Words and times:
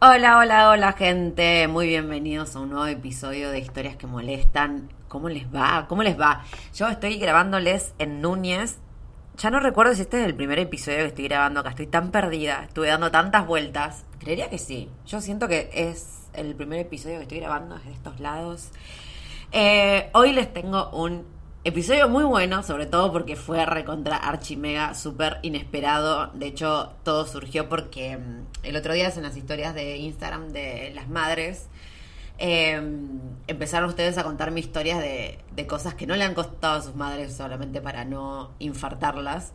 Hola, 0.00 0.38
hola, 0.38 0.70
hola 0.70 0.92
gente, 0.92 1.66
muy 1.66 1.88
bienvenidos 1.88 2.54
a 2.54 2.60
un 2.60 2.70
nuevo 2.70 2.86
episodio 2.86 3.50
de 3.50 3.58
Historias 3.58 3.96
que 3.96 4.06
Molestan. 4.06 4.88
¿Cómo 5.08 5.28
les 5.28 5.52
va? 5.52 5.86
¿Cómo 5.88 6.04
les 6.04 6.16
va? 6.16 6.44
Yo 6.72 6.86
estoy 6.86 7.18
grabándoles 7.18 7.94
en 7.98 8.20
Núñez. 8.20 8.78
Ya 9.38 9.50
no 9.50 9.58
recuerdo 9.58 9.96
si 9.96 10.02
este 10.02 10.20
es 10.20 10.26
el 10.26 10.36
primer 10.36 10.60
episodio 10.60 10.98
que 10.98 11.06
estoy 11.06 11.24
grabando 11.24 11.58
acá. 11.58 11.70
Estoy 11.70 11.88
tan 11.88 12.12
perdida, 12.12 12.62
estuve 12.68 12.86
dando 12.86 13.10
tantas 13.10 13.44
vueltas. 13.44 14.04
Creería 14.20 14.48
que 14.48 14.58
sí. 14.58 14.88
Yo 15.04 15.20
siento 15.20 15.48
que 15.48 15.68
es 15.74 16.28
el 16.32 16.54
primer 16.54 16.78
episodio 16.78 17.16
que 17.16 17.22
estoy 17.22 17.40
grabando 17.40 17.74
desde 17.74 17.90
estos 17.90 18.20
lados. 18.20 18.70
Eh, 19.50 20.10
hoy 20.14 20.32
les 20.32 20.52
tengo 20.52 20.90
un 20.90 21.26
Episodio 21.68 22.08
muy 22.08 22.24
bueno, 22.24 22.62
sobre 22.62 22.86
todo 22.86 23.12
porque 23.12 23.36
fue 23.36 23.66
recontra 23.66 24.16
archimega, 24.16 24.94
súper 24.94 25.36
inesperado. 25.42 26.28
De 26.28 26.46
hecho, 26.46 26.94
todo 27.04 27.26
surgió 27.26 27.68
porque 27.68 28.16
mm, 28.16 28.46
el 28.62 28.74
otro 28.74 28.94
día 28.94 29.12
en 29.14 29.22
las 29.22 29.36
historias 29.36 29.74
de 29.74 29.98
Instagram 29.98 30.48
de 30.48 30.92
las 30.94 31.10
madres 31.10 31.66
em, 32.38 33.20
empezaron 33.48 33.90
ustedes 33.90 34.16
a 34.16 34.24
contarme 34.24 34.60
historias 34.60 34.98
de, 35.00 35.40
de, 35.54 35.66
cosas 35.66 35.92
que 35.92 36.06
no 36.06 36.16
le 36.16 36.24
han 36.24 36.32
costado 36.32 36.78
a 36.78 36.82
sus 36.82 36.94
madres 36.94 37.36
solamente 37.36 37.82
para 37.82 38.06
no 38.06 38.54
infartarlas. 38.60 39.52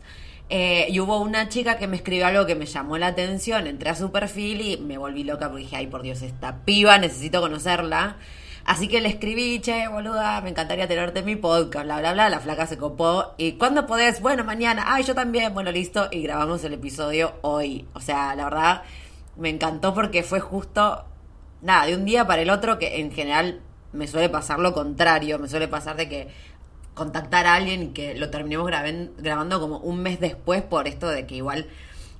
Eh, 0.50 0.86
y 0.90 1.00
hubo 1.00 1.18
una 1.18 1.48
chica 1.48 1.78
que 1.78 1.88
me 1.88 1.96
escribió 1.96 2.28
algo 2.28 2.46
que 2.46 2.54
me 2.54 2.66
llamó 2.66 2.96
la 2.96 3.08
atención. 3.08 3.66
Entré 3.66 3.90
a 3.90 3.96
su 3.96 4.12
perfil 4.12 4.60
y 4.60 4.76
me 4.76 4.98
volví 4.98 5.24
loca 5.24 5.48
porque 5.48 5.64
dije, 5.64 5.74
ay 5.78 5.88
por 5.88 6.02
Dios, 6.02 6.22
esta 6.22 6.64
piba, 6.64 6.96
necesito 6.96 7.40
conocerla. 7.40 8.18
Así 8.64 8.88
que 8.88 9.02
le 9.02 9.10
escribí, 9.10 9.60
che, 9.60 9.88
boluda, 9.88 10.40
me 10.40 10.48
encantaría 10.48 10.88
tenerte 10.88 11.18
en 11.18 11.26
mi 11.26 11.36
podcast, 11.36 11.84
bla, 11.84 11.98
bla, 11.98 12.14
bla. 12.14 12.30
La 12.30 12.40
flaca 12.40 12.66
se 12.66 12.78
copó. 12.78 13.34
¿Y 13.36 13.52
cuándo 13.52 13.86
podés? 13.86 14.22
Bueno, 14.22 14.42
mañana. 14.42 14.84
Ay, 14.86 15.04
yo 15.04 15.14
también. 15.14 15.52
Bueno, 15.52 15.70
listo. 15.70 16.08
Y 16.10 16.22
grabamos 16.22 16.64
el 16.64 16.72
episodio 16.72 17.34
hoy. 17.42 17.86
O 17.92 18.00
sea, 18.00 18.34
la 18.34 18.44
verdad, 18.44 18.82
me 19.36 19.50
encantó 19.50 19.92
porque 19.92 20.22
fue 20.22 20.40
justo, 20.40 21.04
nada, 21.60 21.84
de 21.86 21.94
un 21.94 22.06
día 22.06 22.26
para 22.26 22.40
el 22.40 22.48
otro, 22.48 22.78
que 22.78 23.00
en 23.00 23.12
general 23.12 23.60
me 23.92 24.08
suele 24.08 24.30
pasar 24.30 24.58
lo 24.58 24.72
contrario. 24.72 25.38
Me 25.38 25.48
suele 25.48 25.68
pasar 25.68 25.96
de 25.96 26.08
que 26.08 26.28
contactar 26.94 27.46
a 27.46 27.56
alguien 27.56 27.82
y 27.82 27.88
que 27.88 28.14
lo 28.14 28.30
terminemos 28.30 28.70
grabando 29.18 29.60
como 29.60 29.78
un 29.78 30.00
mes 30.00 30.20
después 30.20 30.62
por 30.62 30.88
esto 30.88 31.08
de 31.08 31.26
que 31.26 31.34
igual 31.36 31.66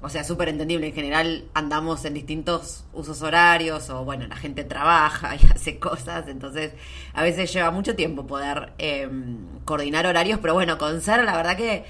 o 0.04 0.10
sea, 0.10 0.22
súper 0.22 0.50
entendible. 0.50 0.88
En 0.88 0.92
general 0.92 1.44
andamos 1.54 2.04
en 2.04 2.12
distintos 2.12 2.84
usos 2.92 3.22
horarios 3.22 3.88
o, 3.88 4.04
bueno, 4.04 4.26
la 4.26 4.36
gente 4.36 4.62
trabaja 4.62 5.34
y 5.40 5.46
hace 5.46 5.78
cosas. 5.78 6.28
Entonces, 6.28 6.74
a 7.14 7.22
veces 7.22 7.50
lleva 7.50 7.70
mucho 7.70 7.96
tiempo 7.96 8.26
poder 8.26 8.74
em, 8.76 9.38
coordinar 9.64 10.06
horarios. 10.06 10.40
Pero 10.42 10.52
bueno, 10.52 10.76
con 10.76 11.00
Sara, 11.00 11.22
la 11.22 11.34
verdad 11.34 11.56
que. 11.56 11.84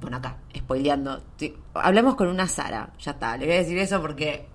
Bueno, 0.00 0.18
acá, 0.18 0.36
spoileando. 0.56 1.20
Hablemos 1.74 2.14
con 2.14 2.28
una 2.28 2.46
Sara. 2.46 2.90
Ya 3.00 3.10
está, 3.10 3.36
le 3.36 3.46
voy 3.46 3.56
a 3.56 3.58
decir 3.58 3.76
eso 3.78 4.00
porque 4.00 4.46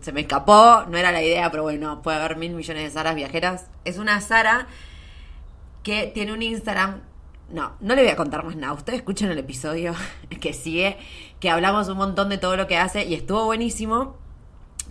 se 0.00 0.10
me 0.10 0.22
escapó. 0.22 0.86
No 0.88 0.98
era 0.98 1.12
la 1.12 1.22
idea, 1.22 1.52
pero 1.52 1.62
bueno, 1.62 2.02
puede 2.02 2.16
haber 2.16 2.36
mil 2.36 2.52
millones 2.52 2.82
de 2.82 2.90
Saras 2.90 3.14
viajeras. 3.14 3.66
Es 3.84 3.96
una 3.96 4.20
Sara 4.20 4.66
que 5.84 6.10
tiene 6.12 6.32
un 6.32 6.42
Instagram 6.42 7.00
no, 7.50 7.72
no 7.80 7.94
le 7.94 8.02
voy 8.02 8.10
a 8.10 8.16
contar 8.16 8.44
más 8.44 8.56
nada. 8.56 8.72
Ustedes 8.72 9.00
escuchan 9.00 9.30
el 9.30 9.38
episodio 9.38 9.94
que 10.40 10.52
sigue, 10.52 10.96
que 11.44 11.50
hablamos 11.50 11.90
un 11.90 11.98
montón 11.98 12.30
de 12.30 12.38
todo 12.38 12.56
lo 12.56 12.66
que 12.66 12.78
hace 12.78 13.04
y 13.04 13.12
estuvo 13.12 13.44
buenísimo. 13.44 14.16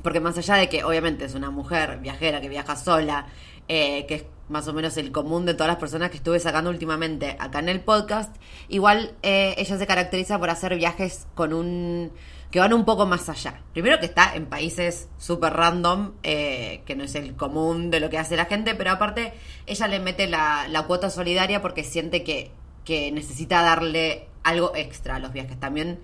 Porque 0.04 0.20
más 0.20 0.38
allá 0.38 0.54
de 0.54 0.70
que 0.70 0.84
obviamente 0.84 1.26
es 1.26 1.34
una 1.34 1.50
mujer 1.50 1.98
viajera 1.98 2.42
que 2.42 2.48
viaja 2.48 2.76
sola, 2.76 3.26
eh, 3.68 4.06
que 4.06 4.14
es 4.14 4.26
más 4.50 4.68
o 4.68 4.74
menos 4.74 4.96
el 4.98 5.12
común 5.12 5.48
de 5.48 5.56
todas 5.56 5.70
las 5.70 5.78
personas 5.78 6.12
que 6.12 6.18
estuve 6.18 6.40
sacando 6.40 6.70
últimamente 6.70 7.38
acá 7.40 7.58
en 7.58 7.70
el 7.70 7.80
podcast, 7.80 8.36
igual 8.70 9.16
eh, 9.24 9.56
ella 9.58 9.80
se 9.80 9.88
caracteriza 9.88 10.38
por 10.38 10.52
hacer 10.52 10.76
viajes 10.76 11.26
con 11.34 11.54
un 11.54 12.12
que 12.52 12.60
van 12.60 12.72
un 12.72 12.86
poco 12.86 13.08
más 13.08 13.28
allá. 13.30 13.64
Primero 13.74 14.00
que 14.00 14.06
está 14.06 14.36
en 14.36 14.46
países 14.46 15.10
súper 15.18 15.54
random, 15.54 16.12
eh, 16.22 16.84
que 16.86 16.96
no 16.96 17.04
es 17.04 17.16
el 17.16 17.36
común 17.36 17.90
de 17.90 18.00
lo 18.00 18.12
que 18.12 18.20
hace 18.20 18.38
la 18.38 18.46
gente, 18.46 18.76
pero 18.76 18.92
aparte 18.92 19.34
ella 19.66 19.88
le 19.88 20.00
mete 20.00 20.28
la, 20.28 20.84
cuota 20.86 21.10
solidaria 21.10 21.64
porque 21.64 21.84
siente 21.84 22.24
que, 22.24 22.52
que, 22.86 23.12
necesita 23.12 23.64
darle 23.64 24.28
algo 24.44 24.74
extra 24.76 25.16
a 25.16 25.20
los 25.20 25.34
viajes. 25.34 25.60
También 25.60 26.00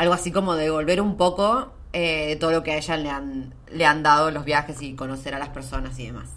algo 0.00 0.14
así 0.14 0.32
como 0.32 0.54
devolver 0.54 1.02
un 1.02 1.18
poco 1.18 1.74
eh, 1.92 2.28
de 2.28 2.36
todo 2.36 2.52
lo 2.52 2.62
que 2.62 2.70
a 2.70 2.78
ella 2.78 2.96
le 2.96 3.10
han, 3.10 3.54
le 3.70 3.84
han 3.84 4.02
dado 4.02 4.30
los 4.30 4.46
viajes 4.46 4.80
y 4.80 4.94
conocer 4.94 5.34
a 5.34 5.38
las 5.38 5.50
personas 5.50 5.98
y 5.98 6.06
demás. 6.06 6.30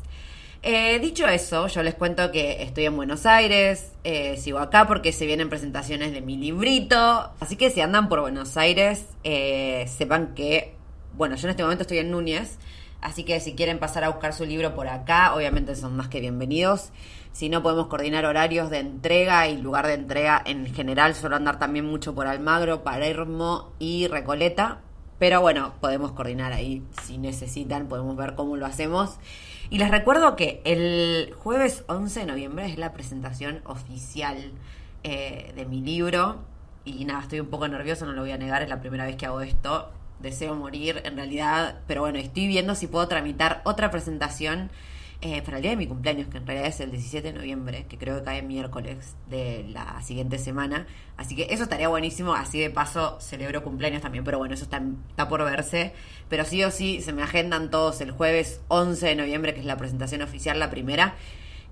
Eh, 0.63 0.99
dicho 0.99 1.25
eso, 1.29 1.67
yo 1.67 1.81
les 1.81 1.95
cuento 1.95 2.29
que 2.29 2.61
estoy 2.61 2.83
en 2.83 2.97
Buenos 2.97 3.25
Aires, 3.25 3.93
eh, 4.03 4.35
sigo 4.35 4.59
acá 4.59 4.85
porque 4.85 5.13
se 5.13 5.25
vienen 5.25 5.47
presentaciones 5.47 6.11
de 6.11 6.19
mi 6.19 6.35
librito, 6.35 7.31
así 7.39 7.55
que 7.55 7.69
si 7.69 7.79
andan 7.79 8.09
por 8.09 8.19
Buenos 8.19 8.57
Aires, 8.57 9.05
eh, 9.23 9.85
sepan 9.87 10.33
que, 10.35 10.75
bueno, 11.13 11.37
yo 11.37 11.47
en 11.47 11.51
este 11.51 11.63
momento 11.63 11.83
estoy 11.83 11.99
en 11.99 12.11
Núñez, 12.11 12.57
así 12.99 13.23
que 13.23 13.39
si 13.39 13.53
quieren 13.53 13.79
pasar 13.79 14.03
a 14.03 14.09
buscar 14.09 14.33
su 14.33 14.45
libro 14.45 14.75
por 14.75 14.89
acá, 14.89 15.33
obviamente 15.33 15.77
son 15.77 15.95
más 15.95 16.09
que 16.09 16.19
bienvenidos. 16.19 16.89
Si 17.33 17.49
no, 17.49 17.63
podemos 17.63 17.87
coordinar 17.87 18.25
horarios 18.25 18.69
de 18.69 18.77
entrega 18.77 19.47
y 19.47 19.57
lugar 19.57 19.87
de 19.87 19.95
entrega 19.95 20.39
en 20.45 20.71
general. 20.71 21.15
Suelo 21.15 21.35
andar 21.35 21.57
también 21.57 21.83
mucho 21.83 22.13
por 22.13 22.27
Almagro, 22.27 22.83
Palermo 22.83 23.73
y 23.79 24.07
Recoleta. 24.07 24.81
Pero 25.17 25.41
bueno, 25.41 25.73
podemos 25.81 26.11
coordinar 26.11 26.53
ahí 26.53 26.83
si 27.01 27.17
necesitan, 27.17 27.87
podemos 27.87 28.15
ver 28.15 28.35
cómo 28.35 28.55
lo 28.55 28.67
hacemos. 28.67 29.17
Y 29.71 29.79
les 29.79 29.89
recuerdo 29.89 30.35
que 30.35 30.61
el 30.63 31.33
jueves 31.33 31.83
11 31.87 32.19
de 32.19 32.25
noviembre 32.27 32.67
es 32.67 32.77
la 32.77 32.93
presentación 32.93 33.61
oficial 33.65 34.51
eh, 35.03 35.53
de 35.55 35.65
mi 35.65 35.81
libro. 35.81 36.37
Y 36.85 37.03
nada, 37.05 37.21
estoy 37.21 37.39
un 37.39 37.47
poco 37.47 37.67
nervioso, 37.67 38.05
no 38.05 38.11
lo 38.11 38.21
voy 38.21 38.31
a 38.31 38.37
negar, 38.37 38.61
es 38.61 38.69
la 38.69 38.79
primera 38.79 39.05
vez 39.05 39.15
que 39.15 39.25
hago 39.25 39.41
esto. 39.41 39.89
Deseo 40.19 40.53
morir 40.53 41.01
en 41.03 41.15
realidad, 41.15 41.79
pero 41.87 42.01
bueno, 42.01 42.19
estoy 42.19 42.45
viendo 42.45 42.75
si 42.75 42.85
puedo 42.85 43.07
tramitar 43.07 43.61
otra 43.63 43.89
presentación 43.89 44.69
eh, 45.25 45.41
para 45.41 45.55
el 45.55 45.63
día 45.63 45.71
de 45.71 45.77
mi 45.77 45.87
cumpleaños, 45.87 46.27
que 46.27 46.37
en 46.37 46.45
realidad 46.45 46.67
es 46.67 46.81
el 46.81 46.91
17 46.91 47.31
de 47.31 47.33
noviembre, 47.33 47.85
que 47.87 47.97
creo 47.97 48.17
que 48.17 48.23
cae 48.25 48.41
miércoles 48.41 49.15
de 49.29 49.65
la 49.69 50.01
siguiente 50.01 50.37
semana. 50.37 50.85
Así 51.15 51.33
que 51.33 51.47
eso 51.49 51.63
estaría 51.63 51.87
buenísimo, 51.87 52.33
así 52.33 52.59
de 52.59 52.69
paso 52.69 53.17
celebro 53.21 53.63
cumpleaños 53.63 54.01
también, 54.01 54.25
pero 54.25 54.37
bueno, 54.37 54.53
eso 54.53 54.65
está, 54.65 54.83
por 55.29 55.45
verse. 55.45 55.93
Pero 56.27 56.43
sí 56.43 56.61
o 56.65 56.71
sí, 56.71 57.01
se 57.01 57.13
me 57.13 57.23
agendan 57.23 57.71
todos 57.71 58.01
el 58.01 58.11
jueves 58.11 58.59
11 58.67 59.05
de 59.05 59.15
noviembre, 59.15 59.53
que 59.53 59.61
es 59.61 59.65
la 59.65 59.77
presentación 59.77 60.21
oficial, 60.23 60.59
la 60.59 60.69
primera. 60.69 61.15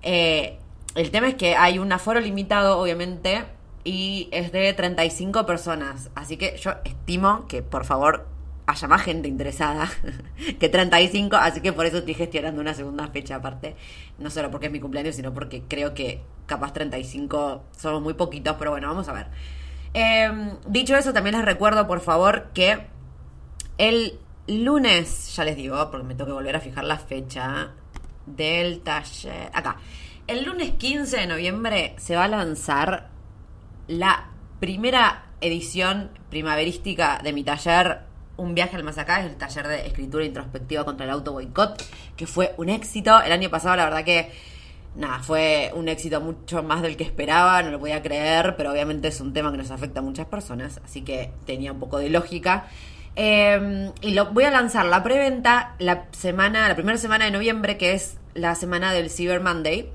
Eh, 0.00 0.56
el 0.94 1.10
tema 1.10 1.28
es 1.28 1.34
que 1.34 1.54
hay 1.54 1.78
un 1.78 1.92
aforo 1.92 2.20
limitado, 2.20 2.78
obviamente, 2.78 3.44
y 3.84 4.30
es 4.32 4.50
de 4.50 4.72
35 4.72 5.44
personas. 5.44 6.08
Así 6.14 6.38
que 6.38 6.56
yo 6.56 6.72
estimo 6.86 7.46
que 7.48 7.62
por 7.62 7.84
favor 7.84 8.31
haya 8.66 8.88
más 8.88 9.02
gente 9.02 9.28
interesada 9.28 9.90
que 10.60 10.68
35, 10.68 11.36
así 11.36 11.60
que 11.60 11.72
por 11.72 11.86
eso 11.86 11.98
estoy 11.98 12.14
gestionando 12.14 12.60
una 12.60 12.74
segunda 12.74 13.08
fecha 13.08 13.36
aparte. 13.36 13.76
No 14.18 14.30
solo 14.30 14.50
porque 14.50 14.66
es 14.66 14.72
mi 14.72 14.80
cumpleaños, 14.80 15.16
sino 15.16 15.32
porque 15.32 15.62
creo 15.68 15.94
que 15.94 16.22
capaz 16.46 16.72
35 16.72 17.64
somos 17.76 18.02
muy 18.02 18.14
poquitos, 18.14 18.56
pero 18.58 18.70
bueno, 18.70 18.88
vamos 18.88 19.08
a 19.08 19.12
ver. 19.12 19.26
Em, 19.94 20.56
dicho 20.66 20.96
eso, 20.96 21.12
también 21.12 21.36
les 21.36 21.44
recuerdo, 21.44 21.86
por 21.86 22.00
favor, 22.00 22.50
que 22.54 22.86
el 23.78 24.18
lunes, 24.46 25.34
ya 25.36 25.44
les 25.44 25.56
digo, 25.56 25.90
porque 25.90 26.06
me 26.06 26.14
tengo 26.14 26.26
que 26.26 26.32
volver 26.32 26.56
a 26.56 26.60
fijar 26.60 26.84
la 26.84 26.98
fecha 26.98 27.72
del 28.26 28.80
taller. 28.80 29.50
Acá. 29.52 29.76
El 30.26 30.44
lunes 30.44 30.72
15 30.72 31.16
de 31.16 31.26
noviembre 31.26 31.94
se 31.98 32.14
va 32.14 32.24
a 32.24 32.28
lanzar 32.28 33.10
la 33.88 34.30
primera 34.60 35.26
edición 35.40 36.10
primaverística 36.30 37.18
de 37.22 37.32
mi 37.32 37.42
taller 37.42 38.11
Un 38.36 38.54
viaje 38.54 38.76
al 38.76 38.84
más 38.84 38.98
acá 38.98 39.20
es 39.20 39.26
el 39.26 39.36
taller 39.36 39.68
de 39.68 39.86
escritura 39.86 40.24
introspectiva 40.24 40.84
contra 40.84 41.04
el 41.04 41.12
auto 41.12 41.32
boicot, 41.32 41.82
que 42.16 42.26
fue 42.26 42.54
un 42.56 42.68
éxito. 42.68 43.22
El 43.22 43.32
año 43.32 43.50
pasado, 43.50 43.76
la 43.76 43.84
verdad 43.84 44.04
que 44.04 44.30
nada, 44.96 45.20
fue 45.20 45.70
un 45.74 45.88
éxito 45.88 46.20
mucho 46.20 46.62
más 46.62 46.82
del 46.82 46.96
que 46.96 47.04
esperaba, 47.04 47.62
no 47.62 47.70
lo 47.70 47.78
podía 47.78 48.02
creer, 48.02 48.54
pero 48.56 48.72
obviamente 48.72 49.08
es 49.08 49.20
un 49.20 49.32
tema 49.32 49.50
que 49.50 49.58
nos 49.58 49.70
afecta 49.70 50.00
a 50.00 50.02
muchas 50.02 50.26
personas, 50.26 50.80
así 50.84 51.02
que 51.02 51.30
tenía 51.46 51.72
un 51.72 51.80
poco 51.80 51.98
de 51.98 52.10
lógica. 52.10 52.66
Eh, 53.14 53.90
y 54.00 54.12
lo 54.12 54.32
voy 54.32 54.44
a 54.44 54.50
lanzar 54.50 54.86
la 54.86 55.02
preventa 55.02 55.74
la 55.78 56.06
semana, 56.12 56.68
la 56.68 56.74
primera 56.74 56.98
semana 56.98 57.26
de 57.26 57.30
noviembre, 57.30 57.76
que 57.76 57.92
es 57.92 58.16
la 58.34 58.54
semana 58.54 58.92
del 58.92 59.10
Cyber 59.10 59.40
Monday. 59.40 59.90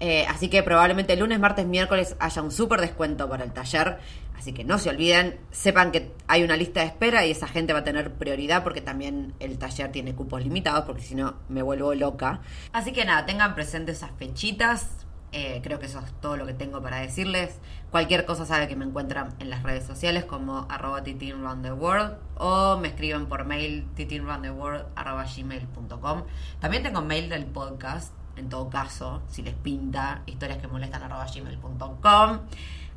Eh, 0.00 0.26
así 0.28 0.48
que 0.48 0.62
probablemente 0.64 1.14
lunes, 1.16 1.38
martes, 1.38 1.64
miércoles 1.66 2.16
haya 2.18 2.42
un 2.42 2.50
súper 2.50 2.80
descuento 2.80 3.28
para 3.28 3.44
el 3.44 3.52
taller. 3.52 3.98
Así 4.42 4.52
que 4.52 4.64
no 4.64 4.76
se 4.76 4.90
olviden, 4.90 5.38
sepan 5.52 5.92
que 5.92 6.10
hay 6.26 6.42
una 6.42 6.56
lista 6.56 6.80
de 6.80 6.86
espera 6.86 7.24
y 7.24 7.30
esa 7.30 7.46
gente 7.46 7.72
va 7.72 7.78
a 7.78 7.84
tener 7.84 8.14
prioridad 8.14 8.64
porque 8.64 8.80
también 8.80 9.34
el 9.38 9.56
taller 9.56 9.92
tiene 9.92 10.16
cupos 10.16 10.42
limitados 10.42 10.84
porque 10.84 11.02
si 11.02 11.14
no 11.14 11.34
me 11.48 11.62
vuelvo 11.62 11.94
loca. 11.94 12.40
Así 12.72 12.90
que 12.90 13.04
nada, 13.04 13.24
tengan 13.24 13.54
presentes 13.54 13.98
esas 13.98 14.10
fechitas. 14.18 15.06
Eh, 15.30 15.60
creo 15.62 15.78
que 15.78 15.86
eso 15.86 16.00
es 16.00 16.12
todo 16.20 16.36
lo 16.36 16.44
que 16.44 16.54
tengo 16.54 16.82
para 16.82 16.96
decirles. 16.96 17.60
Cualquier 17.92 18.26
cosa 18.26 18.44
sabe 18.44 18.66
que 18.66 18.74
me 18.74 18.84
encuentran 18.84 19.32
en 19.38 19.48
las 19.48 19.62
redes 19.62 19.84
sociales 19.84 20.24
como 20.24 20.66
arroba 20.68 21.04
titinroundtheworld 21.04 22.16
o 22.38 22.78
me 22.78 22.88
escriben 22.88 23.26
por 23.26 23.44
mail 23.44 23.86
titinroundtheworld.gmail.com 23.94 26.22
También 26.58 26.82
tengo 26.82 27.00
mail 27.00 27.28
del 27.28 27.46
podcast, 27.46 28.12
en 28.34 28.48
todo 28.48 28.68
caso, 28.68 29.22
si 29.28 29.42
les 29.42 29.54
pinta, 29.54 30.24
historias 30.26 30.58
que 30.58 30.66
molestan 30.66 31.08
gmail.com. 31.08 32.40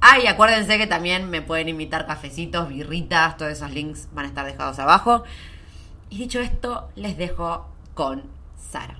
Ah, 0.02 0.20
y 0.24 0.28
acuérdense 0.28 0.78
que 0.78 0.88
también 0.88 1.30
me 1.30 1.42
pueden 1.42 1.70
invitar 1.70 2.06
cafecitos, 2.06 2.70
birritas, 2.70 3.38
todos 3.38 3.52
esos 3.52 3.72
links 3.72 4.08
van 4.14 4.26
a 4.26 4.28
estar 4.28 4.46
dejados 4.46 4.80
abajo. 4.80 5.24
Y 6.10 6.18
dicho 6.18 6.40
esto, 6.40 6.90
les 6.96 7.18
dejo 7.18 7.68
con 7.94 8.24
Sara. 8.58 9.00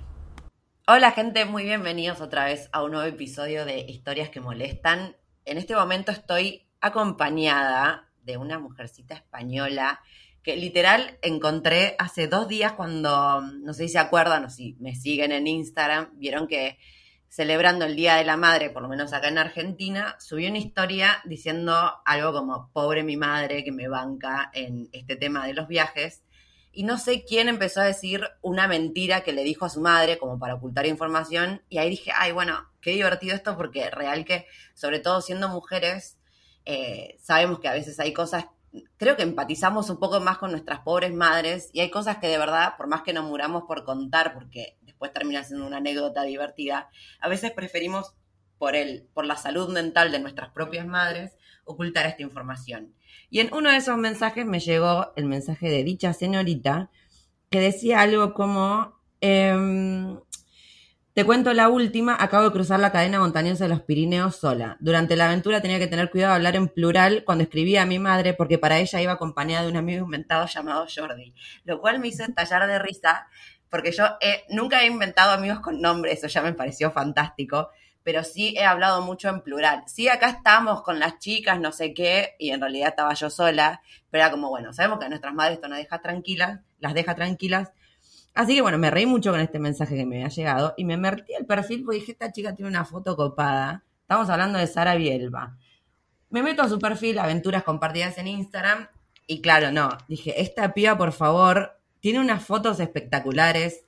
Hola 0.88 1.12
gente, 1.12 1.44
muy 1.44 1.64
bienvenidos 1.64 2.20
otra 2.20 2.44
vez 2.44 2.68
a 2.72 2.82
un 2.82 2.92
nuevo 2.92 3.06
episodio 3.06 3.64
de 3.64 3.80
Historias 3.80 4.30
que 4.30 4.40
Molestan. 4.40 5.16
En 5.44 5.58
este 5.58 5.74
momento 5.74 6.12
estoy 6.12 6.66
acompañada 6.80 8.08
de 8.22 8.36
una 8.36 8.58
mujercita 8.58 9.14
española 9.14 10.00
que 10.42 10.56
literal 10.56 11.18
encontré 11.22 11.96
hace 11.98 12.28
dos 12.28 12.46
días 12.46 12.72
cuando, 12.72 13.40
no 13.40 13.72
sé 13.74 13.84
si 13.84 13.94
se 13.94 13.98
acuerdan 13.98 14.44
o 14.44 14.50
si 14.50 14.76
me 14.78 14.94
siguen 14.94 15.32
en 15.32 15.48
Instagram, 15.48 16.10
vieron 16.14 16.46
que 16.46 16.78
celebrando 17.28 17.84
el 17.84 17.96
Día 17.96 18.16
de 18.16 18.24
la 18.24 18.36
Madre, 18.36 18.70
por 18.70 18.82
lo 18.82 18.88
menos 18.88 19.12
acá 19.12 19.28
en 19.28 19.38
Argentina, 19.38 20.16
subí 20.18 20.46
una 20.46 20.58
historia 20.58 21.18
diciendo 21.24 21.74
algo 22.04 22.32
como, 22.32 22.70
pobre 22.72 23.02
mi 23.02 23.16
madre 23.16 23.64
que 23.64 23.72
me 23.72 23.88
banca 23.88 24.50
en 24.54 24.88
este 24.92 25.16
tema 25.16 25.46
de 25.46 25.54
los 25.54 25.68
viajes. 25.68 26.22
Y 26.72 26.84
no 26.84 26.98
sé 26.98 27.24
quién 27.24 27.48
empezó 27.48 27.80
a 27.80 27.84
decir 27.84 28.28
una 28.42 28.68
mentira 28.68 29.22
que 29.22 29.32
le 29.32 29.44
dijo 29.44 29.64
a 29.64 29.70
su 29.70 29.80
madre 29.80 30.18
como 30.18 30.38
para 30.38 30.54
ocultar 30.54 30.86
información. 30.86 31.62
Y 31.70 31.78
ahí 31.78 31.88
dije, 31.88 32.12
ay, 32.14 32.32
bueno, 32.32 32.68
qué 32.80 32.90
divertido 32.90 33.34
esto 33.34 33.56
porque 33.56 33.90
real 33.90 34.24
que, 34.24 34.46
sobre 34.74 34.98
todo 34.98 35.22
siendo 35.22 35.48
mujeres, 35.48 36.18
eh, 36.66 37.16
sabemos 37.20 37.60
que 37.60 37.68
a 37.68 37.72
veces 37.72 37.98
hay 37.98 38.12
cosas, 38.12 38.46
creo 38.96 39.16
que 39.16 39.22
empatizamos 39.22 39.88
un 39.88 39.98
poco 39.98 40.20
más 40.20 40.36
con 40.38 40.50
nuestras 40.50 40.80
pobres 40.80 41.14
madres 41.14 41.70
y 41.72 41.80
hay 41.80 41.90
cosas 41.90 42.18
que 42.18 42.28
de 42.28 42.38
verdad, 42.38 42.76
por 42.76 42.88
más 42.88 43.02
que 43.02 43.12
nos 43.12 43.24
muramos 43.24 43.64
por 43.64 43.84
contar, 43.84 44.34
porque 44.34 44.76
después 44.96 45.12
termina 45.12 45.44
siendo 45.44 45.66
una 45.66 45.76
anécdota 45.76 46.22
divertida, 46.22 46.88
a 47.20 47.28
veces 47.28 47.52
preferimos 47.52 48.14
por 48.56 48.74
el, 48.74 49.06
por 49.12 49.26
la 49.26 49.36
salud 49.36 49.68
mental 49.70 50.10
de 50.10 50.20
nuestras 50.20 50.48
propias 50.52 50.86
madres, 50.86 51.36
ocultar 51.64 52.06
esta 52.06 52.22
información. 52.22 52.94
Y 53.28 53.40
en 53.40 53.52
uno 53.52 53.70
de 53.70 53.76
esos 53.76 53.98
mensajes 53.98 54.46
me 54.46 54.58
llegó 54.58 55.12
el 55.16 55.26
mensaje 55.26 55.68
de 55.68 55.84
dicha 55.84 56.14
señorita 56.14 56.90
que 57.50 57.60
decía 57.60 58.00
algo 58.00 58.32
como, 58.32 58.98
em, 59.20 60.18
te 61.12 61.24
cuento 61.24 61.52
la 61.52 61.68
última, 61.68 62.16
acabo 62.18 62.44
de 62.44 62.52
cruzar 62.52 62.80
la 62.80 62.92
cadena 62.92 63.20
montañosa 63.20 63.64
de 63.64 63.70
los 63.70 63.82
Pirineos 63.82 64.36
sola. 64.36 64.76
Durante 64.80 65.16
la 65.16 65.26
aventura 65.26 65.60
tenía 65.60 65.78
que 65.78 65.86
tener 65.86 66.10
cuidado 66.10 66.32
de 66.32 66.36
hablar 66.36 66.56
en 66.56 66.68
plural 66.68 67.22
cuando 67.24 67.44
escribía 67.44 67.82
a 67.82 67.86
mi 67.86 67.98
madre 67.98 68.32
porque 68.32 68.58
para 68.58 68.78
ella 68.78 69.00
iba 69.00 69.12
acompañada 69.12 69.64
de 69.64 69.70
un 69.70 69.76
amigo 69.76 70.04
inventado 70.04 70.46
llamado 70.46 70.86
Jordi, 70.94 71.34
lo 71.64 71.80
cual 71.80 72.00
me 72.00 72.08
hizo 72.08 72.24
estallar 72.24 72.66
de 72.66 72.78
risa 72.78 73.28
porque 73.70 73.92
yo 73.92 74.04
nunca 74.50 74.82
he 74.82 74.86
inventado 74.86 75.32
amigos 75.32 75.60
con 75.60 75.80
nombre, 75.80 76.12
eso 76.12 76.26
ya 76.26 76.42
me 76.42 76.52
pareció 76.52 76.90
fantástico 76.90 77.70
pero 78.06 78.22
sí 78.22 78.54
he 78.56 78.62
hablado 78.62 79.02
mucho 79.02 79.28
en 79.28 79.40
plural. 79.40 79.82
Sí, 79.88 80.08
acá 80.08 80.28
estamos 80.28 80.82
con 80.82 81.00
las 81.00 81.18
chicas, 81.18 81.58
no 81.58 81.72
sé 81.72 81.92
qué, 81.92 82.36
y 82.38 82.50
en 82.50 82.60
realidad 82.60 82.90
estaba 82.90 83.12
yo 83.14 83.30
sola, 83.30 83.82
pero 84.10 84.22
era 84.22 84.30
como, 84.30 84.48
bueno, 84.48 84.72
sabemos 84.72 85.00
que 85.00 85.06
a 85.06 85.08
nuestras 85.08 85.34
madres 85.34 85.56
esto 85.56 85.66
nos 85.66 85.78
deja 85.78 86.00
tranquilas, 86.00 86.60
las 86.78 86.94
deja 86.94 87.16
tranquilas. 87.16 87.72
Así 88.32 88.54
que 88.54 88.62
bueno, 88.62 88.78
me 88.78 88.92
reí 88.92 89.06
mucho 89.06 89.32
con 89.32 89.40
este 89.40 89.58
mensaje 89.58 89.96
que 89.96 90.06
me 90.06 90.18
había 90.18 90.28
llegado 90.28 90.74
y 90.76 90.84
me 90.84 90.96
metí 90.96 91.34
el 91.36 91.46
perfil 91.46 91.82
porque 91.84 91.98
dije, 91.98 92.12
esta 92.12 92.30
chica 92.30 92.54
tiene 92.54 92.70
una 92.70 92.84
foto 92.84 93.16
copada. 93.16 93.82
Estamos 94.02 94.30
hablando 94.30 94.60
de 94.60 94.68
Sara 94.68 94.94
Bielba. 94.94 95.56
Me 96.30 96.44
meto 96.44 96.62
a 96.62 96.68
su 96.68 96.78
perfil, 96.78 97.18
aventuras 97.18 97.64
compartidas 97.64 98.18
en 98.18 98.28
Instagram, 98.28 98.86
y 99.26 99.40
claro, 99.40 99.72
no, 99.72 99.88
dije, 100.06 100.40
esta 100.40 100.72
piba, 100.72 100.96
por 100.96 101.10
favor, 101.10 101.80
tiene 102.06 102.20
unas 102.20 102.44
fotos 102.44 102.78
espectaculares. 102.78 103.84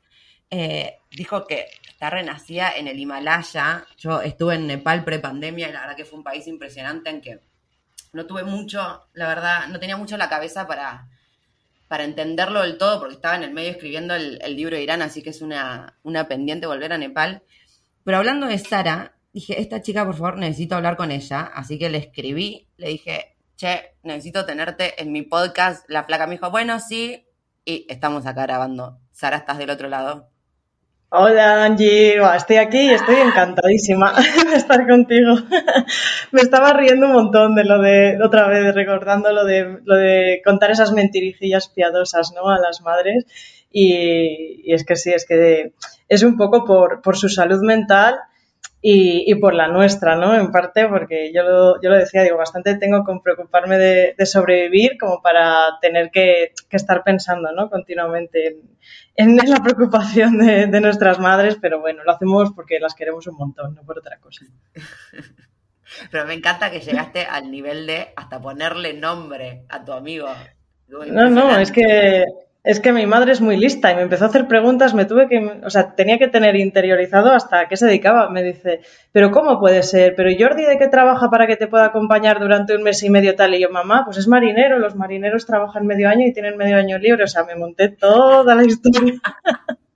Eh, 0.51 0.97
dijo 1.09 1.47
que 1.47 1.69
está 1.89 2.11
renacida 2.11 2.73
en 2.77 2.89
el 2.89 2.99
Himalaya. 2.99 3.87
Yo 3.97 4.23
estuve 4.23 4.57
en 4.57 4.67
Nepal 4.67 5.05
pre-pandemia 5.05 5.69
y 5.69 5.73
la 5.73 5.83
verdad 5.83 5.95
que 5.95 6.05
fue 6.05 6.19
un 6.19 6.25
país 6.25 6.49
impresionante 6.49 7.11
en 7.11 7.21
que 7.21 7.39
no 8.13 8.27
tuve 8.27 8.43
mucho, 8.43 9.07
la 9.13 9.29
verdad, 9.29 9.69
no 9.69 9.79
tenía 9.79 9.97
mucho 9.97 10.17
la 10.17 10.29
cabeza 10.29 10.67
para, 10.67 11.07
para 11.87 12.03
entenderlo 12.03 12.63
del 12.63 12.77
todo 12.77 12.99
porque 12.99 13.15
estaba 13.15 13.37
en 13.37 13.45
el 13.45 13.53
medio 13.53 13.71
escribiendo 13.71 14.17
el, 14.17 14.57
libro 14.57 14.75
de 14.75 14.83
Irán, 14.83 15.01
así 15.01 15.23
que 15.23 15.31
es 15.31 15.41
una, 15.41 15.97
una 16.03 16.27
pendiente 16.27 16.67
volver 16.67 16.93
a 16.93 16.99
Nepal. 16.99 17.45
Pero 18.03 18.19
hablando 18.19 18.49
de 18.49 18.59
Sara, 18.59 19.15
dije, 19.33 19.61
esta 19.61 19.81
chica, 19.81 20.05
por 20.05 20.17
favor, 20.17 20.39
necesito 20.39 20.75
hablar 20.75 20.97
con 20.97 21.13
ella. 21.13 21.53
Así 21.55 21.79
que 21.79 21.89
le 21.89 21.99
escribí, 21.99 22.67
le 22.79 22.89
dije, 22.89 23.37
che, 23.55 23.95
necesito 24.03 24.45
tenerte 24.45 25.01
en 25.01 25.13
mi 25.13 25.23
podcast. 25.23 25.89
La 25.89 26.03
flaca 26.03 26.27
me 26.27 26.33
dijo, 26.33 26.51
bueno, 26.51 26.81
sí. 26.81 27.25
Y 27.69 27.85
estamos 27.91 28.25
acá 28.25 28.45
grabando. 28.45 28.99
Sara, 29.13 29.37
¿estás 29.37 29.59
del 29.59 29.69
otro 29.69 29.91
lado? 29.91 30.31
Hola 31.11 31.65
Angie, 31.65 32.17
estoy 32.35 32.57
aquí 32.57 32.79
y 32.79 32.93
estoy 32.93 33.17
encantadísima 33.17 34.15
de 34.51 34.57
estar 34.57 34.89
contigo. 34.89 35.35
Me 36.33 36.41
estaba 36.41 36.73
riendo 36.73 37.09
un 37.09 37.13
montón 37.13 37.55
de 37.55 37.65
lo 37.65 37.83
de, 37.83 38.19
otra 38.25 38.49
vez, 38.49 38.75
recordando 38.75 39.35
lo 39.35 39.45
de, 39.45 39.81
lo 39.85 39.97
de 39.97 40.41
contar 40.47 40.71
esas 40.71 40.93
mentirijillas 40.93 41.69
piadosas 41.69 42.33
¿no? 42.35 42.49
a 42.49 42.59
las 42.59 42.81
madres. 42.81 43.27
Y, 43.71 44.73
es 44.73 44.87
que 44.87 44.97
sí, 44.97 45.13
es 45.13 45.27
que 45.27 45.75
es 46.09 46.23
un 46.23 46.39
poco 46.39 46.65
por, 46.65 47.03
por 47.03 47.19
su 47.19 47.29
salud 47.29 47.63
mental 47.63 48.19
y, 48.81 49.35
por 49.37 49.55
la 49.55 49.67
nuestra, 49.67 50.15
¿no? 50.15 50.37
En 50.37 50.53
parte 50.53 50.87
porque 50.87 51.33
yo 51.33 51.43
lo, 51.43 51.83
yo 51.83 51.91
lo 51.91 51.99
decía, 51.99 52.23
digo, 52.23 52.37
bastante 52.37 52.77
tengo 52.77 53.03
con 53.03 53.23
preocuparme 53.23 53.77
de, 53.77 54.27
sobrevivir 54.27 54.97
como 54.99 55.21
para 55.21 55.79
tener 55.81 56.11
que, 56.11 56.53
estar 56.71 57.03
pensando, 57.03 57.51
¿no? 57.53 57.71
Continuamente 57.71 58.61
en, 59.17 59.37
la 59.47 59.63
preocupación 59.63 60.39
de, 60.39 60.81
nuestras 60.81 61.19
madres, 61.19 61.59
pero 61.61 61.81
bueno, 61.81 62.05
lo 62.05 62.13
hacemos 62.13 62.53
porque 62.55 62.79
las 62.79 62.95
queremos 62.95 63.27
un 63.27 63.37
montón, 63.37 63.75
no 63.75 63.83
por 63.83 63.99
otra 63.99 64.19
cosa. 64.19 64.45
Pero 66.13 66.27
me 66.27 66.35
encanta 66.35 66.71
que 66.71 66.81
llegaste 66.81 67.25
al 67.25 67.51
nivel 67.51 67.87
de 67.87 68.13
hasta 68.15 68.39
ponerle 68.39 68.93
nombre 68.93 69.65
a 69.71 69.85
tu 69.87 69.93
amigo. 69.93 70.29
No, 70.87 71.31
no, 71.31 71.59
es 71.59 71.73
que 71.73 72.27
es 72.65 72.81
que 72.81 72.93
mi 72.93 73.07
madre 73.07 73.33
es 73.33 73.41
muy 73.41 73.57
lista 73.57 73.91
y 73.93 73.95
me 73.95 74.03
empezó 74.03 74.25
a 74.25 74.29
hacer 74.29 74.47
preguntas, 74.47 74.95
me 74.95 75.05
tuve 75.05 75.29
que, 75.29 75.61
o 75.65 75.71
sea, 75.71 75.95
tenía 75.95 76.19
que 76.19 76.29
tener 76.29 76.57
interiorizado 76.57 77.33
hasta 77.33 77.69
qué 77.69 77.77
se 77.77 77.87
dedicaba. 77.87 78.29
Me 78.31 78.43
dice, 78.43 78.81
pero 79.13 79.31
¿cómo 79.31 79.59
puede 79.59 79.83
ser? 79.83 80.15
Pero 80.15 80.31
Jordi, 80.39 80.65
¿de 80.65 80.79
qué 80.79 80.89
trabaja 80.89 81.31
para 81.31 81.47
que 81.47 81.57
te 81.57 81.67
pueda 81.67 81.87
acompañar 81.87 82.41
durante 82.41 82.77
un 82.77 82.83
mes 82.83 83.03
y 83.03 83.11
medio 83.11 83.37
tal? 83.37 83.55
Y 83.55 83.61
yo, 83.61 83.71
mamá, 83.71 84.05
pues 84.05 84.19
es 84.19 84.29
marinero, 84.29 84.79
los 84.79 84.97
marineros 84.97 85.47
trabajan 85.47 85.87
medio 85.87 86.09
año 86.09 86.27
y 86.27 86.33
tienen 86.33 86.57
medio 86.57 86.77
año 86.77 86.99
libre. 86.99 87.25
O 87.25 87.29
sea, 87.29 87.45
me 87.45 87.57
monté 87.57 87.89
toda 87.89 88.55
la 88.55 88.65
historia. 88.65 89.15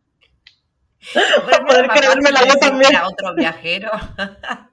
para 1.45 1.65
poder 1.65 1.89
creerme 1.89 2.31
la 2.31 2.47
yo 2.47 2.55
también. 2.57 2.93
otro 3.05 3.35
viajero. 3.35 3.91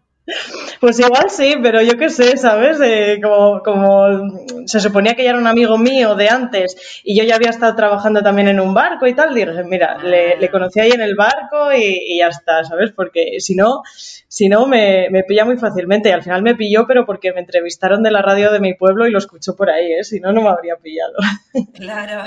Pues 0.79 0.99
igual 0.99 1.29
sí, 1.29 1.55
pero 1.61 1.81
yo 1.81 1.97
qué 1.97 2.09
sé, 2.09 2.37
¿sabes? 2.37 2.77
como, 3.21 3.61
como 3.63 4.65
se 4.65 4.79
suponía 4.79 5.15
que 5.15 5.23
ya 5.23 5.31
era 5.31 5.39
un 5.39 5.47
amigo 5.47 5.77
mío 5.77 6.15
de 6.15 6.29
antes 6.29 7.01
y 7.03 7.17
yo 7.17 7.23
ya 7.23 7.35
había 7.35 7.49
estado 7.49 7.75
trabajando 7.75 8.21
también 8.21 8.47
en 8.47 8.59
un 8.59 8.73
barco 8.73 9.07
y 9.07 9.13
tal, 9.13 9.33
dije, 9.33 9.63
mira, 9.63 9.97
le, 9.97 10.37
le 10.37 10.49
conocí 10.49 10.79
ahí 10.79 10.91
en 10.91 11.01
el 11.01 11.15
barco 11.15 11.73
y, 11.73 12.17
ya 12.19 12.27
está, 12.27 12.63
¿sabes? 12.63 12.91
Porque 12.91 13.39
si 13.39 13.55
no, 13.55 13.81
si 13.85 14.47
no 14.49 14.67
me, 14.67 15.09
me, 15.09 15.23
pilla 15.23 15.45
muy 15.45 15.57
fácilmente 15.57 16.09
y 16.09 16.11
al 16.11 16.23
final 16.23 16.41
me 16.41 16.55
pilló, 16.55 16.85
pero 16.87 17.05
porque 17.05 17.33
me 17.33 17.39
entrevistaron 17.39 18.03
de 18.03 18.11
la 18.11 18.21
radio 18.21 18.51
de 18.51 18.59
mi 18.59 18.73
pueblo 18.73 19.07
y 19.07 19.11
lo 19.11 19.17
escuchó 19.17 19.55
por 19.55 19.69
ahí, 19.69 19.93
¿eh? 19.93 20.03
Si 20.03 20.19
no, 20.19 20.31
no 20.31 20.41
me 20.41 20.49
habría 20.49 20.75
pillado. 20.75 21.15
Claro. 21.73 22.23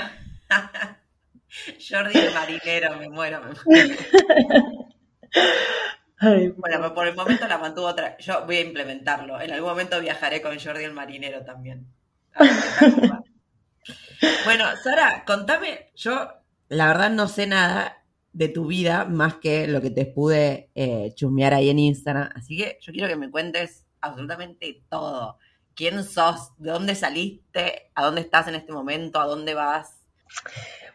Jordi 1.89 2.19
el 2.19 2.33
marinero, 2.33 2.97
me 2.97 3.09
muero, 3.09 3.41
me 3.41 3.53
muero. 3.65 3.95
bueno, 6.57 6.93
por 6.93 7.07
el 7.07 7.15
momento 7.15 7.47
la 7.47 7.57
mantuvo 7.57 7.87
otra. 7.87 8.17
Yo 8.17 8.45
voy 8.45 8.57
a 8.57 8.61
implementarlo. 8.61 9.39
En 9.41 9.51
algún 9.51 9.69
momento 9.69 9.99
viajaré 9.99 10.41
con 10.41 10.59
Jordi 10.59 10.83
el 10.83 10.93
marinero 10.93 11.43
también. 11.43 11.87
Bueno, 14.45 14.65
Sara, 14.81 15.23
contame, 15.25 15.91
yo 15.95 16.29
la 16.69 16.87
verdad 16.87 17.09
no 17.09 17.27
sé 17.27 17.45
nada 17.45 18.03
de 18.31 18.47
tu 18.47 18.67
vida 18.67 19.05
más 19.05 19.35
que 19.35 19.67
lo 19.67 19.81
que 19.81 19.91
te 19.91 20.05
pude 20.05 20.71
eh, 20.75 21.11
chusmear 21.15 21.53
ahí 21.53 21.69
en 21.69 21.79
Instagram, 21.79 22.29
así 22.35 22.57
que 22.57 22.77
yo 22.81 22.93
quiero 22.93 23.07
que 23.07 23.15
me 23.15 23.29
cuentes 23.29 23.85
absolutamente 24.01 24.83
todo. 24.89 25.37
¿Quién 25.75 26.03
sos? 26.03 26.51
¿De 26.57 26.71
dónde 26.71 26.95
saliste? 26.95 27.91
¿A 27.95 28.05
dónde 28.05 28.21
estás 28.21 28.47
en 28.47 28.55
este 28.55 28.71
momento? 28.71 29.19
¿A 29.19 29.25
dónde 29.25 29.55
vas? 29.55 30.05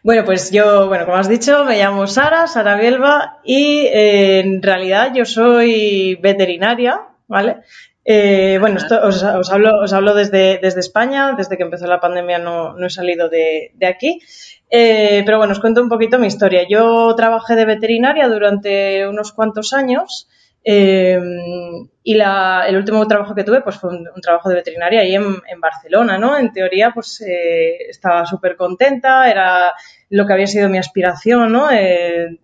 Bueno, 0.02 0.24
pues 0.24 0.50
yo, 0.50 0.86
bueno, 0.86 1.04
como 1.04 1.16
has 1.16 1.28
dicho, 1.28 1.64
me 1.64 1.78
llamo 1.78 2.06
Sara, 2.06 2.46
Sara 2.46 2.76
Bielba, 2.76 3.40
y 3.44 3.80
eh, 3.86 4.40
en 4.40 4.62
realidad 4.62 5.12
yo 5.14 5.24
soy 5.24 6.14
veterinaria, 6.16 7.00
¿vale? 7.26 7.58
Eh, 8.04 8.56
bueno, 8.60 8.78
esto 8.78 8.98
os, 9.02 9.22
hablo, 9.22 9.82
os 9.82 9.92
hablo 9.92 10.14
desde, 10.14 10.58
desde 10.62 10.80
España, 10.80 11.34
desde 11.36 11.56
que 11.56 11.64
empezó 11.64 11.86
la 11.86 12.00
pandemia 12.00 12.38
no, 12.38 12.72
no 12.74 12.86
he 12.86 12.90
salido 12.90 13.28
de, 13.28 13.72
de 13.74 13.86
aquí. 13.86 14.20
Eh, 14.70 15.22
pero 15.26 15.38
bueno, 15.38 15.52
os 15.52 15.60
cuento 15.60 15.82
un 15.82 15.88
poquito 15.88 16.18
mi 16.18 16.26
historia. 16.26 16.64
Yo 16.68 17.14
trabajé 17.16 17.54
de 17.54 17.66
veterinaria 17.66 18.28
durante 18.28 19.06
unos 19.06 19.32
cuantos 19.32 19.72
años 19.72 20.28
eh, 20.70 21.18
y 22.02 22.14
la, 22.14 22.66
el 22.68 22.76
último 22.76 23.06
trabajo 23.08 23.34
que 23.34 23.42
tuve 23.42 23.62
pues 23.62 23.76
fue 23.76 23.88
un, 23.88 24.06
trabajo 24.20 24.50
de 24.50 24.56
veterinaria 24.56 25.00
ahí 25.00 25.14
en, 25.14 25.60
Barcelona, 25.60 26.18
¿no? 26.18 26.37
En 26.37 26.52
teoría 26.52 26.90
pues 26.92 27.22
estaba 27.22 28.26
súper 28.26 28.56
contenta, 28.56 29.30
era 29.30 29.72
lo 30.10 30.26
que 30.26 30.32
había 30.34 30.46
sido 30.46 30.68
mi 30.68 30.76
aspiración, 30.76 31.52
¿no? 31.52 31.68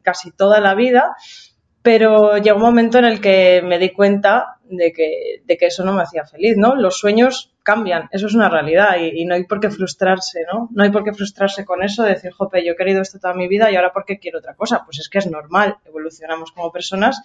casi 0.02 0.32
toda 0.32 0.60
la 0.60 0.74
vida 0.74 1.14
pero 1.84 2.38
llegó 2.38 2.56
un 2.56 2.62
momento 2.62 2.96
en 2.96 3.04
el 3.04 3.20
que 3.20 3.60
me 3.62 3.78
di 3.78 3.90
cuenta 3.90 4.56
de 4.64 4.90
que, 4.90 5.42
de 5.44 5.58
que 5.58 5.66
eso 5.66 5.84
no 5.84 5.92
me 5.92 6.02
hacía 6.02 6.24
feliz, 6.24 6.56
¿no? 6.56 6.74
Los 6.76 6.98
sueños 6.98 7.52
cambian, 7.62 8.08
eso 8.10 8.26
es 8.26 8.34
una 8.34 8.48
realidad 8.48 8.96
y, 8.98 9.26
no 9.26 9.34
hay 9.34 9.44
por 9.44 9.60
qué 9.60 9.68
frustrarse, 9.68 10.46
¿no? 10.50 10.70
No 10.72 10.82
hay 10.82 10.90
por 10.90 11.04
qué 11.04 11.12
frustrarse 11.12 11.66
con 11.66 11.82
eso, 11.82 12.02
de 12.02 12.14
decir, 12.14 12.32
jope, 12.32 12.64
yo 12.64 12.72
he 12.72 12.76
querido 12.76 13.02
esto 13.02 13.18
toda 13.18 13.34
mi 13.34 13.48
vida 13.48 13.70
y 13.70 13.76
ahora 13.76 13.92
¿por 13.92 14.06
qué 14.06 14.18
quiero 14.18 14.38
otra 14.38 14.54
cosa? 14.54 14.80
Pues 14.86 14.98
es 14.98 15.10
que 15.10 15.18
es 15.18 15.30
normal, 15.30 15.76
evolucionamos 15.84 16.52
como 16.52 16.72
personas 16.72 17.20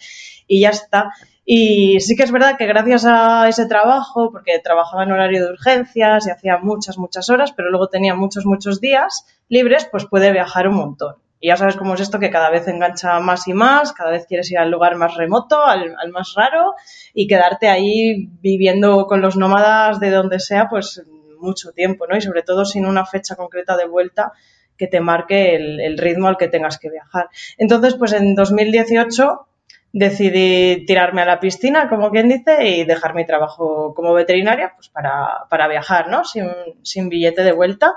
y 0.45 0.59
ya 0.59 0.71
está. 0.71 1.13
Y 1.45 2.01
sí 2.01 2.17
que 2.17 2.23
es 2.23 2.31
verdad 2.33 2.57
que 2.57 2.65
gracias 2.65 3.05
a 3.05 3.47
ese 3.47 3.65
trabajo, 3.65 4.29
porque 4.29 4.59
trabajaba 4.59 5.03
en 5.03 5.13
horario 5.13 5.45
de 5.45 5.53
urgencias 5.53 6.27
y 6.27 6.31
hacía 6.31 6.57
muchas, 6.57 6.97
muchas 6.97 7.29
horas, 7.29 7.53
pero 7.53 7.69
luego 7.69 7.87
tenía 7.87 8.13
muchos, 8.13 8.45
muchos 8.45 8.81
días 8.81 9.25
libres, 9.47 9.87
pues 9.89 10.05
puede 10.05 10.33
viajar 10.33 10.67
un 10.67 10.75
montón. 10.75 11.15
Y 11.39 11.47
ya 11.47 11.55
sabes 11.55 11.77
cómo 11.77 11.93
es 11.93 12.01
esto, 12.01 12.19
que 12.19 12.29
cada 12.29 12.49
vez 12.49 12.67
engancha 12.67 13.19
más 13.19 13.47
y 13.47 13.53
más, 13.53 13.93
cada 13.93 14.11
vez 14.11 14.25
quieres 14.27 14.51
ir 14.51 14.57
al 14.57 14.69
lugar 14.69 14.95
más 14.95 15.15
remoto, 15.15 15.63
al, 15.63 15.95
más 16.11 16.33
raro, 16.35 16.73
y 17.13 17.27
quedarte 17.27 17.69
ahí 17.69 18.29
viviendo 18.41 19.05
con 19.07 19.21
los 19.21 19.37
nómadas 19.37 19.99
de 20.01 20.11
donde 20.11 20.39
sea, 20.39 20.67
pues 20.69 21.03
mucho 21.39 21.71
tiempo, 21.71 22.07
¿no? 22.07 22.17
Y 22.17 22.21
sobre 22.21 22.43
todo 22.43 22.65
sin 22.65 22.85
una 22.85 23.05
fecha 23.05 23.37
concreta 23.37 23.77
de 23.77 23.87
vuelta 23.87 24.33
que 24.77 24.87
te 24.87 24.99
marque 24.99 25.55
el, 25.55 25.97
ritmo 25.97 26.27
al 26.27 26.37
que 26.37 26.49
tengas 26.49 26.77
que 26.77 26.89
viajar. 26.89 27.29
Entonces, 27.57 27.95
pues 27.95 28.13
en 28.13 28.35
2018 28.35 29.47
decidí 29.91 30.85
tirarme 30.85 31.21
a 31.21 31.25
la 31.25 31.39
piscina, 31.39 31.89
como 31.89 32.11
quien 32.11 32.29
dice, 32.29 32.67
y 32.67 32.83
dejar 32.83 33.15
mi 33.15 33.25
trabajo 33.25 33.93
como 33.95 34.13
veterinaria, 34.13 34.73
pues 34.75 34.89
para, 34.89 35.45
para 35.49 35.67
viajar, 35.69 36.09
¿no? 36.09 36.25
Sin, 36.25 36.49
sin 36.83 37.09
billete 37.09 37.43
de 37.43 37.53
vuelta. 37.53 37.93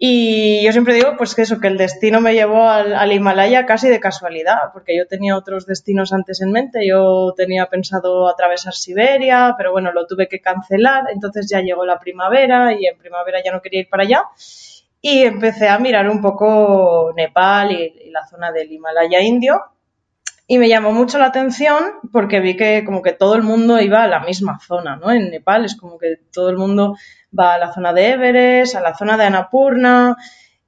Y 0.00 0.64
yo 0.64 0.70
siempre 0.70 0.94
digo, 0.94 1.16
pues 1.18 1.34
que 1.34 1.42
eso, 1.42 1.58
que 1.58 1.66
el 1.66 1.76
destino 1.76 2.20
me 2.20 2.32
llevó 2.32 2.68
al, 2.68 3.12
Himalaya 3.12 3.66
casi 3.66 3.88
de 3.88 3.98
casualidad, 3.98 4.72
porque 4.72 4.96
yo 4.96 5.08
tenía 5.08 5.36
otros 5.36 5.66
destinos 5.66 6.12
antes 6.12 6.40
en 6.40 6.52
mente. 6.52 6.86
Yo 6.86 7.34
tenía 7.36 7.66
pensado 7.66 8.28
atravesar 8.28 8.74
Siberia, 8.74 9.56
pero 9.58 9.72
bueno, 9.72 9.90
lo 9.92 10.06
tuve 10.06 10.28
que 10.28 10.40
cancelar. 10.40 11.06
Entonces 11.12 11.48
ya 11.50 11.60
llegó 11.62 11.84
la 11.84 11.98
primavera 11.98 12.72
y 12.74 12.86
en 12.86 12.96
primavera 12.96 13.42
ya 13.44 13.50
no 13.50 13.60
quería 13.60 13.80
ir 13.80 13.88
para 13.88 14.04
allá. 14.04 14.22
Y 15.00 15.22
empecé 15.22 15.68
a 15.68 15.80
mirar 15.80 16.08
un 16.08 16.22
poco 16.22 17.12
Nepal 17.16 17.72
y 17.72 18.10
la 18.10 18.24
zona 18.24 18.52
del 18.52 18.70
Himalaya 18.70 19.20
indio. 19.20 19.60
Y 20.50 20.58
me 20.58 20.68
llamó 20.68 20.92
mucho 20.92 21.18
la 21.18 21.26
atención 21.26 21.84
porque 22.10 22.40
vi 22.40 22.56
que 22.56 22.82
como 22.82 23.02
que 23.02 23.12
todo 23.12 23.34
el 23.34 23.42
mundo 23.42 23.80
iba 23.80 24.02
a 24.02 24.08
la 24.08 24.20
misma 24.20 24.58
zona, 24.58 24.96
¿no? 24.96 25.12
En 25.12 25.30
Nepal 25.30 25.66
es 25.66 25.76
como 25.76 25.98
que 25.98 26.16
todo 26.32 26.48
el 26.48 26.56
mundo 26.56 26.96
va 27.38 27.54
a 27.54 27.58
la 27.58 27.72
zona 27.72 27.92
de 27.92 28.08
Everest, 28.12 28.74
a 28.74 28.80
la 28.80 28.96
zona 28.96 29.18
de 29.18 29.24
Annapurna, 29.24 30.16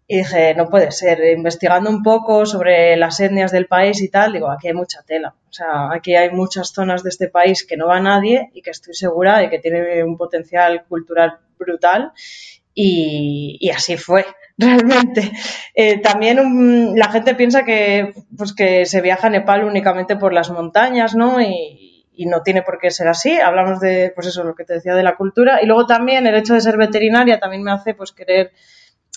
y 0.06 0.18
dije, 0.18 0.54
no 0.54 0.68
puede 0.68 0.90
ser, 0.90 1.20
investigando 1.36 1.88
un 1.88 2.02
poco 2.02 2.44
sobre 2.44 2.96
las 2.96 3.20
etnias 3.20 3.52
del 3.52 3.68
país 3.68 4.02
y 4.02 4.08
tal, 4.08 4.32
digo, 4.32 4.50
aquí 4.50 4.66
hay 4.66 4.74
mucha 4.74 5.02
tela. 5.02 5.34
O 5.48 5.52
sea, 5.52 5.92
aquí 5.92 6.16
hay 6.16 6.30
muchas 6.30 6.72
zonas 6.72 7.04
de 7.04 7.10
este 7.10 7.28
país 7.28 7.64
que 7.64 7.76
no 7.76 7.86
va 7.86 8.00
nadie 8.00 8.50
y 8.52 8.60
que 8.60 8.70
estoy 8.70 8.92
segura 8.92 9.38
de 9.38 9.48
que 9.48 9.60
tiene 9.60 10.02
un 10.02 10.16
potencial 10.16 10.84
cultural 10.88 11.38
brutal. 11.56 12.12
Y, 12.74 13.70
así 13.72 13.96
fue, 13.96 14.26
realmente. 14.60 15.32
Eh, 15.74 15.98
también 15.98 16.94
la 16.96 17.10
gente 17.10 17.34
piensa 17.34 17.64
que, 17.64 18.14
pues, 18.36 18.52
que 18.52 18.86
se 18.86 19.00
viaja 19.00 19.26
a 19.28 19.30
Nepal 19.30 19.64
únicamente 19.64 20.16
por 20.16 20.32
las 20.32 20.50
montañas, 20.50 21.14
¿no? 21.14 21.40
Y, 21.40 21.90
y 22.20 22.26
no 22.26 22.42
tiene 22.42 22.60
por 22.60 22.78
qué 22.78 22.90
ser 22.90 23.08
así. 23.08 23.40
Hablamos 23.40 23.80
de, 23.80 24.12
pues 24.14 24.26
eso, 24.26 24.44
lo 24.44 24.54
que 24.54 24.64
te 24.64 24.74
decía 24.74 24.94
de 24.94 25.02
la 25.02 25.16
cultura. 25.16 25.62
Y 25.62 25.66
luego 25.66 25.86
también 25.86 26.26
el 26.26 26.34
hecho 26.34 26.52
de 26.52 26.60
ser 26.60 26.76
veterinaria 26.76 27.40
también 27.40 27.62
me 27.62 27.72
hace 27.72 27.94
pues 27.94 28.12
querer, 28.12 28.52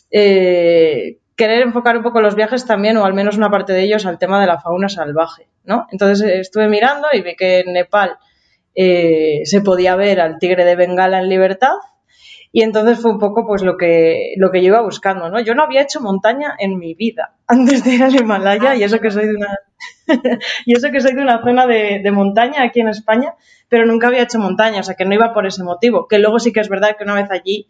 eh, 0.10 1.18
querer 1.36 1.64
enfocar 1.64 1.98
un 1.98 2.04
poco 2.04 2.22
los 2.22 2.36
viajes 2.36 2.66
también, 2.66 2.96
o 2.96 3.04
al 3.04 3.14
menos 3.14 3.36
una 3.36 3.52
parte 3.52 3.74
de 3.74 3.84
ellos, 3.84 4.06
al 4.06 4.20
tema 4.20 4.40
de 4.40 4.48
la 4.48 4.62
fauna 4.62 4.88
salvaje, 4.88 5.50
¿no? 5.66 5.86
Entonces 5.92 6.26
eh, 6.26 6.40
estuve 6.40 6.70
mirando 6.70 7.08
y 7.12 7.22
vi 7.22 7.36
que 7.36 7.60
en 7.60 7.74
Nepal 7.74 8.18
eh, 8.74 9.42
se 9.44 9.60
podía 9.60 9.98
ver 9.98 10.22
al 10.22 10.40
tigre 10.40 10.64
de 10.64 10.78
Bengala 10.78 11.20
en 11.20 11.28
libertad. 11.28 11.76
Y 12.56 12.62
entonces 12.62 13.02
fue 13.02 13.12
un 13.12 13.18
poco 13.18 13.48
pues 13.48 13.64
lo 13.64 13.78
que, 13.78 14.36
lo 14.38 14.52
que 14.52 14.62
yo 14.62 14.68
iba 14.68 14.82
buscando, 14.82 15.28
¿no? 15.28 15.42
Yo 15.42 15.56
no 15.56 15.64
había 15.64 15.82
hecho 15.82 16.00
montaña 16.02 16.54
en 16.60 16.78
mi 16.78 16.94
vida 16.94 17.36
antes 17.48 17.84
de 17.84 17.96
ir 17.96 18.04
al 18.04 18.16
Himalaya 18.16 18.76
y 18.76 18.84
eso 18.84 19.00
que 19.00 19.10
soy 19.10 19.26
de 19.26 19.36
una 19.36 19.58
y 20.66 20.78
eso 20.78 20.92
que 20.92 21.02
soy 21.02 21.16
de 21.16 21.22
una 21.24 21.42
zona 21.42 21.66
de, 21.66 22.12
montaña 22.12 22.62
aquí 22.62 22.80
en 22.80 22.90
España, 22.90 23.34
pero 23.70 23.88
nunca 23.88 24.08
había 24.08 24.22
hecho 24.22 24.38
montaña, 24.38 24.82
o 24.82 24.84
sea 24.84 24.94
que 24.94 25.04
no 25.04 25.16
iba 25.16 25.34
por 25.34 25.48
ese 25.48 25.64
motivo. 25.64 26.08
Que 26.08 26.20
luego 26.20 26.38
sí 26.38 26.54
que 26.54 26.60
es 26.60 26.70
verdad 26.70 26.96
que 26.96 27.04
una 27.04 27.16
vez 27.16 27.32
allí, 27.32 27.68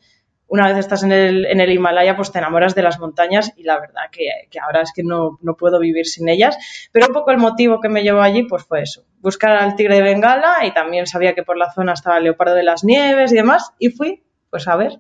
una 0.48 0.68
vez 0.68 0.78
estás 0.78 1.04
en 1.04 1.14
el, 1.14 1.46
en 1.46 1.62
el 1.62 1.72
Himalaya, 1.72 2.18
pues 2.18 2.34
te 2.34 2.40
enamoras 2.40 2.76
de 2.76 2.84
las 2.84 3.00
montañas 3.00 3.54
y 3.56 3.64
la 3.64 3.80
verdad 3.80 4.10
que, 4.12 4.28
ahora 4.60 4.82
es 4.82 4.92
que 4.94 5.04
no, 5.04 5.40
no, 5.42 5.56
puedo 5.56 5.80
vivir 5.80 6.08
sin 6.08 6.28
ellas. 6.28 6.90
Pero 6.92 7.08
un 7.08 7.14
poco 7.14 7.32
el 7.32 7.38
motivo 7.38 7.80
que 7.80 7.88
me 7.88 8.04
llevó 8.04 8.22
allí, 8.22 8.44
pues 8.44 8.66
fue 8.66 8.82
eso, 8.82 9.06
buscar 9.22 9.54
al 9.54 9.78
tigre 9.78 9.96
de 9.96 10.04
Bengala 10.04 10.66
y 10.66 10.74
también 10.74 11.08
sabía 11.08 11.34
que 11.34 11.44
por 11.44 11.58
la 11.58 11.72
zona 11.72 11.94
estaba 11.94 12.18
el 12.18 12.26
leopardo 12.26 12.56
de 12.56 12.64
las 12.64 12.84
nieves 12.84 13.32
y 13.32 13.36
demás, 13.36 13.72
y 13.80 13.90
fui, 13.90 14.24
pues 14.54 14.68
a 14.68 14.76
ver. 14.76 15.00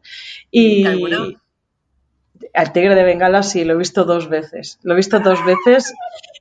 Y. 0.50 0.84
Al 2.54 2.74
tigre 2.74 2.96
de 2.96 3.04
Bengala 3.04 3.42
sí, 3.44 3.64
lo 3.64 3.74
he 3.74 3.78
visto 3.78 4.04
dos 4.04 4.28
veces. 4.28 4.80
Lo 4.82 4.94
he 4.94 4.96
visto 4.98 5.20
dos 5.20 5.46
veces 5.46 5.94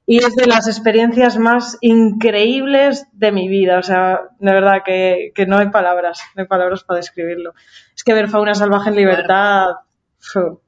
y 0.07 0.19
es 0.19 0.35
de 0.35 0.47
las 0.47 0.67
experiencias 0.67 1.39
más 1.39 1.77
increíbles 1.81 3.07
de 3.13 3.31
mi 3.31 3.49
vida. 3.49 3.79
O 3.79 3.83
sea, 3.83 4.23
de 4.39 4.53
verdad 4.53 4.83
que, 4.85 5.33
no 5.47 5.59
hay 5.59 5.69
palabras, 5.69 6.21
no 6.35 6.43
hay 6.43 6.49
palabras 6.49 6.83
para 6.85 6.97
describirlo. 6.97 7.55
Es 7.95 8.03
que 8.03 8.15
ver 8.15 8.29
fauna 8.29 8.55
salvaje 8.55 8.89
en 8.89 8.97
libertad 8.97 9.67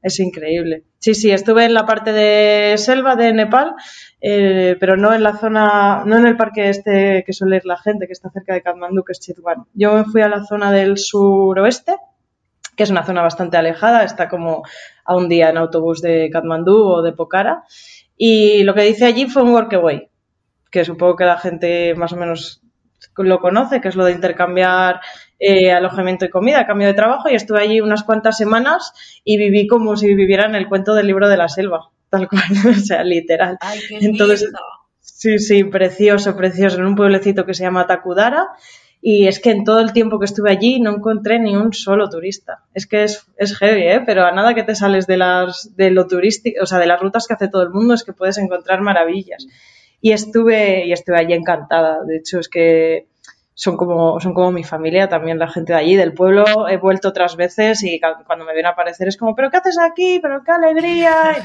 es 0.02 0.20
increíble. 0.20 0.84
Sí, 0.98 1.14
sí, 1.14 1.30
estuve 1.30 1.64
en 1.64 1.74
la 1.74 1.86
parte 1.86 2.12
de 2.12 2.76
selva 2.76 3.14
de 3.14 3.32
Nepal, 3.32 3.74
eh, 4.20 4.76
pero 4.80 4.96
no 4.96 5.14
en 5.14 5.22
la 5.22 5.36
zona, 5.36 6.02
no 6.04 6.16
en 6.16 6.26
el 6.26 6.36
parque 6.36 6.68
este 6.68 7.22
que 7.24 7.32
suele 7.32 7.56
ir 7.56 7.66
la 7.66 7.76
gente, 7.76 8.06
que 8.06 8.12
está 8.12 8.30
cerca 8.30 8.54
de 8.54 8.62
Kathmandu, 8.62 9.04
que 9.04 9.12
es 9.12 9.20
Chitwan. 9.20 9.64
Yo 9.74 9.94
me 9.94 10.04
fui 10.04 10.22
a 10.22 10.28
la 10.28 10.44
zona 10.44 10.72
del 10.72 10.98
suroeste, 10.98 11.96
que 12.76 12.82
es 12.82 12.90
una 12.90 13.04
zona 13.04 13.22
bastante 13.22 13.56
alejada, 13.56 14.04
está 14.04 14.28
como 14.28 14.62
a 15.04 15.16
un 15.16 15.28
día 15.28 15.50
en 15.50 15.56
autobús 15.56 16.02
de 16.02 16.30
Kathmandú 16.30 16.82
o 16.82 17.02
de 17.02 17.12
Pokhara. 17.12 17.64
Y 18.16 18.62
lo 18.62 18.74
que 18.74 18.82
dice 18.82 19.06
allí 19.06 19.26
fue 19.26 19.42
un 19.42 19.50
workaway, 19.50 20.08
que 20.70 20.84
supongo 20.84 21.16
que 21.16 21.24
la 21.24 21.38
gente 21.38 21.94
más 21.94 22.12
o 22.12 22.16
menos 22.16 22.62
lo 23.16 23.40
conoce, 23.40 23.80
que 23.80 23.88
es 23.88 23.96
lo 23.96 24.04
de 24.04 24.12
intercambiar 24.12 25.00
eh, 25.38 25.72
alojamiento 25.72 26.24
y 26.24 26.30
comida 26.30 26.60
a 26.60 26.66
cambio 26.66 26.88
de 26.88 26.94
trabajo. 26.94 27.28
Y 27.28 27.34
estuve 27.34 27.60
allí 27.60 27.80
unas 27.80 28.02
cuantas 28.02 28.36
semanas 28.36 28.92
y 29.24 29.36
viví 29.36 29.66
como 29.66 29.96
si 29.96 30.14
viviera 30.14 30.46
en 30.46 30.54
el 30.54 30.68
cuento 30.68 30.94
del 30.94 31.06
libro 31.06 31.28
de 31.28 31.36
la 31.36 31.48
selva, 31.48 31.90
tal 32.08 32.28
cual, 32.28 32.42
o 32.70 32.74
sea, 32.74 33.04
literal. 33.04 33.56
Ay, 33.60 33.80
qué 33.88 33.98
Entonces, 34.00 34.50
sí, 35.00 35.38
sí, 35.38 35.64
precioso, 35.64 36.36
precioso, 36.36 36.78
en 36.78 36.86
un 36.86 36.96
pueblecito 36.96 37.44
que 37.44 37.54
se 37.54 37.64
llama 37.64 37.86
Takudara. 37.86 38.48
Y 39.06 39.28
es 39.28 39.38
que 39.38 39.50
en 39.50 39.64
todo 39.64 39.80
el 39.80 39.92
tiempo 39.92 40.18
que 40.18 40.24
estuve 40.24 40.50
allí 40.50 40.80
no 40.80 40.88
encontré 40.88 41.38
ni 41.38 41.54
un 41.54 41.74
solo 41.74 42.08
turista. 42.08 42.62
Es 42.72 42.86
que 42.86 43.04
es, 43.04 43.26
es 43.36 43.54
heavy, 43.54 43.82
¿eh? 43.82 44.00
Pero 44.06 44.24
a 44.24 44.32
nada 44.32 44.54
que 44.54 44.62
te 44.62 44.74
sales 44.74 45.06
de 45.06 45.18
las, 45.18 45.76
de 45.76 45.90
lo 45.90 46.06
turístico, 46.06 46.62
o 46.62 46.64
sea, 46.64 46.78
de 46.78 46.86
las 46.86 47.00
rutas 47.00 47.26
que 47.26 47.34
hace 47.34 47.48
todo 47.48 47.64
el 47.64 47.68
mundo, 47.68 47.92
es 47.92 48.02
que 48.02 48.14
puedes 48.14 48.38
encontrar 48.38 48.80
maravillas. 48.80 49.46
Y 50.00 50.12
estuve, 50.12 50.86
y 50.86 50.92
estuve 50.94 51.18
allí 51.18 51.34
encantada. 51.34 52.02
De 52.02 52.16
hecho, 52.16 52.38
es 52.38 52.48
que 52.48 53.08
son 53.52 53.76
como, 53.76 54.18
son 54.20 54.32
como 54.32 54.50
mi 54.52 54.64
familia 54.64 55.06
también, 55.06 55.38
la 55.38 55.48
gente 55.48 55.74
de 55.74 55.80
allí, 55.80 55.96
del 55.96 56.14
pueblo. 56.14 56.66
He 56.66 56.78
vuelto 56.78 57.10
otras 57.10 57.36
veces 57.36 57.82
y 57.82 58.00
cuando 58.00 58.46
me 58.46 58.54
ven 58.54 58.64
a 58.64 58.70
aparecer 58.70 59.06
es 59.08 59.18
como, 59.18 59.34
¿pero 59.34 59.50
qué 59.50 59.58
haces 59.58 59.78
aquí? 59.78 60.18
¿Pero 60.22 60.42
qué 60.42 60.52
alegría? 60.52 61.36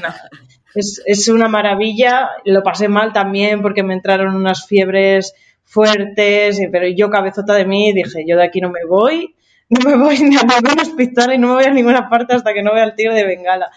Y 0.74 0.78
es, 0.78 1.02
es 1.04 1.28
una 1.28 1.48
maravilla. 1.48 2.30
Lo 2.46 2.62
pasé 2.62 2.88
mal 2.88 3.12
también 3.12 3.60
porque 3.60 3.82
me 3.82 3.92
entraron 3.92 4.34
unas 4.34 4.66
fiebres 4.66 5.34
fuertes, 5.70 6.60
pero 6.72 6.88
yo 6.88 7.08
cabezota 7.10 7.54
de 7.54 7.64
mí 7.64 7.92
dije, 7.92 8.24
yo 8.26 8.36
de 8.36 8.44
aquí 8.44 8.60
no 8.60 8.70
me 8.70 8.84
voy, 8.84 9.36
no 9.70 9.88
me 9.88 9.96
voy 9.96 10.18
ni 10.18 10.36
a 10.36 10.42
ningún 10.42 10.80
hospital 10.80 11.32
y 11.32 11.38
no 11.38 11.48
me 11.48 11.54
voy 11.54 11.64
a 11.64 11.70
ninguna 11.70 12.08
parte 12.10 12.34
hasta 12.34 12.52
que 12.52 12.62
no 12.62 12.74
vea 12.74 12.84
el 12.84 12.94
tiro 12.94 13.14
de 13.14 13.24
Bengala. 13.24 13.70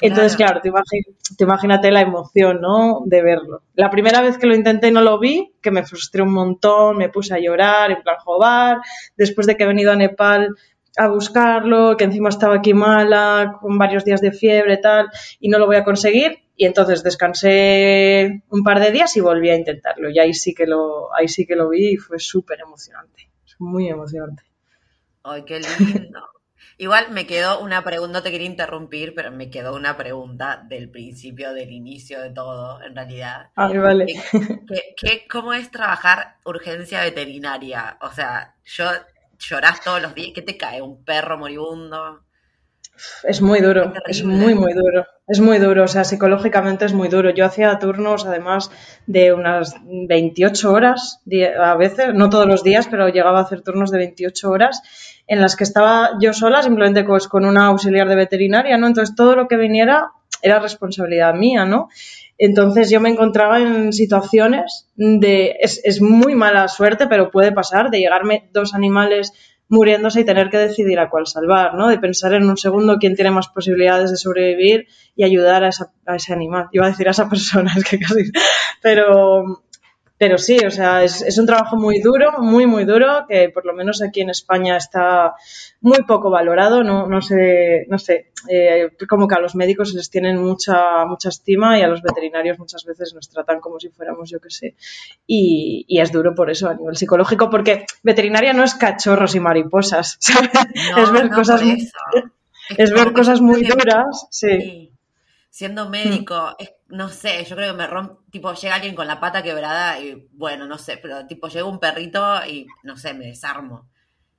Entonces, 0.00 0.36
claro, 0.36 0.60
te, 0.60 0.70
imagínate 1.38 1.90
la 1.90 2.00
emoción, 2.00 2.60
¿no? 2.60 3.02
De 3.06 3.22
verlo. 3.22 3.62
La 3.74 3.90
primera 3.90 4.22
vez 4.22 4.38
que 4.38 4.46
lo 4.46 4.54
intenté 4.54 4.90
no 4.90 5.02
lo 5.02 5.20
vi, 5.20 5.52
que 5.62 5.70
me 5.70 5.84
frustré 5.84 6.22
un 6.22 6.32
montón, 6.32 6.96
me 6.96 7.10
puse 7.10 7.32
a 7.32 7.38
llorar, 7.38 7.92
en 7.92 8.02
plan 8.02 8.16
joder. 8.18 8.78
Después 9.16 9.46
de 9.46 9.56
que 9.56 9.62
he 9.62 9.66
venido 9.66 9.92
a 9.92 9.96
Nepal 9.96 10.56
a 10.96 11.08
buscarlo, 11.08 11.96
que 11.96 12.04
encima 12.04 12.28
estaba 12.28 12.56
aquí 12.56 12.74
mala, 12.74 13.58
con 13.60 13.78
varios 13.78 14.04
días 14.04 14.20
de 14.20 14.32
fiebre, 14.32 14.78
tal, 14.78 15.08
y 15.40 15.48
no 15.48 15.58
lo 15.58 15.66
voy 15.66 15.76
a 15.76 15.84
conseguir. 15.84 16.43
Y 16.56 16.66
entonces 16.66 17.02
descansé 17.02 18.42
un 18.48 18.62
par 18.62 18.80
de 18.80 18.92
días 18.92 19.16
y 19.16 19.20
volví 19.20 19.50
a 19.50 19.56
intentarlo. 19.56 20.08
Y 20.10 20.18
ahí 20.18 20.34
sí 20.34 20.54
que 20.54 20.66
lo, 20.66 21.14
ahí 21.14 21.28
sí 21.28 21.46
que 21.46 21.56
lo 21.56 21.68
vi 21.68 21.94
y 21.94 21.96
fue 21.96 22.18
súper 22.18 22.60
emocionante. 22.60 23.30
Muy 23.58 23.88
emocionante. 23.88 24.42
Ay, 25.22 25.44
qué 25.44 25.60
lindo. 25.60 26.20
Igual 26.76 27.12
me 27.12 27.26
quedó 27.26 27.60
una 27.60 27.84
pregunta, 27.84 28.18
no 28.18 28.22
te 28.22 28.32
quería 28.32 28.48
interrumpir, 28.48 29.14
pero 29.14 29.30
me 29.30 29.48
quedó 29.48 29.76
una 29.76 29.96
pregunta 29.96 30.64
del 30.68 30.90
principio, 30.90 31.52
del 31.52 31.70
inicio 31.70 32.20
de 32.20 32.30
todo, 32.30 32.82
en 32.82 32.96
realidad. 32.96 33.50
Ay, 33.54 33.78
vale. 33.78 34.06
¿Qué, 34.96 35.26
cómo 35.30 35.52
es 35.52 35.70
trabajar 35.70 36.38
urgencia 36.44 37.00
veterinaria? 37.02 37.96
O 38.00 38.10
sea, 38.10 38.56
yo 38.64 38.86
llorás 39.38 39.82
todos 39.82 40.02
los 40.02 40.14
días, 40.14 40.32
¿qué 40.34 40.42
te 40.42 40.56
cae? 40.56 40.82
¿Un 40.82 41.04
perro 41.04 41.38
moribundo? 41.38 42.24
Es 43.22 43.40
muy 43.40 43.60
duro, 43.60 43.92
es 44.06 44.24
muy, 44.24 44.54
muy 44.54 44.72
duro. 44.72 45.06
Es 45.26 45.40
muy 45.40 45.58
duro, 45.58 45.84
o 45.84 45.88
sea, 45.88 46.04
psicológicamente 46.04 46.84
es 46.84 46.92
muy 46.92 47.08
duro. 47.08 47.30
Yo 47.30 47.46
hacía 47.46 47.78
turnos, 47.78 48.26
además, 48.26 48.70
de 49.06 49.32
unas 49.32 49.74
28 49.84 50.70
horas, 50.70 51.22
a 51.58 51.76
veces, 51.76 52.14
no 52.14 52.28
todos 52.28 52.46
los 52.46 52.62
días, 52.62 52.88
pero 52.90 53.08
llegaba 53.08 53.38
a 53.38 53.42
hacer 53.42 53.62
turnos 53.62 53.90
de 53.90 53.98
28 53.98 54.50
horas 54.50 54.82
en 55.26 55.40
las 55.40 55.56
que 55.56 55.64
estaba 55.64 56.10
yo 56.20 56.34
sola, 56.34 56.62
simplemente 56.62 57.04
pues, 57.04 57.26
con 57.26 57.46
una 57.46 57.66
auxiliar 57.66 58.06
de 58.08 58.16
veterinaria, 58.16 58.76
¿no? 58.76 58.86
Entonces, 58.86 59.16
todo 59.16 59.34
lo 59.34 59.48
que 59.48 59.56
viniera 59.56 60.10
era 60.42 60.60
responsabilidad 60.60 61.34
mía, 61.34 61.64
¿no? 61.64 61.88
Entonces 62.36 62.90
yo 62.90 63.00
me 63.00 63.08
encontraba 63.08 63.60
en 63.60 63.92
situaciones 63.92 64.88
de, 64.96 65.56
es, 65.60 65.80
es, 65.84 66.00
muy 66.02 66.34
mala 66.34 66.66
suerte, 66.68 67.06
pero 67.06 67.30
puede 67.30 67.52
pasar, 67.52 67.90
de 67.90 68.00
llegarme 68.00 68.50
dos 68.52 68.74
animales 68.74 69.32
muriéndose 69.68 70.20
y 70.20 70.24
tener 70.24 70.50
que 70.50 70.58
decidir 70.58 70.98
a 70.98 71.08
cuál 71.08 71.26
salvar, 71.26 71.74
¿no? 71.74 71.88
De 71.88 71.98
pensar 71.98 72.34
en 72.34 72.48
un 72.48 72.56
segundo 72.56 72.98
quién 72.98 73.14
tiene 73.14 73.30
más 73.30 73.48
posibilidades 73.48 74.10
de 74.10 74.16
sobrevivir 74.16 74.86
y 75.16 75.24
ayudar 75.24 75.64
a, 75.64 75.70
a 76.06 76.16
ese 76.16 76.32
animal. 76.32 76.68
Iba 76.72 76.86
a 76.86 76.90
decir 76.90 77.08
a 77.08 77.12
esa 77.12 77.28
persona, 77.28 77.72
es 77.76 77.84
que 77.84 77.98
casi... 77.98 78.30
Pero, 78.82 79.64
pero 80.16 80.38
sí, 80.38 80.58
o 80.64 80.70
sea, 80.70 81.02
es, 81.02 81.38
un 81.38 81.46
trabajo 81.46 81.76
muy 81.76 82.00
duro, 82.00 82.38
muy, 82.38 82.66
muy 82.66 82.84
duro, 82.84 83.26
que 83.28 83.48
por 83.48 83.66
lo 83.66 83.74
menos 83.74 84.00
aquí 84.00 84.20
en 84.20 84.30
España 84.30 84.76
está 84.76 85.34
muy 85.80 86.04
poco 86.04 86.30
valorado. 86.30 86.84
No, 86.84 87.08
no 87.08 87.20
sé, 87.20 87.84
no 87.88 87.98
sé, 87.98 88.32
eh, 88.48 88.90
como 89.08 89.26
que 89.26 89.34
a 89.34 89.40
los 89.40 89.56
médicos 89.56 89.92
les 89.92 90.10
tienen 90.10 90.40
mucha, 90.40 91.04
mucha 91.04 91.30
estima 91.30 91.78
y 91.78 91.82
a 91.82 91.88
los 91.88 92.00
veterinarios 92.00 92.60
muchas 92.60 92.84
veces 92.84 93.12
nos 93.12 93.28
tratan 93.28 93.58
como 93.60 93.80
si 93.80 93.88
fuéramos, 93.88 94.30
yo 94.30 94.38
qué 94.40 94.50
sé. 94.50 94.76
Y, 95.26 95.84
es 95.88 96.12
duro 96.12 96.34
por 96.34 96.50
eso 96.50 96.68
a 96.68 96.74
nivel 96.74 96.96
psicológico, 96.96 97.50
porque 97.50 97.84
veterinaria 98.02 98.52
no 98.52 98.62
es 98.62 98.74
cachorros 98.74 99.34
y 99.34 99.40
mariposas, 99.40 100.18
es 100.96 101.12
ver 101.12 101.30
cosas, 101.30 101.60
es, 102.76 102.92
ver 102.92 103.12
cosas 103.12 103.40
muy 103.40 103.64
duras, 103.64 104.28
sí. 104.30 104.92
Siendo 105.50 105.88
médico, 105.88 106.54
es 106.58 106.72
no 106.94 107.08
sé, 107.08 107.44
yo 107.44 107.56
creo 107.56 107.72
que 107.72 107.78
me 107.78 107.86
rompe, 107.88 108.22
tipo, 108.30 108.54
llega 108.54 108.76
alguien 108.76 108.94
con 108.94 109.08
la 109.08 109.18
pata 109.18 109.42
quebrada 109.42 109.98
y 109.98 110.28
bueno, 110.32 110.66
no 110.66 110.78
sé, 110.78 110.96
pero 110.96 111.26
tipo, 111.26 111.48
llega 111.48 111.64
un 111.64 111.80
perrito 111.80 112.46
y 112.46 112.68
no 112.84 112.96
sé, 112.96 113.14
me 113.14 113.26
desarmo. 113.26 113.88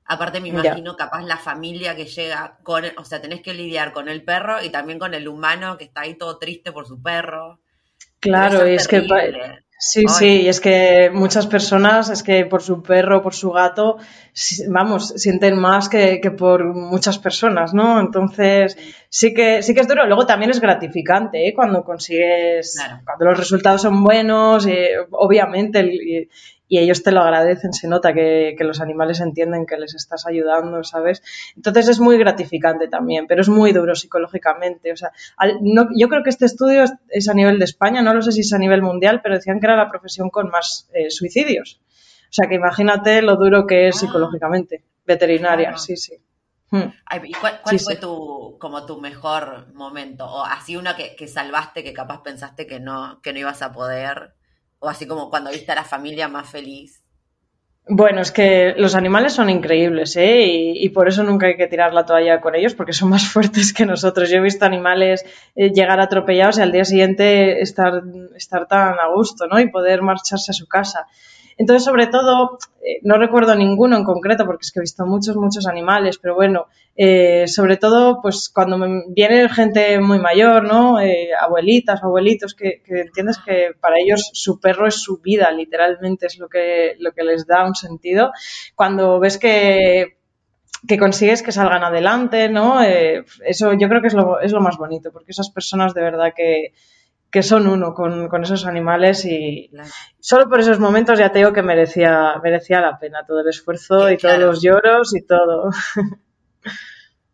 Aparte 0.05 0.39
me 0.39 0.49
imagino 0.49 0.95
capaz 0.95 1.23
la 1.23 1.37
familia 1.37 1.95
que 1.95 2.05
llega 2.05 2.57
con, 2.63 2.85
o 2.97 3.03
sea, 3.03 3.21
tenés 3.21 3.41
que 3.41 3.53
lidiar 3.53 3.91
con 3.91 4.07
el 4.07 4.23
perro 4.23 4.63
y 4.63 4.69
también 4.69 4.99
con 4.99 5.13
el 5.13 5.27
humano 5.27 5.77
que 5.77 5.83
está 5.83 6.01
ahí 6.01 6.15
todo 6.15 6.37
triste 6.37 6.71
por 6.71 6.87
su 6.87 7.01
perro. 7.01 7.59
Claro, 8.21 8.65
y 8.67 8.75
es 8.75 8.87
que 8.87 9.01
Sí, 9.77 10.05
sí, 10.07 10.41
y 10.43 10.47
es 10.47 10.61
que 10.61 11.11
muchas 11.13 11.47
personas, 11.47 12.09
es 12.09 12.23
que 12.23 12.45
por 12.45 12.61
su 12.61 12.81
perro, 12.81 13.21
por 13.21 13.33
su 13.33 13.51
gato, 13.51 13.97
vamos, 14.69 15.09
sienten 15.17 15.59
más 15.59 15.89
que, 15.89 16.19
por 16.37 16.73
muchas 16.73 17.19
personas, 17.19 17.73
¿no? 17.73 17.99
Entonces, 17.99 18.77
sí 19.09 19.33
que, 19.33 19.61
sí 19.61 19.73
que 19.73 19.81
es 19.81 19.87
duro. 19.87 20.05
Luego 20.07 20.25
también 20.25 20.49
es 20.51 20.61
gratificante, 20.61 21.47
¿eh? 21.47 21.53
Cuando 21.53 21.83
consigues, 21.83 22.77
cuando 23.03 23.25
los 23.25 23.37
resultados 23.37 23.81
son 23.81 24.01
buenos, 24.01 24.65
eh, 24.65 24.91
obviamente, 25.11 25.79
el, 25.79 26.29
y 26.67 26.79
ellos 26.79 27.03
te 27.03 27.11
lo 27.11 27.21
agradecen, 27.21 27.73
se 27.73 27.87
nota 27.87 28.13
que, 28.13 28.55
los 28.59 28.81
animales 28.81 29.19
entienden 29.21 29.65
que 29.65 29.77
les 29.77 29.93
estás 29.93 30.25
ayudando, 30.25 30.83
¿sabes? 30.83 31.21
Entonces 31.55 31.89
es 31.89 31.99
muy 31.99 32.17
gratificante 32.17 32.87
también, 32.87 33.27
pero 33.27 33.41
es 33.41 33.49
muy 33.49 33.71
duro 33.71 33.95
psicológicamente. 33.95 34.91
O 34.91 34.95
sea, 34.97 35.11
yo 35.95 36.09
creo 36.09 36.23
que 36.23 36.29
este 36.29 36.45
estudio 36.45 36.85
es, 37.09 37.29
a 37.29 37.33
nivel 37.33 37.59
de 37.59 37.65
España, 37.65 38.01
no 38.01 38.13
lo 38.13 38.21
sé 38.21 38.31
si 38.31 38.41
es 38.41 38.53
a 38.53 38.57
nivel 38.57 38.81
mundial, 38.81 39.21
pero 39.21 39.35
decían 39.35 39.59
que 39.59 39.67
era 39.67 39.75
la 39.75 39.89
profesión 39.89 40.29
con 40.29 40.49
más 40.49 40.89
eh, 40.93 41.11
suicidios. 41.11 41.79
O 42.23 42.33
sea, 42.35 42.47
que 42.47 42.55
imagínate 42.55 43.21
lo 43.21 43.35
duro 43.35 43.67
que 43.67 43.87
es 43.87 43.97
ah. 43.97 43.99
psicológicamente. 43.99 44.83
Veterinaria, 45.05 45.77
sí, 45.77 45.95
sí. 45.95 46.15
Hmm. 46.71 46.89
¿Y 47.23 47.33
cuál, 47.33 47.79
fue 47.79 47.95
tu 47.97 48.57
como 48.59 48.87
tu 48.87 48.99
mejor 48.99 49.71
momento? 49.75 50.25
O 50.25 50.43
así 50.43 50.75
una 50.75 50.95
que, 50.95 51.15
que 51.15 51.27
salvaste 51.27 51.83
que 51.83 51.93
capaz 51.93 52.23
pensaste 52.23 52.65
que 52.65 52.79
no, 52.79 53.21
que 53.21 53.33
no 53.33 53.39
ibas 53.39 53.61
a 53.61 53.71
poder 53.71 54.34
o 54.85 54.89
así 54.89 55.07
como 55.07 55.31
cuando 55.31 55.49
viste 55.49 55.71
a 55.71 55.75
la 55.75 55.83
familia 55.83 56.27
más 56.27 56.47
feliz. 56.47 57.01
Bueno, 57.87 58.21
es 58.21 58.31
que 58.31 58.75
los 58.77 58.95
animales 58.95 59.33
son 59.33 59.49
increíbles, 59.49 60.15
¿eh? 60.15 60.43
Y, 60.47 60.89
por 60.89 61.07
eso 61.07 61.23
nunca 61.23 61.47
hay 61.47 61.55
que 61.55 61.67
tirar 61.67 61.93
la 61.93 62.05
toalla 62.05 62.41
con 62.41 62.55
ellos, 62.55 62.73
porque 62.73 62.93
son 62.93 63.09
más 63.09 63.27
fuertes 63.33 63.73
que 63.73 63.85
nosotros. 63.85 64.29
Yo 64.29 64.37
he 64.37 64.41
visto 64.41 64.65
animales 64.65 65.25
eh, 65.55 65.71
llegar 65.71 65.99
atropellados 65.99 66.57
y 66.57 66.61
al 66.61 66.71
día 66.71 66.85
siguiente 66.85 67.61
estar, 67.61 68.03
estar 68.35 68.67
tan 68.67 68.99
a 68.99 69.07
gusto, 69.13 69.47
¿no? 69.47 69.59
Y 69.59 69.69
poder 69.69 70.01
marcharse 70.03 70.51
a 70.51 70.53
su 70.53 70.67
casa. 70.67 71.07
Entonces, 71.57 71.83
sobre 71.83 72.07
todo, 72.07 72.57
eh, 72.81 72.99
no 73.03 73.17
recuerdo 73.17 73.55
ninguno 73.55 73.97
en 73.97 74.03
concreto 74.03 74.45
porque 74.45 74.63
es 74.63 74.71
que 74.71 74.79
he 74.79 74.81
visto 74.81 75.05
muchos, 75.05 75.35
muchos 75.35 75.67
animales, 75.67 76.17
pero 76.17 76.35
bueno, 76.35 76.67
eh, 76.95 77.47
sobre 77.47 77.77
todo, 77.77 78.21
pues 78.21 78.49
cuando 78.53 78.77
me 78.77 79.03
viene 79.09 79.49
gente 79.49 79.99
muy 79.99 80.19
mayor, 80.19 80.63
¿no? 80.63 80.99
Eh, 80.99 81.29
abuelitas 81.39 82.01
abuelitos, 82.03 82.55
que, 82.55 82.81
entiendes 82.87 83.37
que 83.45 83.71
para 83.79 83.99
ellos 83.99 84.29
su 84.33 84.59
perro 84.59 84.87
es 84.87 84.95
su 85.01 85.17
vida, 85.17 85.51
literalmente 85.51 86.27
es 86.27 86.37
lo 86.37 86.47
que, 86.47 86.95
lo 86.99 87.11
que 87.11 87.23
les 87.23 87.45
da 87.45 87.65
un 87.65 87.75
sentido. 87.75 88.31
Cuando 88.75 89.19
ves 89.19 89.37
que 89.37 90.17
que 90.87 90.99
consigues 90.99 91.41
que 91.41 91.51
salgan 91.51 91.83
adelante, 91.83 92.47
¿no? 92.47 92.79
eso 92.79 93.73
yo 93.73 93.89
creo 93.89 94.01
que 94.01 94.07
es 94.07 94.13
lo, 94.13 94.39
es 94.39 94.51
lo 94.51 94.61
más 94.61 94.77
bonito, 94.77 95.11
porque 95.11 95.31
esas 95.31 95.49
personas 95.49 95.95
de 95.95 96.01
verdad 96.01 96.31
que, 96.35 96.73
que 97.35 97.43
son 97.43 97.67
uno 97.67 97.93
con, 97.93 98.43
esos 98.43 98.65
animales 98.65 99.25
y 99.25 99.69
solo 100.21 100.47
por 100.47 100.61
esos 100.61 100.79
momentos 100.79 101.19
ya 101.19 101.33
te 101.33 101.39
digo 101.39 101.51
que 101.51 101.63
merecía, 101.63 102.39
merecía 102.41 102.79
la 102.79 102.97
pena 102.97 103.25
todo 103.27 103.41
el 103.41 103.49
esfuerzo 103.49 104.09
y 104.09 104.17
todos 104.17 104.39
los 104.39 104.61
lloros 104.61 105.13
y 105.13 105.21
todo. 105.21 105.69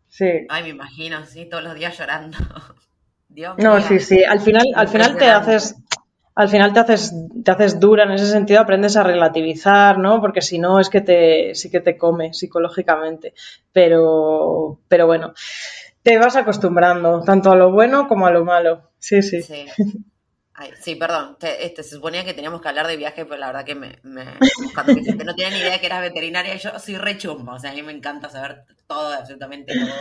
sí. 0.08 0.46
Ay, 0.48 0.62
me 0.64 0.68
imagino, 0.70 1.24
sí, 1.26 1.46
todos 1.46 1.64
los 1.64 1.74
días 1.74 1.98
llorando. 1.98 2.38
Dios 3.28 3.56
no, 3.56 3.80
sí, 3.80 3.98
sí, 3.98 4.22
al 4.22 4.40
final, 4.40 4.66
al 4.74 4.88
final 4.88 5.16
te 5.16 5.24
haces, 5.24 5.74
al 6.34 6.48
final 6.50 6.74
te 6.74 6.80
haces, 6.80 7.14
te 7.42 7.50
haces 7.50 7.80
dura 7.80 8.04
en 8.04 8.12
ese 8.12 8.26
sentido, 8.26 8.60
aprendes 8.60 8.96
a 8.96 9.02
relativizar, 9.02 9.98
¿no? 9.98 10.20
Porque 10.20 10.42
si 10.42 10.58
no 10.58 10.78
es 10.80 10.90
que 10.90 11.00
te, 11.00 11.54
sí 11.54 11.70
que 11.70 11.80
te 11.80 11.96
come 11.96 12.34
psicológicamente. 12.34 13.32
Pero, 13.72 14.80
pero 14.86 15.06
bueno, 15.06 15.32
te 16.02 16.18
vas 16.18 16.36
acostumbrando, 16.36 17.22
tanto 17.22 17.50
a 17.50 17.56
lo 17.56 17.72
bueno 17.72 18.06
como 18.06 18.26
a 18.26 18.30
lo 18.30 18.44
malo. 18.44 18.90
Sí, 18.98 19.22
sí. 19.22 19.42
Sí. 19.42 19.66
perdón. 20.98 21.36
este, 21.40 21.82
se 21.82 21.96
suponía 21.96 22.24
que 22.24 22.34
teníamos 22.34 22.60
que 22.60 22.68
hablar 22.68 22.86
de 22.86 22.96
viaje, 22.96 23.24
pero 23.24 23.38
la 23.38 23.46
verdad 23.46 23.64
que 23.64 23.74
me, 23.74 23.98
cuando 24.74 24.94
no 25.24 25.34
tenía 25.34 25.50
ni 25.50 25.58
idea 25.58 25.80
que 25.80 25.86
eras 25.86 26.00
veterinaria, 26.00 26.56
yo 26.56 26.78
soy 26.78 26.96
re 26.96 27.18
chumba, 27.18 27.54
o 27.54 27.58
sea, 27.58 27.70
a 27.70 27.74
mí 27.74 27.82
me 27.82 27.92
encanta 27.92 28.28
saber 28.28 28.64
todo, 28.86 29.12
absolutamente 29.12 29.74
todo. 29.74 29.94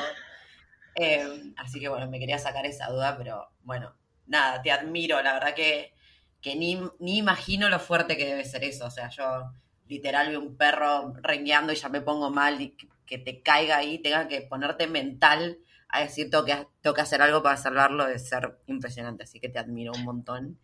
Eh, 0.95 1.53
así 1.57 1.79
que 1.79 1.87
bueno, 1.87 2.09
me 2.09 2.19
quería 2.19 2.37
sacar 2.37 2.65
esa 2.65 2.89
duda, 2.89 3.17
pero 3.17 3.49
bueno, 3.63 3.95
nada, 4.27 4.61
te 4.61 4.71
admiro, 4.71 5.21
la 5.21 5.33
verdad 5.33 5.53
que, 5.53 5.93
que 6.41 6.55
ni, 6.55 6.81
ni 6.99 7.17
imagino 7.17 7.69
lo 7.69 7.79
fuerte 7.79 8.17
que 8.17 8.25
debe 8.25 8.43
ser 8.43 8.63
eso, 8.63 8.85
o 8.87 8.91
sea, 8.91 9.09
yo 9.09 9.51
literal 9.87 10.29
veo 10.29 10.39
un 10.39 10.57
perro 10.57 11.13
rengueando 11.21 11.73
y 11.73 11.75
ya 11.75 11.89
me 11.89 12.01
pongo 12.01 12.29
mal 12.29 12.61
y 12.61 12.75
que 13.05 13.17
te 13.17 13.41
caiga 13.41 13.77
ahí, 13.77 13.99
tenga 13.99 14.27
que 14.27 14.41
ponerte 14.41 14.87
mental 14.87 15.59
a 15.91 16.01
decir 16.01 16.29
tengo 16.29 16.45
que, 16.45 16.67
tengo 16.81 16.93
que 16.93 17.01
hacer 17.01 17.21
algo 17.21 17.43
para 17.43 17.57
salvarlo 17.57 18.05
de 18.05 18.19
ser 18.19 18.57
impresionante, 18.67 19.23
así 19.23 19.39
que 19.39 19.49
te 19.49 19.59
admiro 19.59 19.91
un 19.93 20.03
montón. 20.03 20.59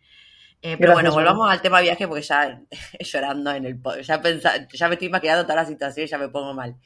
Eh, 0.60 0.76
pero 0.76 0.94
bueno, 0.94 1.12
volvamos 1.12 1.48
al 1.48 1.62
tema 1.62 1.80
viaje 1.80 2.08
porque 2.08 2.22
ya 2.22 2.60
llorando 3.00 3.52
en 3.52 3.64
el 3.64 3.80
ya 4.02 4.20
ya 4.72 4.88
me 4.88 4.94
estoy 4.94 5.08
maquillando 5.08 5.44
toda 5.44 5.56
la 5.56 5.66
situación 5.66 6.06
y 6.06 6.08
ya 6.08 6.18
me 6.18 6.28
pongo 6.28 6.54
mal. 6.54 6.76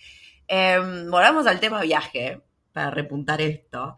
Em, 0.46 1.10
volvamos 1.10 1.46
al 1.46 1.60
tema 1.60 1.80
viaje, 1.82 2.40
para 2.72 2.90
repuntar 2.90 3.40
esto. 3.40 3.96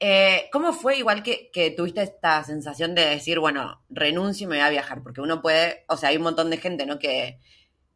Eh, 0.00 0.48
¿Cómo 0.52 0.72
fue 0.72 0.98
igual 0.98 1.22
que, 1.22 1.50
que, 1.52 1.70
tuviste 1.70 2.02
esta 2.02 2.42
sensación 2.42 2.94
de 2.94 3.06
decir, 3.06 3.38
bueno, 3.38 3.82
renuncio 3.88 4.46
y 4.46 4.48
me 4.48 4.56
voy 4.56 4.64
a 4.64 4.70
viajar? 4.70 5.02
Porque 5.02 5.20
uno 5.20 5.40
puede, 5.40 5.84
o 5.88 5.96
sea, 5.96 6.08
hay 6.08 6.16
un 6.16 6.24
montón 6.24 6.50
de 6.50 6.56
gente, 6.56 6.86
¿no? 6.86 6.98
Que, 6.98 7.38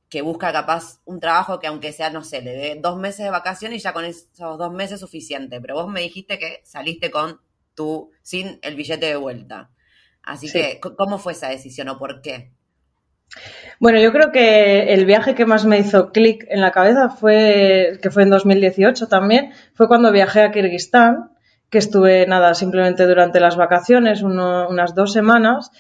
que 0.08 0.22
busca 0.22 0.52
capaz 0.52 1.00
un 1.04 1.18
trabajo 1.20 1.58
que 1.58 1.66
aunque 1.66 1.92
sea, 1.92 2.10
no 2.10 2.22
sé, 2.22 2.40
le 2.40 2.52
dé 2.52 2.78
dos 2.80 2.96
meses 2.98 3.24
de 3.24 3.30
vacaciones 3.30 3.78
y 3.78 3.82
ya 3.82 3.92
con 3.92 4.04
esos 4.04 4.58
dos 4.58 4.72
meses 4.72 4.94
es 4.94 5.00
suficiente. 5.00 5.60
Pero 5.60 5.74
vos 5.74 5.88
me 5.88 6.00
dijiste 6.00 6.38
que 6.38 6.60
saliste 6.64 7.10
con 7.10 7.40
tu, 7.74 8.10
sin 8.22 8.58
el 8.62 8.76
billete 8.76 9.06
de 9.06 9.16
vuelta. 9.16 9.70
Así 10.22 10.50
que, 10.50 10.80
¿cómo 10.80 11.18
fue 11.18 11.32
esa 11.32 11.48
decisión 11.48 11.88
o 11.88 11.98
por 11.98 12.20
qué? 12.20 12.50
Bueno, 13.78 14.00
yo 14.00 14.12
creo 14.12 14.32
que 14.32 14.94
el 14.94 15.04
viaje 15.04 15.34
que 15.34 15.46
más 15.46 15.64
me 15.66 15.78
hizo 15.78 16.10
clic 16.10 16.44
en 16.48 16.60
la 16.60 16.72
cabeza 16.72 17.10
fue, 17.10 17.98
que 18.02 18.10
fue 18.10 18.22
en 18.22 18.30
2018 18.30 19.08
también, 19.08 19.52
fue 19.74 19.88
cuando 19.88 20.10
viajé 20.12 20.42
a 20.42 20.50
Kirguistán, 20.50 21.30
que 21.70 21.78
estuve 21.78 22.26
nada, 22.26 22.54
simplemente 22.54 23.06
durante 23.06 23.40
las 23.40 23.56
vacaciones, 23.56 24.22
unas 24.22 24.94
dos 24.94 25.12
semanas, 25.12 25.70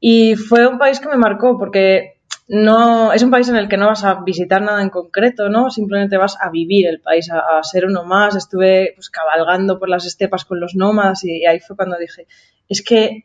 y 0.00 0.36
fue 0.36 0.66
un 0.66 0.78
país 0.78 1.00
que 1.00 1.08
me 1.08 1.16
marcó 1.16 1.58
porque 1.58 2.17
no 2.48 3.12
es 3.12 3.22
un 3.22 3.30
país 3.30 3.48
en 3.48 3.56
el 3.56 3.68
que 3.68 3.76
no 3.76 3.86
vas 3.86 4.04
a 4.04 4.14
visitar 4.22 4.62
nada 4.62 4.82
en 4.82 4.88
concreto, 4.88 5.50
¿no? 5.50 5.70
Simplemente 5.70 6.16
vas 6.16 6.36
a 6.40 6.48
vivir 6.48 6.86
el 6.86 7.00
país, 7.00 7.30
a, 7.30 7.62
ser 7.62 7.84
uno 7.84 8.04
más. 8.04 8.36
Estuve 8.36 8.92
pues, 8.94 9.10
cabalgando 9.10 9.78
por 9.78 9.90
las 9.90 10.06
estepas 10.06 10.46
con 10.46 10.58
los 10.58 10.74
nómadas 10.74 11.24
y 11.24 11.44
ahí 11.44 11.60
fue 11.60 11.76
cuando 11.76 11.98
dije, 11.98 12.26
es 12.68 12.82
que 12.82 13.24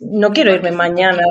no 0.00 0.30
quiero 0.32 0.54
irme 0.54 0.72
mañana. 0.72 1.22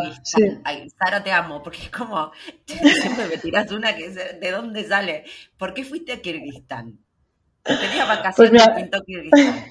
Ay, 0.63 0.87
Sara, 0.91 1.23
te 1.23 1.31
amo, 1.31 1.63
porque 1.63 1.79
es 1.79 1.89
como, 1.89 2.31
siempre 2.65 3.27
me 3.27 3.37
tiras 3.37 3.71
una 3.71 3.95
que 3.95 4.05
es, 4.05 4.15
¿de 4.15 4.51
dónde 4.51 4.83
sale? 4.83 5.23
¿Por 5.57 5.73
qué 5.73 5.83
fuiste 5.83 6.13
a 6.13 6.21
Kirguistán? 6.21 6.99
Tenía 7.63 8.05
vacaciones 8.05 8.35
pues 8.35 8.51
mira, 8.51 9.01
Kirguistán. 9.05 9.65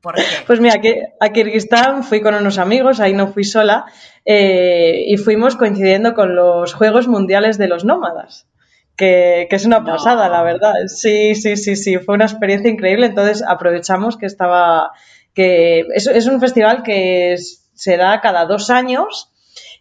¿Por 0.00 0.14
qué? 0.14 0.22
Pues 0.46 0.60
mira, 0.60 0.80
a 1.20 1.28
Kirguistán 1.28 2.02
fui 2.02 2.22
con 2.22 2.34
unos 2.34 2.56
amigos, 2.56 3.00
ahí 3.00 3.12
no 3.12 3.30
fui 3.30 3.44
sola, 3.44 3.84
eh, 4.24 5.04
y 5.06 5.16
fuimos 5.16 5.56
coincidiendo 5.56 6.14
con 6.14 6.34
los 6.34 6.74
Juegos 6.74 7.08
Mundiales 7.08 7.58
de 7.58 7.68
los 7.68 7.84
Nómadas. 7.84 8.46
Que, 8.96 9.46
que, 9.48 9.56
es 9.56 9.64
una 9.64 9.82
pasada, 9.82 10.28
la 10.28 10.42
verdad. 10.42 10.74
Sí, 10.86 11.34
sí, 11.34 11.56
sí, 11.56 11.74
sí, 11.74 11.98
fue 11.98 12.16
una 12.16 12.26
experiencia 12.26 12.70
increíble. 12.70 13.06
Entonces 13.06 13.42
aprovechamos 13.46 14.18
que 14.18 14.26
estaba, 14.26 14.92
que 15.34 15.86
es, 15.94 16.06
es 16.06 16.26
un 16.26 16.40
festival 16.40 16.82
que 16.82 17.32
es, 17.32 17.70
se 17.74 17.96
da 17.96 18.20
cada 18.20 18.44
dos 18.44 18.68
años 18.68 19.30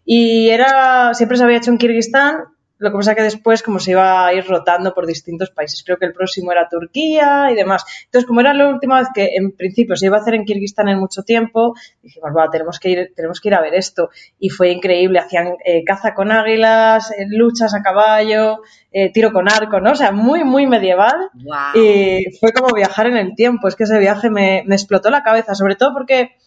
y 0.06 0.50
era, 0.50 1.14
siempre 1.14 1.38
se 1.38 1.44
había 1.44 1.58
hecho 1.58 1.72
en 1.72 1.78
Kirguistán, 1.78 2.46
lo 2.80 2.92
que 2.92 2.98
pasa 2.98 3.14
que 3.14 3.24
después 3.24 3.62
como 3.62 3.80
se 3.80 3.92
iba 3.92 4.26
a 4.26 4.34
ir 4.34 4.46
rotando 4.46 4.94
por 4.94 5.06
distintos 5.06 5.52
países, 5.52 5.84
creo 5.84 5.98
que 5.98 6.06
el 6.06 6.14
próximo 6.14 6.52
era 6.52 6.70
Turquía 6.70 7.50
y 7.52 7.56
demás. 7.56 7.86
Entonces, 8.06 8.26
como 8.26 8.40
era 8.40 8.54
la 8.54 8.70
última 8.70 9.00
vez 9.00 9.10
que 9.14 9.36
en 9.36 9.52
principio 9.52 9.98
se 9.98 10.06
iba 10.06 10.18
a 10.18 10.22
hacer 10.22 10.36
en 10.36 10.46
Kirguistán 10.46 10.88
en 10.88 10.98
mucho 10.98 11.24
tiempo, 11.24 11.76
dijimos, 12.02 12.32
va, 12.36 12.50
tenemos 12.50 12.80
que 12.80 12.90
ir, 12.90 13.14
tenemos 13.16 13.42
que 13.42 13.50
ir 13.50 13.56
a 13.56 13.62
ver 13.62 13.76
esto. 13.76 14.10
Y 14.40 14.50
fue 14.50 14.72
increíble, 14.72 15.20
hacían 15.20 15.56
eh, 15.66 15.84
caza 15.84 16.14
con 16.14 16.32
águilas, 16.32 17.12
eh, 17.12 17.26
luchas 17.28 17.74
a 17.74 17.82
caballo, 17.82 18.62
eh, 18.92 19.12
tiro 19.12 19.34
con 19.34 19.50
arco, 19.50 19.82
¿no? 19.82 19.92
O 19.92 19.96
sea, 19.96 20.12
muy, 20.14 20.46
muy 20.46 20.66
medieval. 20.66 21.30
Y 21.76 22.32
fue 22.40 22.54
como 22.54 22.74
viajar 22.74 23.08
en 23.08 23.18
el 23.18 23.36
tiempo. 23.36 23.68
Es 23.68 23.76
que 23.76 23.84
ese 23.84 24.00
viaje 24.00 24.30
me, 24.30 24.64
me 24.66 24.76
explotó 24.76 25.10
la 25.10 25.22
cabeza, 25.22 25.54
sobre 25.54 25.76
todo 25.76 25.94
porque 25.94 26.38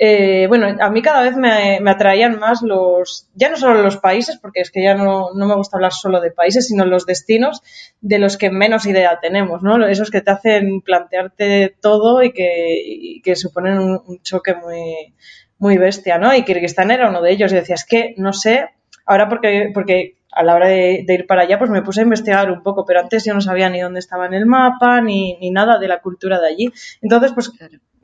eh, 0.00 0.46
bueno, 0.46 0.76
a 0.80 0.90
mí 0.90 1.02
cada 1.02 1.22
vez 1.22 1.36
me, 1.36 1.80
atraían 1.90 2.38
más 2.38 2.62
los, 2.62 3.28
ya 3.34 3.48
no 3.48 3.56
solo 3.56 3.82
los 3.82 3.96
países, 3.96 4.38
porque 4.38 4.60
es 4.60 4.70
que 4.70 4.80
ya 4.80 4.94
no, 4.94 5.30
me 5.34 5.54
gusta 5.56 5.76
hablar 5.76 5.92
solo 5.92 6.20
de 6.20 6.30
países, 6.30 6.68
sino 6.68 6.84
los 6.86 7.04
destinos 7.04 7.62
de 8.00 8.20
los 8.20 8.36
que 8.36 8.50
menos 8.50 8.86
idea 8.86 9.18
tenemos, 9.20 9.62
¿no? 9.62 9.84
Esos 9.88 10.12
que 10.12 10.20
te 10.20 10.30
hacen 10.30 10.82
plantearte 10.82 11.74
todo 11.80 12.22
y 12.22 12.32
que, 12.32 13.34
suponen 13.34 13.78
un, 13.78 14.22
choque 14.22 14.54
muy, 14.54 15.14
muy 15.58 15.78
bestia, 15.78 16.16
¿no? 16.18 16.32
Y 16.32 16.44
Kirguistán 16.44 16.92
era 16.92 17.08
uno 17.08 17.20
de 17.20 17.32
ellos. 17.32 17.50
Y 17.50 17.56
decía, 17.56 17.74
es 17.74 17.84
que 17.84 18.14
no 18.18 18.32
sé, 18.32 18.68
ahora 19.04 19.28
porque, 19.28 19.72
porque 19.74 20.17
a 20.38 20.44
la 20.44 20.54
hora 20.54 20.68
de, 20.68 21.04
ir 21.06 21.26
para 21.26 21.42
allá, 21.42 21.58
pues 21.58 21.70
me 21.70 21.82
puse 21.82 22.00
a 22.00 22.04
investigar 22.04 22.50
un 22.50 22.62
poco, 22.62 22.84
pero 22.86 23.00
antes 23.00 23.24
yo 23.24 23.34
no 23.34 23.40
sabía 23.40 23.68
ni 23.68 23.80
dónde 23.80 23.98
estaba 23.98 24.26
en 24.26 24.34
el 24.34 24.46
mapa, 24.46 25.00
ni, 25.00 25.36
ni 25.40 25.50
nada 25.50 25.78
de 25.78 25.88
la 25.88 26.00
cultura 26.00 26.40
de 26.40 26.48
allí. 26.48 26.72
Entonces, 27.02 27.32
pues 27.32 27.52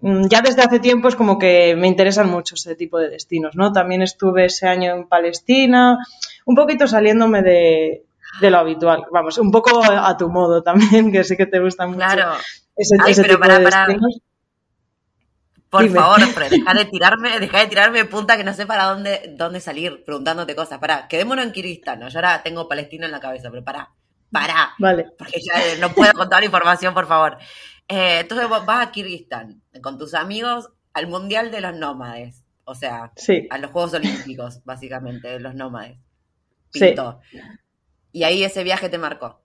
Mm, 0.05 0.27
ya 0.29 0.43
desde 0.43 0.61
hace 0.61 0.81
tiempo 0.81 1.09
es 1.09 1.17
como 1.17 1.39
que 1.39 1.75
me 1.77 1.89
interesan 1.89 2.31
mucho 2.31 2.57
ese 2.57 2.75
tipo 2.75 2.99
de 2.99 3.09
destinos, 3.09 3.57
¿no? 3.57 3.73
También 3.73 4.03
estuve 4.03 4.45
ese 4.45 4.69
año 4.69 4.95
en 4.95 5.09
Palestina, 5.09 5.97
un 6.45 6.55
poquito 6.55 6.87
saliéndome 6.87 7.41
de, 7.41 8.05
lo 8.43 8.59
habitual, 8.59 9.05
vamos, 9.11 9.39
un 9.39 9.51
poco 9.51 9.83
a, 9.83 10.15
tu 10.19 10.29
modo 10.29 10.63
también, 10.63 11.11
que 11.13 11.25
sé 11.25 11.39
que 11.39 11.47
te 11.47 11.59
gustan 11.59 11.89
mucho 11.89 12.01
claro. 12.01 12.33
ese, 12.77 13.23
tipo 13.25 13.49
de 13.49 13.59
destinos. 13.61 14.21
Por 15.75 15.91
favor, 15.91 16.21
deja 16.51 16.75
de 16.75 16.85
tirarme, 16.93 17.41
deja 17.41 17.59
de 17.59 17.67
tirarme 17.67 18.05
punta 18.05 18.37
que 18.37 18.45
no 18.45 18.55
sé 18.55 18.65
para 18.65 18.85
dónde, 18.85 19.35
dónde 19.37 19.59
salir 19.59 20.05
preguntándote 20.05 20.55
cosas. 20.55 20.79
Pará, 20.79 21.09
quedémonos 21.09 21.45
en 21.45 21.51
Kirguistán, 21.51 21.99
¿no? 21.99 22.09
Yo 22.09 22.19
ahora 22.19 22.43
tengo 22.45 22.69
Palestina 22.69 23.07
en 23.07 23.13
la 23.13 23.19
cabeza, 23.19 23.51
pero 23.51 23.65
pará, 23.65 23.91
pará. 24.31 24.73
Vale. 24.79 25.07
Porque 25.19 25.41
ya 25.41 25.77
no 25.81 25.93
puedo 25.93 26.13
contar 26.13 26.41
la 26.41 26.47
información, 26.47 26.95
por 26.95 27.09
favor. 27.09 27.39
Eh, 27.89 28.21
entonces 28.21 28.49
vas 28.49 28.87
a 28.87 28.93
Kirguistán 28.93 29.63
con 29.83 29.99
tus 29.99 30.15
amigos 30.15 30.71
al 30.93 31.09
Mundial 31.09 31.51
de 31.51 31.61
los 31.61 31.75
Nómades. 31.75 32.45
O 32.67 32.77
sea, 32.77 33.13
a 33.51 33.59
los 33.59 33.71
Juegos 33.73 33.95
Olímpicos, 33.95 34.65
básicamente, 34.65 35.29
de 35.29 35.41
los 35.41 35.55
nómades. 35.55 35.99
Pinto. 36.73 37.21
Y 38.13 38.23
ahí 38.23 38.45
ese 38.45 38.63
viaje 38.63 38.89
te 38.89 38.97
marcó. 38.97 39.43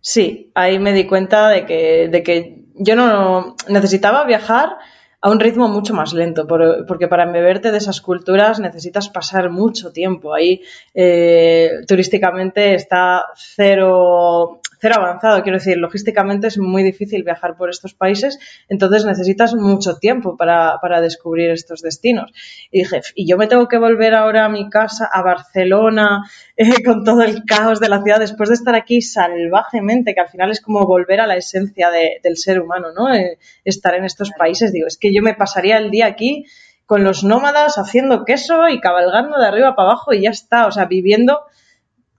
Sí, 0.00 0.50
ahí 0.54 0.78
me 0.78 0.92
di 0.92 1.06
cuenta 1.06 1.48
de 1.48 1.64
que, 1.64 2.08
de 2.08 2.22
que 2.22 2.64
yo 2.74 2.96
no 2.96 3.56
necesitaba 3.68 4.24
viajar 4.24 4.76
a 5.24 5.30
un 5.30 5.38
ritmo 5.38 5.68
mucho 5.68 5.94
más 5.94 6.12
lento, 6.12 6.46
porque 6.48 7.06
para 7.06 7.22
embeberte 7.22 7.70
de 7.70 7.78
esas 7.78 8.00
culturas 8.00 8.58
necesitas 8.58 9.08
pasar 9.08 9.50
mucho 9.50 9.92
tiempo. 9.92 10.34
Ahí 10.34 10.62
eh, 10.92 11.70
turísticamente 11.86 12.74
está 12.74 13.26
cero, 13.36 14.60
cero 14.82 14.96
avanzado, 14.98 15.44
quiero 15.44 15.58
decir, 15.58 15.78
logísticamente 15.78 16.48
es 16.48 16.58
muy 16.58 16.82
difícil 16.82 17.22
viajar 17.22 17.56
por 17.56 17.70
estos 17.70 17.94
países, 17.94 18.40
entonces 18.68 19.04
necesitas 19.04 19.54
mucho 19.54 19.98
tiempo 19.98 20.36
para, 20.36 20.78
para 20.82 21.00
descubrir 21.00 21.50
estos 21.50 21.82
destinos. 21.82 22.32
Y 22.72 22.80
dije, 22.80 23.00
y 23.14 23.28
yo 23.28 23.38
me 23.38 23.46
tengo 23.46 23.68
que 23.68 23.78
volver 23.78 24.12
ahora 24.12 24.44
a 24.44 24.48
mi 24.48 24.68
casa, 24.68 25.08
a 25.10 25.22
Barcelona, 25.22 26.28
eh, 26.56 26.82
con 26.84 27.04
todo 27.04 27.22
el 27.22 27.44
caos 27.44 27.78
de 27.78 27.88
la 27.88 28.02
ciudad, 28.02 28.18
después 28.18 28.48
de 28.48 28.56
estar 28.56 28.74
aquí 28.74 29.02
salvajemente, 29.02 30.14
que 30.14 30.20
al 30.20 30.28
final 30.28 30.50
es 30.50 30.60
como 30.60 30.84
volver 30.84 31.20
a 31.20 31.28
la 31.28 31.36
esencia 31.36 31.88
del 31.90 32.36
ser 32.36 32.60
humano, 32.60 32.88
¿no? 32.92 33.14
Eh, 33.14 33.38
estar 33.64 33.94
en 33.94 34.04
estos 34.04 34.32
países, 34.36 34.72
digo, 34.72 34.88
es 34.88 34.98
que 34.98 35.14
yo 35.14 35.22
me 35.22 35.34
pasaría 35.34 35.78
el 35.78 35.92
día 35.92 36.06
aquí 36.06 36.44
con 36.86 37.04
los 37.04 37.22
nómadas 37.22 37.78
haciendo 37.78 38.24
queso 38.24 38.68
y 38.68 38.80
cabalgando 38.80 39.38
de 39.38 39.46
arriba 39.46 39.76
para 39.76 39.90
abajo 39.90 40.12
y 40.12 40.22
ya 40.22 40.30
está, 40.30 40.66
o 40.66 40.72
sea, 40.72 40.86
viviendo 40.86 41.42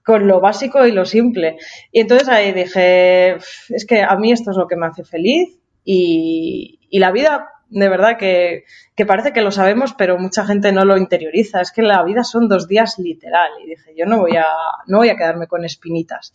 con 0.04 0.26
lo 0.26 0.40
básico 0.40 0.86
y 0.86 0.92
lo 0.92 1.04
simple. 1.04 1.56
Y 1.90 2.00
entonces 2.00 2.28
ahí 2.28 2.52
dije, 2.52 3.36
es 3.68 3.86
que 3.86 4.02
a 4.02 4.14
mí 4.16 4.32
esto 4.32 4.50
es 4.50 4.56
lo 4.56 4.68
que 4.68 4.76
me 4.76 4.86
hace 4.86 5.04
feliz 5.04 5.58
y, 5.84 6.78
la 6.92 7.10
vida, 7.10 7.48
de 7.70 7.88
verdad 7.88 8.16
que, 8.16 8.64
parece 9.06 9.32
que 9.32 9.42
lo 9.42 9.50
sabemos, 9.50 9.94
pero 9.94 10.18
mucha 10.18 10.44
gente 10.44 10.72
no 10.72 10.84
lo 10.84 10.96
interioriza. 10.96 11.60
Es 11.60 11.72
que 11.72 11.82
la 11.82 12.02
vida 12.02 12.22
son 12.22 12.48
dos 12.48 12.68
días 12.68 12.98
literal. 12.98 13.50
Y 13.64 13.70
dije, 13.70 13.94
yo 13.96 14.06
no 14.06 14.18
voy 14.18 14.36
a, 14.36 14.46
no 14.86 14.98
voy 14.98 15.08
a 15.08 15.16
quedarme 15.16 15.46
con 15.46 15.64
espinitas. 15.64 16.32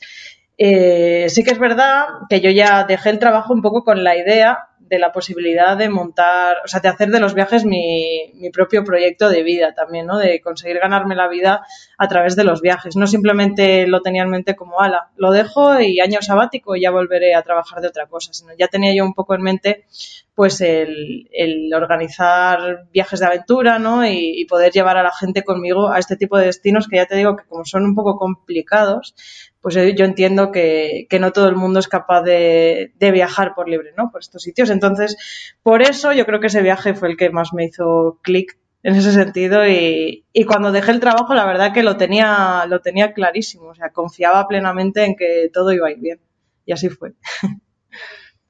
Eh, 0.57 1.27
sí 1.29 1.43
que 1.43 1.51
es 1.51 1.59
verdad 1.59 2.05
que 2.29 2.41
yo 2.41 2.51
ya 2.51 2.83
dejé 2.83 3.11
el 3.11 3.19
trabajo 3.19 3.53
un 3.53 3.61
poco 3.61 3.85
con 3.85 4.03
la 4.03 4.17
idea 4.17 4.68
de 4.89 4.97
la 4.97 5.11
posibilidad 5.11 5.77
de 5.77 5.87
montar, 5.87 6.57
o 6.65 6.67
sea, 6.67 6.79
de 6.79 6.89
hacer 6.89 7.09
de 7.09 7.19
los 7.19 7.35
viajes 7.35 7.63
mi, 7.63 8.31
mi, 8.33 8.49
propio 8.49 8.83
proyecto 8.83 9.29
de 9.29 9.43
vida 9.43 9.73
también, 9.75 10.07
¿no? 10.07 10.17
De 10.17 10.41
conseguir 10.41 10.79
ganarme 10.79 11.15
la 11.15 11.27
vida 11.27 11.63
a 11.97 12.07
través 12.07 12.35
de 12.35 12.43
los 12.43 12.61
viajes. 12.61 12.95
No 12.95 13.05
simplemente 13.05 13.85
lo 13.85 14.01
tenía 14.01 14.23
en 14.23 14.31
mente 14.31 14.55
como, 14.55 14.81
ala, 14.81 15.11
lo 15.15 15.31
dejo 15.31 15.79
y 15.79 15.99
año 15.99 16.21
sabático 16.23 16.75
y 16.75 16.81
ya 16.81 16.89
volveré 16.89 17.35
a 17.35 17.43
trabajar 17.43 17.81
de 17.81 17.87
otra 17.87 18.07
cosa, 18.07 18.33
sino 18.33 18.51
ya 18.57 18.67
tenía 18.67 18.95
yo 18.95 19.05
un 19.05 19.13
poco 19.13 19.35
en 19.35 19.43
mente 19.43 19.85
pues 20.33 20.61
el, 20.61 21.29
el 21.33 21.73
organizar 21.73 22.87
viajes 22.93 23.19
de 23.19 23.25
aventura, 23.25 23.77
¿no? 23.77 24.05
Y, 24.05 24.39
y, 24.39 24.45
poder 24.45 24.71
llevar 24.71 24.95
a 24.95 25.03
la 25.03 25.11
gente 25.11 25.43
conmigo 25.43 25.91
a 25.91 25.99
este 25.99 26.15
tipo 26.15 26.37
de 26.37 26.45
destinos 26.45 26.87
que 26.87 26.95
ya 26.95 27.05
te 27.05 27.17
digo 27.17 27.35
que 27.35 27.43
como 27.43 27.65
son 27.65 27.83
un 27.83 27.93
poco 27.93 28.17
complicados, 28.17 29.15
pues 29.61 29.75
yo 29.75 30.05
entiendo 30.05 30.51
que, 30.51 31.07
no 31.19 31.31
todo 31.31 31.49
el 31.49 31.55
mundo 31.55 31.79
es 31.79 31.87
capaz 31.87 32.21
de, 32.23 32.93
viajar 32.99 33.53
por 33.55 33.67
libre, 33.67 33.91
¿no? 33.97 34.09
Por 34.11 34.21
estos 34.21 34.41
sitios. 34.41 34.69
Entonces, 34.69 35.17
por 35.63 35.81
eso 35.81 36.13
yo 36.13 36.25
creo 36.25 36.39
que 36.39 36.47
ese 36.47 36.61
viaje 36.61 36.93
fue 36.93 37.09
el 37.09 37.17
que 37.17 37.29
más 37.29 37.53
me 37.53 37.65
hizo 37.65 38.19
clic 38.21 38.57
en 38.83 38.95
ese 38.95 39.11
sentido 39.11 39.67
y, 39.67 40.25
cuando 40.47 40.71
dejé 40.71 40.91
el 40.91 41.01
trabajo 41.01 41.33
la 41.33 41.45
verdad 41.45 41.73
que 41.73 41.83
lo 41.83 41.97
tenía, 41.97 42.65
lo 42.67 42.79
tenía 42.81 43.13
clarísimo, 43.13 43.69
o 43.69 43.75
sea, 43.75 43.91
confiaba 43.91 44.47
plenamente 44.47 45.03
en 45.03 45.15
que 45.15 45.49
todo 45.53 45.73
iba 45.73 45.87
a 45.87 45.91
ir 45.91 45.99
bien 45.99 46.21
y 46.65 46.71
así 46.71 46.89
fue. 46.89 47.13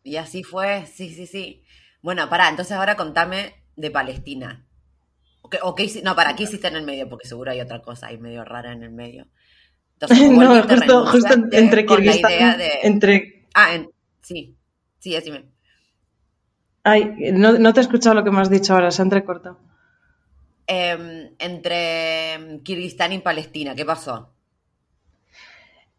Y 0.04 0.16
así 0.16 0.44
fue, 0.44 0.86
sí, 0.88 1.14
sí, 1.14 1.28
sí. 1.28 1.64
Bueno, 2.02 2.30
para, 2.30 2.50
entonces 2.50 2.76
ahora 2.76 2.96
contame 2.96 3.64
de 3.76 3.92
Palestina. 3.92 4.66
O, 5.62 5.76
qué, 5.76 6.02
no, 6.04 6.16
para, 6.16 6.36
¿qué 6.36 6.44
hiciste 6.44 6.68
en 6.68 6.76
el 6.78 6.86
medio? 6.86 7.10
Porque 7.10 7.28
seguro 7.28 7.52
hay 7.52 7.62
otra 7.62 7.82
cosa 7.82 8.08
ahí 8.08 8.18
medio 8.18 8.44
rara 8.46 8.72
en 8.72 8.84
el 8.84 8.92
medio. 8.92 9.28
no, 10.32 10.64
justo, 10.64 11.06
justo 11.08 11.34
entre 11.52 11.86
Kirguistán. 11.86 12.58
De... 12.58 12.80
Entre... 12.84 13.48
Ah, 13.54 13.78
sí, 14.22 14.56
sí, 15.00 15.12
decime. 15.12 15.46
Ay, 16.84 17.14
no, 17.34 17.54
no, 17.54 17.74
te 17.74 17.80
he 17.80 17.84
escuchado 17.84 18.16
lo 18.16 18.24
que 18.24 18.32
me 18.32 18.42
has 18.42 18.50
dicho 18.50 18.74
ahora, 18.74 18.92
se 18.92 19.02
ha 19.02 19.04
entrecortado. 19.04 19.60
Em, 20.66 21.32
entre 21.40 22.62
Kirguistán 22.64 23.14
y 23.14 23.20
Palestina, 23.20 23.76
¿qué 23.76 23.86
pasó? 23.86 24.34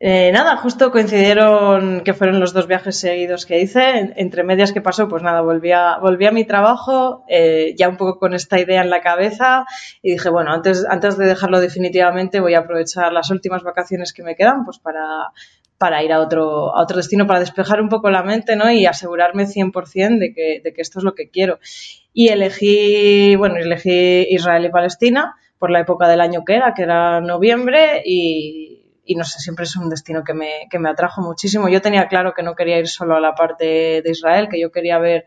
Eh, 0.02 0.32
nada, 0.32 0.56
justo 0.56 0.90
coincidieron 0.90 2.00
que 2.00 2.14
fueron 2.14 2.40
los 2.40 2.54
dos 2.54 2.66
viajes 2.66 2.96
seguidos 2.96 3.44
que 3.44 3.60
hice. 3.60 4.14
Entre 4.16 4.42
medias 4.44 4.72
que 4.72 4.80
pasó, 4.80 5.08
pues 5.08 5.22
nada, 5.22 5.42
volví 5.42 5.72
a, 5.72 5.98
volví 5.98 6.24
a 6.24 6.32
mi 6.32 6.46
trabajo, 6.46 7.22
eh, 7.28 7.74
ya 7.76 7.90
un 7.90 7.98
poco 7.98 8.18
con 8.18 8.32
esta 8.32 8.58
idea 8.58 8.80
en 8.80 8.88
la 8.88 9.02
cabeza, 9.02 9.66
y 10.00 10.12
dije, 10.12 10.30
bueno, 10.30 10.52
antes, 10.52 10.86
antes 10.88 11.18
de 11.18 11.26
dejarlo 11.26 11.60
definitivamente, 11.60 12.40
voy 12.40 12.54
a 12.54 12.60
aprovechar 12.60 13.12
las 13.12 13.30
últimas 13.30 13.62
vacaciones 13.62 14.14
que 14.14 14.22
me 14.22 14.36
quedan, 14.36 14.64
pues 14.64 14.78
para, 14.78 15.04
para 15.76 16.02
ir 16.02 16.14
a 16.14 16.20
otro, 16.20 16.74
a 16.74 16.80
otro 16.82 16.96
destino, 16.96 17.26
para 17.26 17.40
despejar 17.40 17.82
un 17.82 17.90
poco 17.90 18.08
la 18.10 18.22
mente, 18.22 18.56
¿no? 18.56 18.70
Y 18.70 18.86
asegurarme 18.86 19.44
100% 19.44 20.18
de 20.18 20.32
que, 20.32 20.62
de 20.64 20.72
que 20.72 20.80
esto 20.80 20.98
es 21.00 21.04
lo 21.04 21.14
que 21.14 21.28
quiero. 21.28 21.58
Y 22.14 22.28
elegí, 22.28 23.36
bueno, 23.36 23.56
elegí 23.56 24.26
Israel 24.30 24.64
y 24.64 24.70
Palestina 24.70 25.34
por 25.58 25.70
la 25.70 25.80
época 25.80 26.08
del 26.08 26.22
año 26.22 26.42
que 26.46 26.54
era, 26.54 26.72
que 26.72 26.84
era 26.84 27.20
noviembre, 27.20 28.02
y, 28.06 28.79
y 29.10 29.16
no 29.16 29.24
sé, 29.24 29.40
siempre 29.40 29.64
es 29.64 29.74
un 29.74 29.90
destino 29.90 30.22
que 30.22 30.34
me, 30.34 30.68
que 30.70 30.78
me 30.78 30.88
atrajo 30.88 31.20
muchísimo. 31.20 31.68
Yo 31.68 31.80
tenía 31.80 32.06
claro 32.06 32.32
que 32.32 32.44
no 32.44 32.54
quería 32.54 32.78
ir 32.78 32.86
solo 32.86 33.16
a 33.16 33.20
la 33.20 33.34
parte 33.34 34.02
de 34.04 34.08
Israel, 34.08 34.46
que 34.48 34.60
yo 34.60 34.70
quería 34.70 35.00
ver 35.00 35.24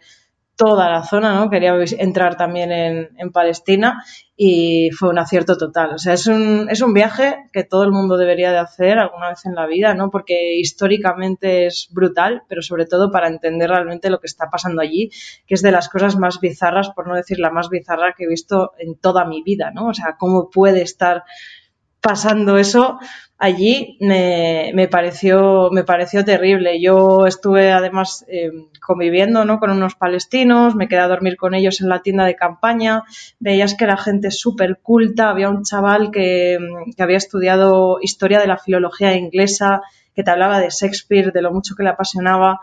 toda 0.56 0.90
la 0.90 1.04
zona, 1.04 1.36
¿no? 1.36 1.50
Quería 1.50 1.76
entrar 1.98 2.38
también 2.38 2.72
en, 2.72 3.10
en, 3.18 3.32
Palestina 3.34 4.06
y 4.38 4.90
fue 4.92 5.10
un 5.10 5.20
acierto 5.20 5.58
total. 5.58 5.96
O 5.96 5.98
sea, 5.98 6.14
es 6.14 6.28
un, 6.28 6.70
es 6.70 6.82
un 6.82 6.94
viaje 6.94 7.50
que 7.52 7.66
todo 7.66 7.84
el 7.84 7.92
mundo 7.92 8.16
debería 8.16 8.54
de 8.54 8.60
hacer 8.60 9.00
alguna 9.00 9.28
vez 9.28 9.46
en 9.46 9.56
la 9.56 9.66
vida, 9.66 9.94
¿no? 9.96 10.10
Porque 10.10 10.56
históricamente 10.56 11.66
es 11.66 11.90
brutal, 11.92 12.44
pero 12.48 12.62
sobre 12.62 12.86
todo 12.86 13.12
para 13.12 13.28
entender 13.28 13.70
realmente 13.70 14.10
lo 14.10 14.22
que 14.22 14.28
está 14.28 14.50
pasando 14.50 14.82
allí, 14.82 15.10
que 15.46 15.56
es 15.56 15.62
de 15.62 15.74
las 15.74 15.90
cosas 15.90 16.16
más 16.16 16.40
bizarras, 16.40 16.90
por 16.92 17.06
no 17.06 17.16
decir 17.16 17.38
la 17.38 17.52
más 17.52 17.68
bizarra 17.68 18.14
que 18.16 18.24
he 18.24 18.30
visto 18.30 18.72
en 18.78 18.96
toda 18.96 19.26
mi 19.26 19.44
vida, 19.44 19.72
¿no? 19.72 19.88
O 19.88 19.94
sea, 19.94 20.16
cómo 20.18 20.50
puede 20.50 20.84
estar 20.84 21.24
pasando 22.04 22.58
eso 22.58 23.00
allí 23.44 23.98
me, 24.00 24.88
pareció, 24.90 25.70
terrible. 26.26 26.82
Yo 26.82 27.28
estuve 27.28 27.74
además 27.74 28.24
eh, 28.30 28.52
conviviendo 28.80 29.44
¿no? 29.44 29.60
con 29.60 29.70
unos 29.70 29.96
palestinos, 29.96 30.76
me 30.76 30.88
quedé 30.88 31.00
a 31.00 31.10
dormir 31.10 31.36
con 31.36 31.54
ellos 31.54 31.82
en 31.82 31.90
la 31.90 32.02
tienda 32.02 32.24
de 32.24 32.38
campaña, 32.38 33.04
veías 33.40 33.76
que 33.76 33.84
era 33.84 33.98
gente 33.98 34.32
súper 34.32 34.80
culta, 34.82 35.30
había 35.30 35.50
un 35.50 35.64
chaval 35.64 36.10
que, 36.10 36.58
había 36.98 37.18
estudiado 37.18 37.98
historia 38.02 38.40
de 38.40 38.48
la 38.48 38.58
filología 38.58 39.14
inglesa, 39.18 39.82
que 40.16 40.24
te 40.24 40.32
hablaba 40.32 40.62
de 40.62 40.70
Shakespeare, 40.70 41.34
de 41.34 41.42
lo 41.42 41.52
mucho 41.52 41.76
que 41.76 41.84
le 41.84 41.90
apasionaba. 41.90 42.62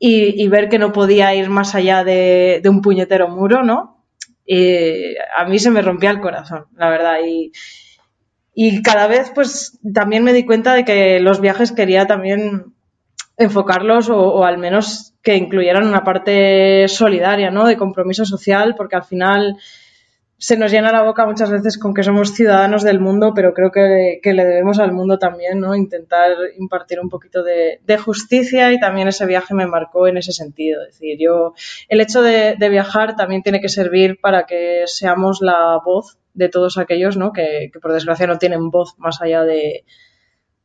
Y, 0.00 0.46
ver 0.48 0.68
que 0.68 0.78
no 0.78 0.92
podía 0.92 1.34
ir 1.34 1.50
más 1.50 1.74
allá 1.74 2.04
de, 2.04 2.62
un 2.64 2.80
puñetero 2.80 3.28
muro, 3.28 3.64
¿no? 3.64 4.04
Y 4.46 5.16
a 5.36 5.44
mí 5.44 5.58
se 5.58 5.72
me 5.72 5.82
rompía 5.82 6.10
el 6.10 6.20
corazón, 6.20 6.66
la 6.76 6.88
verdad. 6.88 7.16
Y 8.60 8.82
cada 8.82 9.06
vez, 9.06 9.30
pues, 9.32 9.78
también 9.94 10.24
me 10.24 10.32
di 10.32 10.44
cuenta 10.44 10.74
de 10.74 10.84
que 10.84 11.20
los 11.20 11.40
viajes 11.40 11.70
quería 11.70 12.08
también 12.08 12.74
enfocarlos 13.36 14.10
o, 14.10 14.44
al 14.44 14.58
menos 14.58 15.14
que 15.22 15.36
incluyeran 15.36 15.86
una 15.86 16.02
parte 16.02 16.88
solidaria, 16.88 17.52
¿no? 17.52 17.68
De 17.68 17.76
compromiso 17.76 18.24
social, 18.24 18.74
porque 18.76 18.96
al 18.96 19.04
final 19.04 19.58
se 20.38 20.56
nos 20.56 20.72
llena 20.72 20.90
la 20.90 21.04
boca 21.04 21.24
muchas 21.24 21.52
veces 21.52 21.78
con 21.78 21.94
que 21.94 22.02
somos 22.02 22.34
ciudadanos 22.34 22.82
del 22.82 22.98
mundo, 22.98 23.32
pero 23.32 23.54
creo 23.54 23.70
que, 23.70 24.18
que 24.20 24.32
le 24.32 24.44
debemos 24.44 24.80
al 24.80 24.90
mundo 24.90 25.20
también, 25.20 25.60
¿no? 25.60 25.76
Intentar 25.76 26.32
impartir 26.58 26.98
un 26.98 27.10
poquito 27.10 27.44
de, 27.44 27.78
justicia 27.98 28.72
y 28.72 28.80
también 28.80 29.06
ese 29.06 29.24
viaje 29.26 29.54
me 29.54 29.68
marcó 29.68 30.08
en 30.08 30.16
ese 30.16 30.32
sentido. 30.32 30.82
Es 30.82 30.94
decir, 30.94 31.16
yo, 31.20 31.54
el 31.88 32.00
hecho 32.00 32.22
de 32.22 32.68
viajar 32.68 33.14
también 33.14 33.44
tiene 33.44 33.60
que 33.60 33.68
servir 33.68 34.18
para 34.20 34.46
que 34.46 34.82
seamos 34.86 35.42
la 35.42 35.78
voz 35.84 36.18
de 36.38 36.48
todos 36.48 36.78
aquellos 36.78 37.16
¿no? 37.16 37.32
que, 37.32 37.70
que, 37.72 37.80
por 37.80 37.92
desgracia 37.92 38.26
no 38.26 38.38
tienen 38.38 38.70
voz 38.70 38.94
más 38.98 39.20
allá 39.20 39.42
de 39.42 39.84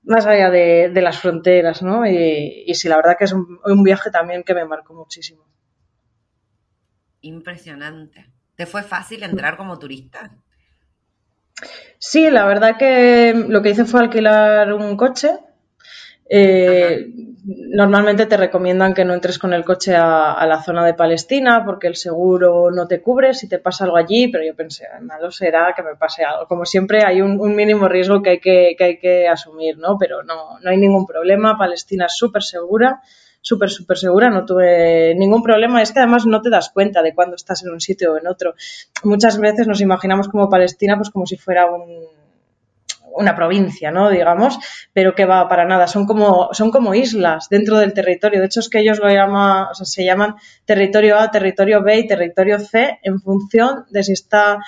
más 0.04 0.26
allá 0.26 0.50
de, 0.50 0.90
de 0.90 1.02
las 1.02 1.20
fronteras, 1.20 1.82
¿no? 1.82 2.06
Y, 2.06 2.66
y, 2.68 2.76
sí, 2.76 2.90
la 2.90 2.98
verdad 2.98 3.16
que 3.18 3.24
es 3.24 3.32
un, 3.32 3.58
un, 3.64 3.84
viaje 3.84 4.12
también 4.12 4.44
que 4.44 4.54
me 4.54 4.66
marcó 4.66 4.94
muchísimo. 4.94 5.46
Impresionante. 7.22 8.30
¿Te 8.56 8.66
fue 8.66 8.84
fácil 8.84 9.24
entrar 9.24 9.56
como 9.56 9.80
turista? 9.80 10.36
Sí, 11.98 12.30
la 12.30 12.46
verdad 12.46 12.76
que 12.78 13.34
lo 13.48 13.62
que 13.62 13.70
hice 13.70 13.86
fue 13.86 14.02
alquilar 14.02 14.74
un 14.74 14.98
coche 14.98 15.40
eh, 16.30 17.08
normalmente 17.46 18.26
te 18.26 18.38
recomiendan 18.38 18.94
que 18.94 19.04
no 19.04 19.14
entres 19.14 19.38
con 19.38 19.54
el 19.54 19.66
coche 19.66 19.96
a, 19.96 20.46
la 20.46 20.62
zona 20.64 20.86
de 20.86 20.94
Palestina 20.94 21.64
porque 21.66 21.88
el 21.88 21.96
seguro 21.96 22.72
no 22.72 22.88
te 22.88 23.02
cubre 23.02 23.34
si 23.34 23.50
te 23.50 23.60
pasa 23.60 23.84
algo 23.84 23.98
allí, 23.98 24.30
pero 24.30 24.46
yo 24.46 24.56
pensé, 24.56 24.86
malo 25.02 25.30
será 25.30 25.74
que 25.76 25.84
me 25.84 25.96
pase 25.96 26.24
algo. 26.24 26.48
Como 26.48 26.66
siempre 26.66 27.04
hay 27.04 27.22
un, 27.22 27.40
un 27.40 27.56
mínimo 27.56 27.90
riesgo 27.90 28.22
que 28.22 28.30
hay 28.32 28.40
que, 28.40 28.76
que 28.78 28.84
hay 28.84 28.98
que, 28.98 29.28
asumir, 29.28 29.78
¿no? 29.78 29.98
Pero 29.98 30.24
no, 30.24 30.60
no 30.62 30.70
hay 30.70 30.78
ningún 30.78 31.06
problema, 31.06 31.58
Palestina 31.58 32.06
es 32.06 32.16
súper 32.16 32.44
segura, 32.44 33.02
súper, 33.42 33.70
súper 33.70 33.98
segura, 33.98 34.30
no 34.30 34.46
tuve 34.46 35.14
ningún 35.16 35.44
problema. 35.44 35.82
Es 35.82 35.92
que 35.92 36.00
además 36.00 36.26
no 36.26 36.42
te 36.42 36.50
das 36.50 36.70
cuenta 36.70 37.02
de 37.02 37.14
cuando 37.14 37.36
estás 37.36 37.64
en 37.64 37.72
un 37.72 37.82
sitio 37.82 38.14
o 38.14 38.18
en 38.18 38.28
otro. 38.28 38.56
Muchas 39.04 39.38
veces 39.38 39.68
nos 39.68 39.82
imaginamos 39.82 40.30
como 40.30 40.50
Palestina 40.50 40.96
pues 40.96 41.10
como 41.10 41.26
si 41.26 41.38
fuera 41.38 41.70
un 41.70 42.08
una 43.16 43.36
provincia, 43.36 43.92
¿no? 43.92 44.10
Digamos, 44.10 44.60
pero 44.94 45.16
que 45.16 45.26
va 45.26 45.48
para 45.48 45.66
nada, 45.66 45.88
son 45.88 46.06
como, 46.06 46.50
son 46.54 46.72
como 46.72 46.94
islas 46.94 47.48
dentro 47.50 47.78
del 47.78 47.94
territorio. 47.94 48.40
De 48.40 48.48
hecho, 48.48 48.60
es 48.60 48.70
que 48.70 48.80
ellos 48.80 49.00
lo 49.00 49.10
llaman, 49.10 49.68
o 49.72 49.74
sea, 49.74 49.86
se 49.86 50.06
llaman 50.06 50.36
territorio 50.66 51.20
A, 51.20 51.32
territorio 51.32 51.84
B 51.84 52.00
y 52.00 52.08
territorio 52.08 52.60
C 52.60 53.00
en 53.04 53.20
función 53.20 53.86
de 53.90 54.04
si 54.04 54.14
está 54.14 54.60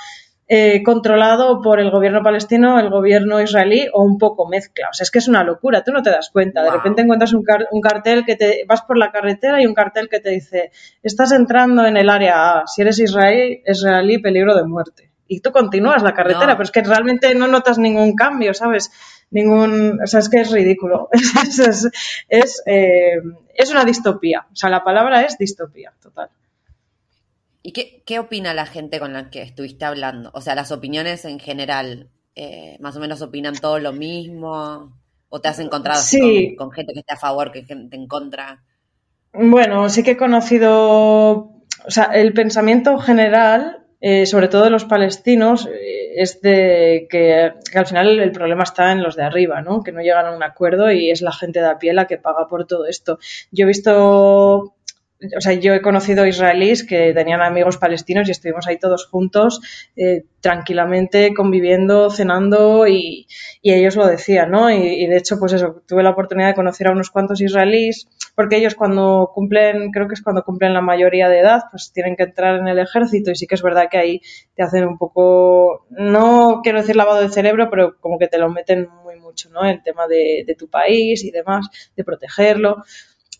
eh, 0.47 0.83
controlado 0.83 1.59
por 1.61 1.79
el 1.79 1.89
gobierno 1.89 2.21
palestino, 2.21 2.79
el 2.79 2.91
gobierno 2.91 3.41
israelí 3.41 3.87
o 3.91 4.03
un 4.03 4.19
poco 4.19 4.47
mezcla. 4.47 4.89
O 4.91 4.93
sea, 4.93 5.03
es 5.03 5.11
que 5.11 5.19
es 5.19 5.27
una 5.27 5.43
locura, 5.43 5.83
tú 5.83 5.91
no 5.91 6.03
te 6.03 6.11
das 6.11 6.29
cuenta. 6.29 6.61
Wow. 6.61 6.71
De 6.71 6.77
repente 6.77 7.01
encuentras 7.01 7.33
un, 7.33 7.43
car 7.43 7.67
un, 7.71 7.81
cartel 7.81 8.25
que 8.25 8.35
te 8.35 8.63
vas 8.67 8.83
por 8.83 8.97
la 8.97 9.11
carretera 9.11 9.61
y 9.61 9.65
un 9.65 9.73
cartel 9.73 10.07
que 10.07 10.19
te 10.19 10.29
dice, 10.29 10.71
estás 11.01 11.31
entrando 11.31 11.85
en 11.85 11.97
el 11.97 12.09
área 12.09 12.59
A, 12.59 12.67
si 12.67 12.83
eres 12.83 12.99
israelí, 12.99 13.63
israelí 13.65 14.19
peligro 14.19 14.55
de 14.55 14.65
muerte 14.65 15.14
y 15.27 15.39
tú 15.39 15.51
continúas 15.51 16.03
la 16.03 16.13
carretera, 16.13 16.47
no. 16.47 16.53
pero 16.53 16.63
es 16.63 16.71
que 16.71 16.83
realmente 16.83 17.33
no 17.35 17.47
notas 17.47 17.77
ningún 17.77 18.15
cambio, 18.15 18.53
¿sabes? 18.53 18.91
Ningún, 19.31 19.99
o 20.03 20.07
sea, 20.07 20.19
es 20.19 20.29
que 20.29 20.41
es 20.41 20.51
ridículo. 20.51 21.09
es, 21.11 21.59
es, 21.59 21.89
es, 22.29 22.63
eh, 22.65 23.21
es, 23.55 23.71
una 23.71 23.83
distopía. 23.85 24.45
O 24.51 24.55
sea, 24.55 24.69
la 24.69 24.83
palabra 24.83 25.21
es 25.23 25.37
distopía, 25.37 25.93
total. 26.01 26.29
¿Y 27.63 27.71
qué, 27.71 28.03
qué, 28.05 28.19
opina 28.19 28.53
la 28.53 28.67
gente 28.67 28.99
con 28.99 29.13
la 29.13 29.29
que 29.31 29.41
estuviste 29.41 29.85
hablando? 29.85 30.29
O 30.33 30.41
sea, 30.41 30.53
las 30.53 30.71
opiniones 30.71 31.25
en 31.25 31.39
general, 31.39 32.09
eh, 32.35 32.77
más 32.79 32.95
o 32.95 32.99
menos 32.99 33.21
opinan 33.21 33.55
todo 33.55 33.79
lo 33.79 33.93
mismo. 33.93 34.93
¿O 35.29 35.41
te 35.41 35.47
has 35.47 35.59
encontrado 35.59 36.01
sí. 36.01 36.55
con, 36.55 36.67
con, 36.67 36.75
gente 36.75 36.93
que 36.93 36.99
está 36.99 37.15
a 37.15 37.17
favor, 37.17 37.51
que 37.51 37.65
gente 37.65 37.95
en 37.95 38.07
contra? 38.07 38.61
Bueno, 39.33 39.89
sí 39.89 40.03
que 40.03 40.11
he 40.11 40.17
conocido, 40.17 40.71
o 41.33 41.89
sea, 41.89 42.05
el 42.05 42.31
pensamiento 42.33 42.97
general 42.99 43.84
eh, 44.01 44.25
sobre 44.25 44.47
todo 44.47 44.63
de 44.63 44.69
los 44.69 44.85
palestinos, 44.85 45.67
eh, 45.67 46.13
es 46.17 46.41
de 46.41 47.07
que, 47.09 47.53
que, 47.71 47.79
al 47.79 47.85
final 47.85 48.19
el 48.19 48.31
problema 48.31 48.63
está 48.63 48.91
en 48.91 49.01
los 49.01 49.15
de 49.15 49.23
arriba, 49.23 49.61
¿no? 49.61 49.83
que 49.83 49.91
no 49.91 50.01
llegan 50.01 50.25
a 50.25 50.35
un 50.35 50.43
acuerdo 50.43 50.91
y 50.91 51.09
es 51.09 51.21
la 51.21 51.31
gente 51.31 51.59
de 51.59 51.67
a 51.67 51.79
pie 51.79 51.93
la 51.93 52.07
que 52.07 52.17
paga 52.17 52.47
por 52.47 52.65
todo 52.65 52.85
esto. 52.85 53.19
Yo 53.51 53.65
he 53.65 53.67
visto 53.67 54.74
o 55.35 55.41
sea, 55.41 55.53
yo 55.53 55.73
he 55.73 55.81
conocido 55.81 56.25
israelíes 56.25 56.83
que 56.83 57.13
tenían 57.13 57.41
amigos 57.41 57.77
palestinos 57.77 58.27
y 58.27 58.31
estuvimos 58.31 58.67
ahí 58.67 58.77
todos 58.77 59.05
juntos, 59.05 59.61
eh, 59.95 60.25
tranquilamente, 60.41 61.33
conviviendo, 61.33 62.09
cenando 62.09 62.85
y, 62.87 63.27
y, 63.61 63.73
ellos 63.73 63.95
lo 63.95 64.05
decían, 64.05 64.51
¿no? 64.51 64.69
Y, 64.69 64.75
y, 64.75 65.07
de 65.07 65.17
hecho, 65.17 65.39
pues 65.39 65.53
eso, 65.53 65.81
tuve 65.87 66.03
la 66.03 66.11
oportunidad 66.11 66.49
de 66.49 66.53
conocer 66.53 66.87
a 66.87 66.91
unos 66.91 67.09
cuantos 67.09 67.41
israelíes, 67.41 68.07
porque 68.35 68.57
ellos 68.57 68.75
cuando 68.75 69.31
cumplen, 69.33 69.91
creo 69.91 70.07
que 70.07 70.15
es 70.15 70.21
cuando 70.21 70.43
cumplen 70.43 70.73
la 70.73 70.81
mayoría 70.81 71.29
de 71.29 71.39
edad, 71.39 71.63
pues 71.71 71.91
tienen 71.93 72.15
que 72.15 72.23
entrar 72.23 72.59
en 72.59 72.67
el 72.67 72.79
ejército 72.79 73.31
y 73.31 73.35
sí 73.35 73.47
que 73.47 73.55
es 73.55 73.63
verdad 73.63 73.87
que 73.89 73.97
ahí 73.97 74.21
te 74.55 74.63
hacen 74.63 74.85
un 74.85 74.97
poco, 74.97 75.85
no 75.89 76.59
quiero 76.61 76.81
decir 76.81 76.95
lavado 76.95 77.21
de 77.21 77.29
cerebro, 77.29 77.69
pero 77.69 77.97
como 77.99 78.19
que 78.19 78.27
te 78.27 78.37
lo 78.37 78.49
meten 78.49 78.89
muy 79.03 79.15
mucho, 79.19 79.49
¿no? 79.49 79.63
El 79.63 79.81
tema 79.81 80.07
de, 80.07 80.43
de 80.45 80.55
tu 80.55 80.69
país 80.69 81.23
y 81.23 81.31
demás, 81.31 81.67
de 81.95 82.03
protegerlo. 82.03 82.83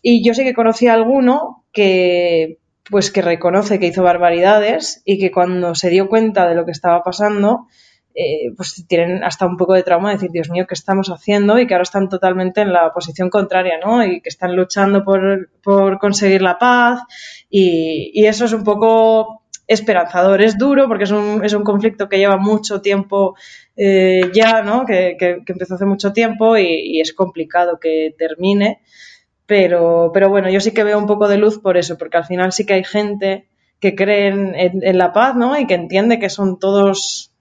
Y 0.08 0.24
yo 0.24 0.36
sí 0.36 0.44
que 0.44 0.54
conocí 0.54 0.86
a 0.86 0.94
alguno 0.94 1.66
que 1.72 2.60
pues 2.92 3.10
que 3.10 3.24
reconoce 3.24 3.80
que 3.80 3.88
hizo 3.88 4.04
barbaridades 4.04 5.02
y 5.04 5.18
que 5.18 5.32
cuando 5.32 5.74
se 5.74 5.90
dio 5.90 6.08
cuenta 6.08 6.48
de 6.48 6.54
lo 6.54 6.64
que 6.64 6.74
estaba 6.74 7.02
pasando, 7.02 7.66
eh, 8.14 8.54
pues 8.56 8.86
tienen 8.88 9.24
hasta 9.24 9.48
un 9.48 9.58
poco 9.58 9.74
de 9.74 9.82
trauma 9.82 10.10
de 10.10 10.18
decir, 10.18 10.30
Dios 10.30 10.52
mío, 10.52 10.68
¿qué 10.70 10.76
estamos 10.76 11.10
haciendo? 11.10 11.58
Y 11.58 11.66
que 11.66 11.74
ahora 11.74 11.82
están 11.82 12.08
totalmente 12.08 12.62
en 12.62 12.72
la 12.72 12.94
posición 12.94 13.32
contraria, 13.32 13.80
¿no? 13.84 14.06
Y 14.06 14.22
que 14.22 14.30
están 14.30 14.56
luchando 14.56 15.04
por, 15.04 15.50
por 15.64 15.98
conseguir 15.98 16.44
la 16.44 16.60
paz 16.60 17.02
y, 17.50 18.12
y, 18.14 18.28
eso 18.28 18.46
es 18.46 18.54
un 18.54 18.64
poco 18.64 19.42
esperanzador. 19.66 20.40
Es 20.44 20.56
duro 20.56 20.88
porque 20.88 21.06
es 21.06 21.12
un, 21.12 21.44
es 21.44 21.54
un 21.54 21.64
conflicto 21.64 22.08
que 22.08 22.20
lleva 22.20 22.38
mucho 22.38 22.80
tiempo 22.80 23.36
eh, 23.76 24.30
ya, 24.36 24.62
¿no? 24.62 24.86
Que, 24.86 25.18
que, 25.18 25.40
que, 25.44 25.52
empezó 25.54 25.74
hace 25.74 25.86
mucho 25.86 26.14
tiempo 26.14 26.56
y 26.60 27.02
es 27.02 27.12
complicado 27.12 27.80
que 27.80 28.14
termine. 28.16 28.84
Pero, 29.46 30.12
pero 30.14 30.30
bueno, 30.30 30.50
yo 30.50 30.60
sí 30.60 30.74
que 30.74 30.84
veo 30.84 30.98
un 30.98 31.06
poco 31.06 31.28
de 31.28 31.38
luz 31.38 31.60
por 31.60 31.78
eso, 31.78 31.98
porque 31.98 32.18
al 32.18 32.26
final 32.26 32.52
sí 32.52 32.66
que 32.66 32.74
hay 32.74 32.84
gente 32.84 33.48
que 33.80 33.96
cree 33.96 34.28
en, 34.28 34.98
la 34.98 35.14
paz, 35.14 35.36
¿no? 35.36 35.58
Y 35.60 35.68
que 35.68 35.76
entiende 35.76 36.20
que 36.20 36.30
son 36.30 36.58
todos 36.58 37.32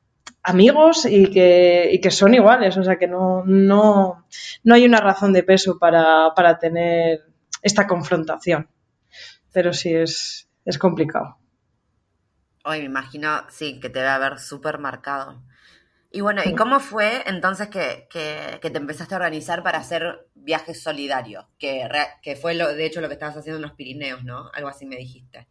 amigos 0.43 1.07
y 1.07 1.31
que, 1.31 1.88
y 1.93 2.01
que 2.01 2.11
son 2.11 2.35
iguales, 2.35 2.77
o 2.77 2.85
sea 2.85 2.97
que 2.97 3.07
no, 3.07 3.45
no, 3.47 4.27
no 4.62 4.75
hay 4.75 4.85
una 4.85 4.99
razón 4.99 5.33
de 5.33 5.43
peso 5.43 5.79
para, 5.79 6.35
para 6.35 6.59
tener 6.59 7.25
esta 7.62 7.87
confrontación. 7.87 8.69
Pero 9.53 9.73
sí 9.73 9.95
es, 9.95 10.49
es 10.64 10.79
complicado. 10.79 11.38
Hoy 12.64 12.81
me 12.81 12.87
imagino, 12.87 13.43
sí, 13.49 13.81
que 13.81 13.88
te 13.88 14.01
debe 14.01 14.11
haber 14.11 14.38
súper 14.38 14.79
marcado. 14.79 15.43
Y 16.11 16.21
bueno, 16.21 16.43
¿y 16.45 16.55
cómo 16.55 16.79
fue 16.79 17.23
entonces 17.27 17.69
que, 17.69 18.07
que, 18.09 18.59
que, 18.62 18.71
te 18.71 18.79
empezaste 18.79 19.14
a 19.14 19.19
organizar 19.19 19.62
para 19.62 19.79
hacer 19.79 20.29
viajes 20.44 20.83
solidarios? 20.83 21.46
Que, 21.59 21.88
que 22.22 22.37
fue, 22.37 22.54
lo, 22.54 22.74
de 22.74 22.87
hecho, 22.87 23.00
lo 23.00 23.09
que 23.09 23.14
estabas 23.14 23.37
haciendo 23.37 23.57
en 23.57 23.62
los 23.62 23.72
Pirineos, 23.72 24.22
¿no? 24.24 24.50
Algo 24.52 24.68
así 24.68 24.87
me 24.87 24.96
dijiste. 24.96 25.46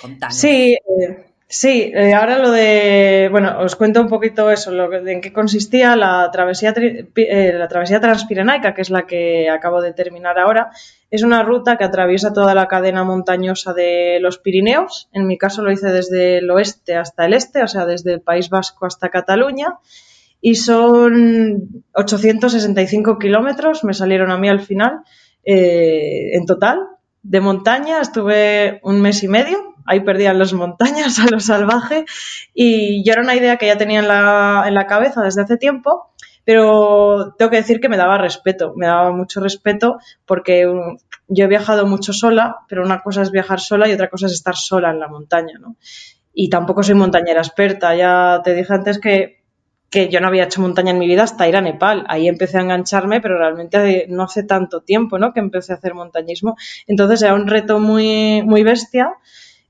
Contanos. 0.00 0.36
Sí, 0.36 0.74
eh, 0.74 1.34
Sí, 1.46 1.92
eh, 1.94 2.14
ahora 2.14 2.38
lo 2.38 2.50
de, 2.50 3.28
bueno, 3.30 3.60
os 3.60 3.76
cuento 3.76 4.00
un 4.00 4.08
poquito 4.08 4.50
eso, 4.50 4.72
lo 4.72 4.88
de 4.88 5.12
en 5.12 5.20
qué 5.20 5.32
consistía 5.32 5.94
la 5.94 6.30
travesía, 6.32 6.74
eh, 6.76 7.52
la 7.54 7.68
travesía 7.68 8.00
transpirenaica, 8.00 8.74
que 8.74 8.80
es 8.80 8.90
la 8.90 9.06
que 9.06 9.50
acabo 9.50 9.82
de 9.82 9.92
terminar 9.92 10.38
ahora. 10.38 10.70
Es 11.10 11.22
una 11.22 11.42
ruta 11.42 11.76
que 11.76 11.84
atraviesa 11.84 12.32
toda 12.32 12.54
la 12.54 12.66
cadena 12.66 13.04
montañosa 13.04 13.74
de 13.74 14.18
los 14.20 14.38
Pirineos. 14.38 15.08
En 15.12 15.26
mi 15.26 15.36
caso 15.36 15.62
lo 15.62 15.70
hice 15.70 15.92
desde 15.92 16.38
el 16.38 16.50
oeste 16.50 16.96
hasta 16.96 17.26
el 17.26 17.34
este, 17.34 17.62
o 17.62 17.68
sea, 17.68 17.84
desde 17.84 18.14
el 18.14 18.20
País 18.22 18.48
Vasco 18.48 18.86
hasta 18.86 19.10
Cataluña. 19.10 19.78
Y 20.46 20.56
son 20.56 21.84
865 21.94 23.18
kilómetros, 23.18 23.82
me 23.82 23.94
salieron 23.94 24.30
a 24.30 24.36
mí 24.36 24.50
al 24.50 24.60
final, 24.60 25.00
eh, 25.42 26.36
en 26.36 26.44
total. 26.44 26.80
De 27.22 27.40
montaña 27.40 28.02
estuve 28.02 28.80
un 28.82 29.00
mes 29.00 29.22
y 29.22 29.28
medio 29.28 29.74
ahí 29.86 30.00
perdían 30.00 30.38
las 30.38 30.52
montañas 30.52 31.18
a 31.20 31.30
lo 31.30 31.40
salvaje 31.40 32.04
y 32.52 33.04
yo 33.04 33.12
era 33.12 33.22
una 33.22 33.34
idea 33.34 33.56
que 33.56 33.66
ya 33.66 33.78
tenía 33.78 34.00
en 34.00 34.08
la, 34.08 34.64
en 34.66 34.74
la 34.74 34.86
cabeza 34.86 35.22
desde 35.22 35.42
hace 35.42 35.56
tiempo, 35.56 36.14
pero 36.44 37.34
tengo 37.38 37.50
que 37.50 37.58
decir 37.58 37.80
que 37.80 37.88
me 37.88 37.96
daba 37.96 38.18
respeto, 38.18 38.74
me 38.76 38.86
daba 38.86 39.12
mucho 39.12 39.40
respeto 39.40 39.98
porque 40.26 40.66
um, 40.66 40.98
yo 41.28 41.44
he 41.44 41.48
viajado 41.48 41.86
mucho 41.86 42.12
sola, 42.12 42.56
pero 42.68 42.84
una 42.84 43.02
cosa 43.02 43.22
es 43.22 43.30
viajar 43.30 43.60
sola 43.60 43.88
y 43.88 43.92
otra 43.92 44.10
cosa 44.10 44.26
es 44.26 44.32
estar 44.32 44.56
sola 44.56 44.90
en 44.90 45.00
la 45.00 45.08
montaña, 45.08 45.58
¿no? 45.58 45.76
Y 46.34 46.50
tampoco 46.50 46.82
soy 46.82 46.96
montañera 46.96 47.40
experta, 47.40 47.94
ya 47.94 48.40
te 48.42 48.54
dije 48.54 48.74
antes 48.74 48.98
que 48.98 49.43
que 49.94 50.08
yo 50.08 50.18
no 50.18 50.26
había 50.26 50.42
hecho 50.42 50.60
montaña 50.60 50.90
en 50.90 50.98
mi 50.98 51.06
vida 51.06 51.22
hasta 51.22 51.46
ir 51.46 51.54
a 51.54 51.60
Nepal. 51.60 52.04
Ahí 52.08 52.26
empecé 52.26 52.58
a 52.58 52.62
engancharme, 52.62 53.20
pero 53.20 53.38
realmente 53.38 54.06
no 54.08 54.24
hace 54.24 54.42
tanto 54.42 54.80
tiempo, 54.80 55.20
¿no? 55.20 55.32
Que 55.32 55.38
empecé 55.38 55.72
a 55.72 55.76
hacer 55.76 55.94
montañismo. 55.94 56.56
Entonces 56.88 57.22
era 57.22 57.32
un 57.32 57.46
reto 57.46 57.78
muy, 57.78 58.42
muy 58.42 58.64
bestia 58.64 59.12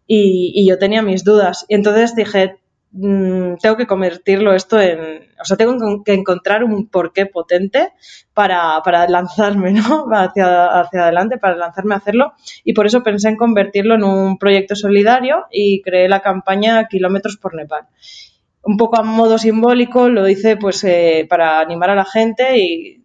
y, 0.06 0.66
yo 0.66 0.78
tenía 0.78 1.02
mis 1.02 1.24
dudas. 1.24 1.66
Y 1.68 1.74
entonces 1.74 2.16
dije, 2.16 2.56
mm, 2.92 3.56
tengo 3.60 3.76
que 3.76 3.86
convertirlo 3.86 4.54
esto 4.54 4.80
en, 4.80 5.28
o 5.38 5.44
sea, 5.44 5.58
tengo 5.58 6.02
que 6.02 6.14
encontrar 6.14 6.64
un 6.64 6.88
porqué 6.88 7.26
potente 7.26 7.92
para, 8.32 8.80
para 8.82 9.06
lanzarme, 9.06 9.72
¿no? 9.74 10.06
Hacia, 10.10 10.80
hacia 10.80 11.02
adelante, 11.02 11.36
para 11.36 11.54
lanzarme 11.56 11.96
a 11.96 11.98
hacerlo. 11.98 12.32
Y 12.64 12.72
por 12.72 12.86
eso 12.86 13.02
pensé 13.02 13.28
en 13.28 13.36
convertirlo 13.36 13.94
en 13.96 14.04
un 14.04 14.38
proyecto 14.38 14.74
solidario 14.74 15.44
y 15.50 15.82
creé 15.82 16.08
la 16.08 16.20
campaña 16.20 16.88
Kilómetros 16.88 17.36
por 17.36 17.54
Nepal. 17.54 17.88
Un 18.64 18.76
poco 18.78 18.98
a 18.98 19.02
modo 19.02 19.36
simbólico, 19.38 20.08
lo 20.08 20.26
hice 20.28 20.56
pues 20.56 20.82
eh, 20.84 21.26
para 21.28 21.60
animar 21.60 21.90
a 21.90 21.94
la 21.94 22.04
gente 22.04 22.58
y, 22.58 23.00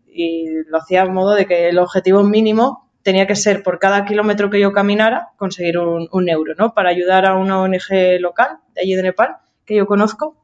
lo 0.68 0.80
hacía 0.80 1.04
a 1.04 1.08
modo 1.08 1.34
de 1.34 1.46
que 1.46 1.70
el 1.70 1.80
objetivo 1.80 2.24
mínimo 2.24 2.90
tenía 3.04 3.26
que 3.26 3.38
ser 3.38 3.64
por 3.64 3.80
cada 3.80 4.04
kilómetro 4.04 4.50
que 4.50 4.60
yo 4.60 4.74
caminara 4.74 5.30
conseguir 5.38 5.78
un, 5.78 6.30
euro, 6.30 6.56
¿no? 6.58 6.74
Para 6.74 6.90
ayudar 6.90 7.26
a 7.26 7.36
una 7.36 7.62
ONG 7.62 8.20
local 8.20 8.58
de 8.76 8.82
allí 8.82 8.96
de 8.96 9.04
Nepal, 9.04 9.38
que 9.66 9.76
yo 9.76 9.86
conozco, 9.86 10.36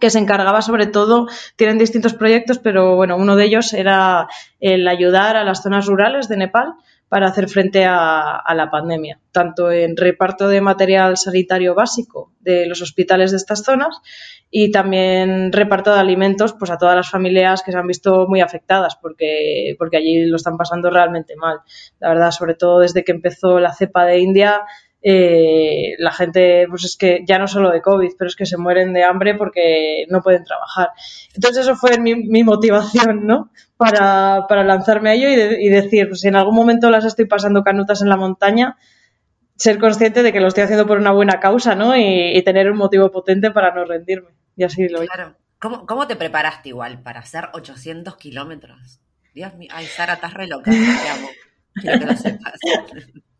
que 0.00 0.08
se 0.08 0.18
encargaba 0.18 0.62
sobre 0.62 0.86
todo, 0.86 1.26
tienen 1.56 1.76
distintos 1.76 2.14
proyectos, 2.14 2.58
pero 2.58 2.96
bueno, 2.96 3.16
uno 3.16 3.36
de 3.36 3.44
ellos 3.44 3.74
era 3.74 4.28
el 4.60 4.88
ayudar 4.88 5.36
a 5.36 5.44
las 5.44 5.62
zonas 5.62 5.86
rurales 5.86 6.28
de 6.28 6.38
Nepal 6.38 6.74
para 7.12 7.26
hacer 7.26 7.46
frente 7.46 7.84
a, 7.84 8.42
la 8.54 8.70
pandemia, 8.70 9.20
tanto 9.32 9.70
en 9.70 9.98
reparto 9.98 10.48
de 10.48 10.62
material 10.62 11.18
sanitario 11.18 11.74
básico 11.74 12.32
de 12.40 12.64
los 12.64 12.80
hospitales 12.80 13.32
de 13.32 13.36
estas 13.36 13.62
zonas 13.64 14.00
y 14.50 14.70
también 14.70 15.52
reparto 15.52 15.92
de 15.92 16.00
alimentos 16.00 16.54
pues 16.54 16.70
a 16.70 16.78
todas 16.78 16.96
las 16.96 17.10
familias 17.10 17.62
que 17.62 17.70
se 17.70 17.76
han 17.76 17.86
visto 17.86 18.26
muy 18.28 18.40
afectadas 18.40 18.96
porque, 18.96 19.76
porque 19.78 19.98
allí 19.98 20.24
lo 20.24 20.36
están 20.36 20.56
pasando 20.56 20.88
realmente 20.88 21.36
mal. 21.36 21.58
La 22.00 22.08
verdad, 22.08 22.30
sobre 22.30 22.54
todo 22.54 22.78
desde 22.78 23.04
que 23.04 23.12
empezó 23.12 23.58
la 23.60 23.74
cepa 23.74 24.06
de 24.06 24.18
India, 24.18 24.62
eh, 25.02 25.94
la 25.98 26.12
gente, 26.12 26.66
pues 26.68 26.84
es 26.84 26.96
que 26.96 27.24
ya 27.26 27.38
no 27.38 27.48
solo 27.48 27.70
de 27.70 27.82
COVID, 27.82 28.12
pero 28.18 28.28
es 28.28 28.36
que 28.36 28.46
se 28.46 28.56
mueren 28.56 28.92
de 28.92 29.04
hambre 29.04 29.34
porque 29.34 30.06
no 30.08 30.22
pueden 30.22 30.44
trabajar. 30.44 30.90
Entonces 31.34 31.66
eso 31.66 31.76
fue 31.76 31.98
mi, 31.98 32.14
mi 32.14 32.44
motivación, 32.44 33.26
¿no? 33.26 33.50
Para, 33.76 34.46
para 34.48 34.62
lanzarme 34.62 35.10
a 35.10 35.14
ello 35.14 35.28
y, 35.28 35.66
y 35.66 35.68
decir, 35.68 36.08
pues 36.08 36.20
si 36.20 36.28
en 36.28 36.36
algún 36.36 36.54
momento 36.54 36.88
las 36.90 37.04
estoy 37.04 37.26
pasando 37.26 37.64
canutas 37.64 38.00
en 38.02 38.08
la 38.08 38.16
montaña, 38.16 38.76
ser 39.56 39.78
consciente 39.78 40.22
de 40.22 40.32
que 40.32 40.40
lo 40.40 40.48
estoy 40.48 40.64
haciendo 40.64 40.86
por 40.86 40.98
una 40.98 41.12
buena 41.12 41.40
causa, 41.40 41.74
¿no? 41.74 41.96
Y, 41.96 42.36
y 42.36 42.42
tener 42.42 42.70
un 42.70 42.78
motivo 42.78 43.10
potente 43.10 43.50
para 43.50 43.74
no 43.74 43.84
rendirme. 43.84 44.30
Y 44.56 44.64
así 44.64 44.88
lo 44.88 45.00
Claro. 45.00 45.36
¿Cómo, 45.58 45.86
¿Cómo, 45.86 46.08
te 46.08 46.16
preparaste 46.16 46.70
igual 46.70 47.02
para 47.02 47.20
hacer 47.20 47.48
800 47.52 48.16
kilómetros? 48.16 49.00
Dios 49.32 49.54
mío, 49.54 49.70
ay, 49.72 49.86
Sara, 49.86 50.14
estás 50.14 50.34
re 50.34 50.48
loca, 50.48 50.72
te 50.72 51.08
amo. 51.08 51.28
Quiero 51.74 52.00
que 52.00 52.06
lo 52.06 52.16
sepas. 52.16 52.54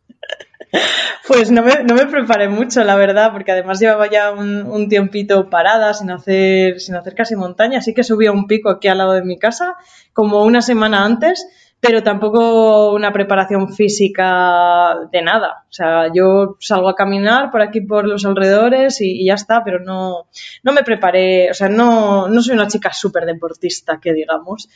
Pues 1.27 1.51
no 1.51 1.61
me, 1.61 1.83
no 1.83 1.95
me, 1.95 2.07
preparé 2.07 2.49
mucho, 2.49 2.83
la 2.83 2.95
verdad, 2.95 3.31
porque 3.31 3.51
además 3.51 3.79
llevaba 3.79 4.09
ya 4.09 4.31
un, 4.31 4.63
un, 4.63 4.89
tiempito 4.89 5.49
parada, 5.49 5.93
sin 5.93 6.11
hacer, 6.11 6.81
sin 6.81 6.95
hacer 6.95 7.15
casi 7.15 7.35
montaña, 7.35 7.79
así 7.79 7.93
que 7.93 8.03
subí 8.03 8.25
a 8.25 8.31
un 8.31 8.45
pico 8.45 8.69
aquí 8.69 8.87
al 8.89 8.97
lado 8.97 9.13
de 9.13 9.23
mi 9.23 9.39
casa, 9.39 9.75
como 10.11 10.43
una 10.43 10.61
semana 10.61 11.05
antes, 11.05 11.47
pero 11.83 12.01
tampoco 12.01 12.93
una 12.93 13.11
preparación 13.11 13.73
física 13.73 14.95
de 15.11 15.21
nada. 15.21 15.65
O 15.69 15.73
sea, 15.73 16.09
yo 16.13 16.55
salgo 16.61 16.87
a 16.87 16.95
caminar 16.95 17.51
por 17.51 17.61
aquí, 17.61 17.81
por 17.81 18.07
los 18.07 18.25
alrededores 18.25 19.01
y, 19.01 19.25
ya 19.25 19.33
está, 19.33 19.65
pero 19.65 19.79
no, 19.79 20.27
no 20.63 20.71
me 20.71 20.83
preparé, 20.83 21.51
o 21.51 21.53
sea, 21.53 21.67
no, 21.67 22.29
no 22.29 22.41
soy 22.41 22.55
una 22.55 22.67
chica 22.67 22.93
súper 22.93 23.25
deportista, 23.25 23.99
que 24.01 24.13
digamos. 24.13 24.69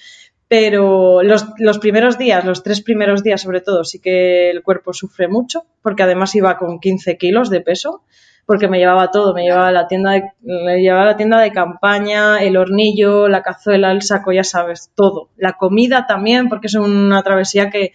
Pero 0.47 1.23
los, 1.23 1.45
los, 1.57 1.79
primeros 1.79 2.17
días, 2.17 2.45
los 2.45 2.63
tres 2.63 2.81
primeros 2.81 3.21
días 3.21 3.41
sobre 3.41 3.61
todo, 3.61 3.83
sí 3.83 3.99
que 3.99 4.49
el 4.49 4.63
cuerpo 4.63 4.93
sufre 4.93 5.27
mucho, 5.27 5.65
porque 5.81 6.03
además 6.03 6.33
iba 6.35 6.57
con 6.57 6.79
15 6.79 7.17
kilos 7.17 7.49
de 7.49 7.61
peso 7.61 8.03
porque 8.47 8.69
me 8.69 8.79
llevaba 8.79 9.11
todo, 9.11 9.33
me 9.33 9.43
llevaba 9.43 9.73
la 9.73 9.87
tienda 9.87 10.11
de, 10.11 10.23
me 10.39 10.79
llevaba 10.79 11.03
la 11.03 11.17
tienda 11.17 11.41
de 11.41 11.51
campaña, 11.51 12.41
el 12.41 12.55
hornillo, 12.55 13.27
la 13.27 13.43
cazuela, 13.43 13.91
el 13.91 14.01
saco, 14.01 14.31
ya 14.31 14.45
sabes, 14.45 14.89
todo. 14.95 15.31
La 15.35 15.57
comida 15.57 16.07
también, 16.07 16.47
porque 16.47 16.67
es 16.67 16.75
una 16.75 17.21
travesía 17.23 17.69
que, 17.69 17.91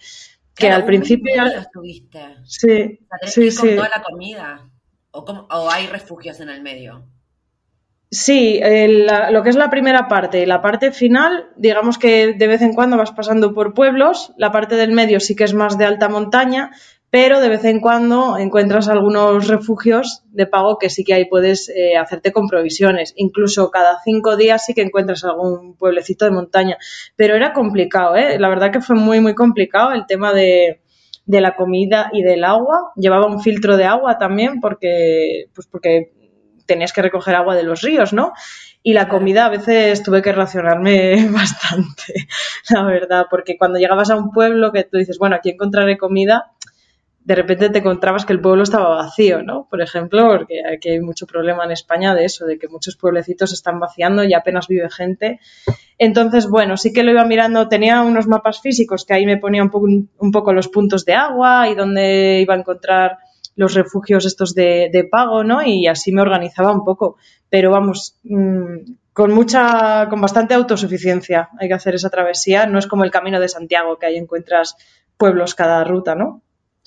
que 0.53 0.69
al 0.69 0.85
principio 0.85 1.33
ya 1.35 1.47
estuviste. 1.47 2.19
Sí, 2.43 2.99
o 3.01 3.17
sea, 3.17 3.31
sí, 3.31 3.49
sí. 3.49 3.75
toda 3.75 3.89
la 3.89 4.03
comida 4.03 4.69
o, 5.09 5.21
o, 5.21 5.71
hay 5.71 5.87
refugios 5.87 6.39
en 6.39 6.49
el 6.49 6.61
medio. 6.61 7.03
Sí, 8.13 8.59
el, 8.61 9.07
la, 9.07 9.31
lo 9.31 9.41
que 9.41 9.49
es 9.49 9.55
la 9.55 9.71
primera 9.71 10.07
parte 10.07 10.39
y 10.39 10.45
la 10.45 10.61
parte 10.61 10.91
final, 10.91 11.47
digamos 11.55 11.97
que 11.97 12.33
de 12.33 12.47
vez 12.47 12.61
en 12.61 12.73
cuando 12.73 12.95
vas 12.95 13.11
pasando 13.11 13.55
por 13.55 13.73
pueblos, 13.73 14.33
la 14.37 14.51
parte 14.51 14.75
del 14.75 14.91
medio 14.91 15.19
sí 15.19 15.35
que 15.35 15.45
es 15.45 15.55
más 15.55 15.79
de 15.79 15.85
alta 15.85 16.09
montaña, 16.09 16.69
pero 17.09 17.39
de 17.39 17.49
vez 17.49 17.65
en 17.65 17.79
cuando 17.79 18.37
encuentras 18.37 18.87
algunos 18.87 19.47
refugios 19.47 20.21
de 20.27 20.45
pago 20.45 20.77
que 20.77 20.91
sí 20.91 21.03
que 21.03 21.15
ahí 21.15 21.25
puedes 21.25 21.69
eh, 21.69 21.97
hacerte 21.97 22.31
con 22.31 22.47
provisiones. 22.47 23.13
Incluso 23.15 23.71
cada 23.71 23.97
cinco 24.03 24.37
días 24.37 24.63
sí 24.63 24.75
que 24.75 24.83
encuentras 24.83 25.23
algún 25.23 25.75
pueblecito 25.75 26.25
de 26.25 26.31
montaña. 26.31 26.77
Pero 27.15 27.35
era 27.35 27.51
complicado, 27.51 28.15
¿eh? 28.15 28.37
La 28.37 28.49
verdad 28.49 28.71
que 28.71 28.81
fue 28.81 28.95
muy, 28.95 29.21
muy 29.21 29.33
complicado 29.33 29.91
el 29.91 30.05
tema 30.05 30.33
de, 30.33 30.81
de 31.25 31.41
la 31.41 31.55
comida 31.55 32.11
y 32.13 32.21
del 32.21 32.43
agua. 32.43 32.91
Llevaba 32.95 33.25
un 33.25 33.41
filtro 33.41 33.75
de 33.75 33.85
agua 33.85 34.19
también 34.19 34.59
porque, 34.59 35.45
pues 35.55 35.65
porque 35.65 36.11
tenías 36.65 36.93
que 36.93 37.01
recoger 37.01 37.35
agua 37.35 37.55
de 37.55 37.63
los 37.63 37.81
ríos, 37.81 38.13
¿no? 38.13 38.33
Y 38.81 38.93
la 38.93 39.07
comida 39.07 39.45
a 39.45 39.49
veces 39.49 40.03
tuve 40.03 40.21
que 40.21 40.31
racionarme 40.31 41.27
bastante, 41.31 42.27
la 42.69 42.83
verdad, 42.83 43.25
porque 43.29 43.57
cuando 43.57 43.79
llegabas 43.79 44.09
a 44.09 44.17
un 44.17 44.31
pueblo 44.31 44.71
que 44.71 44.83
tú 44.83 44.97
dices, 44.97 45.17
bueno, 45.17 45.35
aquí 45.35 45.49
encontraré 45.49 45.97
comida, 45.97 46.51
de 47.25 47.35
repente 47.35 47.69
te 47.69 47.79
encontrabas 47.79 48.25
que 48.25 48.33
el 48.33 48.41
pueblo 48.41 48.63
estaba 48.63 48.95
vacío, 48.95 49.43
¿no? 49.43 49.67
Por 49.69 49.81
ejemplo, 49.81 50.27
porque 50.27 50.61
aquí 50.69 50.89
hay 50.89 50.99
mucho 50.99 51.25
problema 51.25 51.63
en 51.63 51.71
España 51.71 52.13
de 52.13 52.25
eso, 52.25 52.45
de 52.45 52.57
que 52.57 52.67
muchos 52.67 52.97
pueblecitos 52.97 53.53
están 53.53 53.79
vaciando 53.79 54.25
y 54.25 54.33
apenas 54.33 54.67
vive 54.67 54.89
gente. 54.89 55.39
Entonces, 55.97 56.49
bueno, 56.49 56.75
sí 56.75 56.91
que 56.91 57.03
lo 57.03 57.11
iba 57.11 57.23
mirando, 57.23 57.69
tenía 57.69 58.01
unos 58.01 58.27
mapas 58.27 58.59
físicos 58.59 59.05
que 59.05 59.13
ahí 59.13 59.25
me 59.25 59.37
ponía 59.37 59.63
un 59.63 59.69
poco, 59.69 59.85
un 59.85 60.31
poco 60.31 60.51
los 60.51 60.67
puntos 60.67 61.05
de 61.05 61.13
agua 61.13 61.69
y 61.69 61.75
dónde 61.75 62.41
iba 62.41 62.55
a 62.55 62.57
encontrar 62.57 63.19
los 63.55 63.73
refugios 63.73 64.25
estos 64.25 64.55
de, 64.55 64.89
de 64.91 65.03
pago, 65.03 65.43
¿no? 65.43 65.63
Y 65.63 65.87
así 65.87 66.11
me 66.11 66.21
organizaba 66.21 66.71
un 66.71 66.83
poco. 66.83 67.17
Pero 67.49 67.71
vamos, 67.71 68.17
mmm, 68.23 68.77
con 69.13 69.33
mucha, 69.33 70.07
con 70.09 70.21
bastante 70.21 70.53
autosuficiencia 70.53 71.49
hay 71.59 71.67
que 71.67 71.73
hacer 71.73 71.95
esa 71.95 72.09
travesía. 72.09 72.65
No 72.65 72.79
es 72.79 72.87
como 72.87 73.03
el 73.03 73.11
camino 73.11 73.39
de 73.39 73.49
Santiago, 73.49 73.97
que 73.97 74.07
ahí 74.07 74.17
encuentras 74.17 74.75
pueblos 75.17 75.55
cada 75.55 75.83
ruta, 75.83 76.15
¿no? 76.15 76.41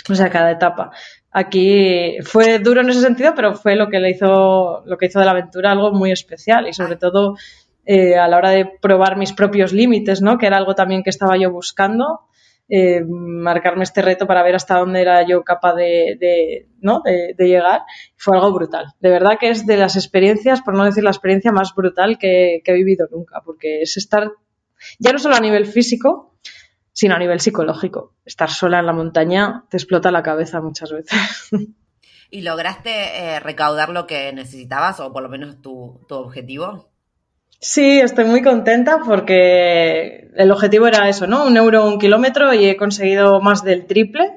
o 0.08 0.14
sea, 0.14 0.30
cada 0.30 0.50
etapa. 0.50 0.90
aquí 1.30 2.18
fue 2.22 2.58
duro 2.58 2.80
en 2.80 2.90
ese 2.90 3.00
sentido, 3.00 3.32
pero 3.34 3.54
fue 3.54 3.76
lo 3.76 3.88
que 3.88 3.98
le 3.98 4.10
hizo, 4.10 4.82
lo 4.86 4.96
que 4.96 5.06
hizo 5.06 5.18
de 5.18 5.24
la 5.24 5.32
aventura 5.32 5.72
algo 5.72 5.92
muy 5.92 6.12
especial 6.12 6.68
y 6.68 6.72
sobre 6.72 6.96
todo 6.96 7.36
eh, 7.84 8.16
a 8.16 8.28
la 8.28 8.36
hora 8.36 8.50
de 8.50 8.66
probar 8.80 9.16
mis 9.16 9.32
propios 9.32 9.72
límites, 9.72 10.22
¿no? 10.22 10.38
Que 10.38 10.46
era 10.46 10.56
algo 10.56 10.74
también 10.74 11.02
que 11.02 11.10
estaba 11.10 11.36
yo 11.36 11.50
buscando. 11.50 12.20
Eh, 12.68 13.04
marcarme 13.06 13.84
este 13.84 14.02
reto 14.02 14.26
para 14.26 14.42
ver 14.42 14.56
hasta 14.56 14.78
dónde 14.78 15.00
era 15.00 15.24
yo 15.24 15.44
capaz 15.44 15.74
de, 15.74 16.66
¿no? 16.80 17.00
de, 17.04 17.34
llegar. 17.38 17.82
Fue 18.16 18.36
algo 18.36 18.52
brutal. 18.52 18.86
De 19.00 19.10
verdad 19.10 19.38
que 19.38 19.50
es 19.50 19.66
de 19.66 19.76
las 19.76 19.96
experiencias, 19.96 20.62
por 20.62 20.74
no 20.74 20.84
decir 20.84 21.04
la 21.04 21.10
experiencia 21.10 21.52
más 21.52 21.74
brutal 21.74 22.18
que, 22.18 22.62
he 22.64 22.72
vivido 22.72 23.06
nunca, 23.10 23.40
porque 23.44 23.82
es 23.82 23.96
estar 23.96 24.32
ya 24.98 25.12
no 25.12 25.18
solo 25.18 25.36
a 25.36 25.40
nivel 25.40 25.66
físico, 25.66 26.38
sino 26.92 27.14
a 27.14 27.18
nivel 27.18 27.40
psicológico. 27.40 28.14
Estar 28.24 28.50
sola 28.50 28.80
en 28.80 28.86
la 28.86 28.92
montaña 28.92 29.64
te 29.70 29.76
explota 29.76 30.10
la 30.10 30.22
cabeza 30.22 30.60
muchas 30.60 30.90
veces. 30.90 31.18
¿Y 32.30 32.42
lograste 32.42 32.90
eh, 32.90 33.40
recaudar 33.40 33.90
lo 33.90 34.06
que 34.08 34.32
necesitabas 34.32 34.98
o 34.98 35.12
por 35.12 35.22
lo 35.22 35.28
menos 35.28 35.62
tu 35.62 36.04
objetivo? 36.10 36.95
Sí, 37.60 38.00
estoy 38.00 38.26
muy 38.26 38.42
contenta 38.42 39.00
porque 39.04 40.28
el 40.36 40.50
objetivo 40.50 40.86
era 40.86 41.08
eso, 41.08 41.26
¿no? 41.26 41.46
Un 41.46 41.56
euro 41.56 41.86
un 41.86 41.98
kilómetro 41.98 42.52
y 42.52 42.66
he 42.66 42.76
conseguido 42.76 43.40
más 43.40 43.64
del 43.64 43.86
triple. 43.86 44.32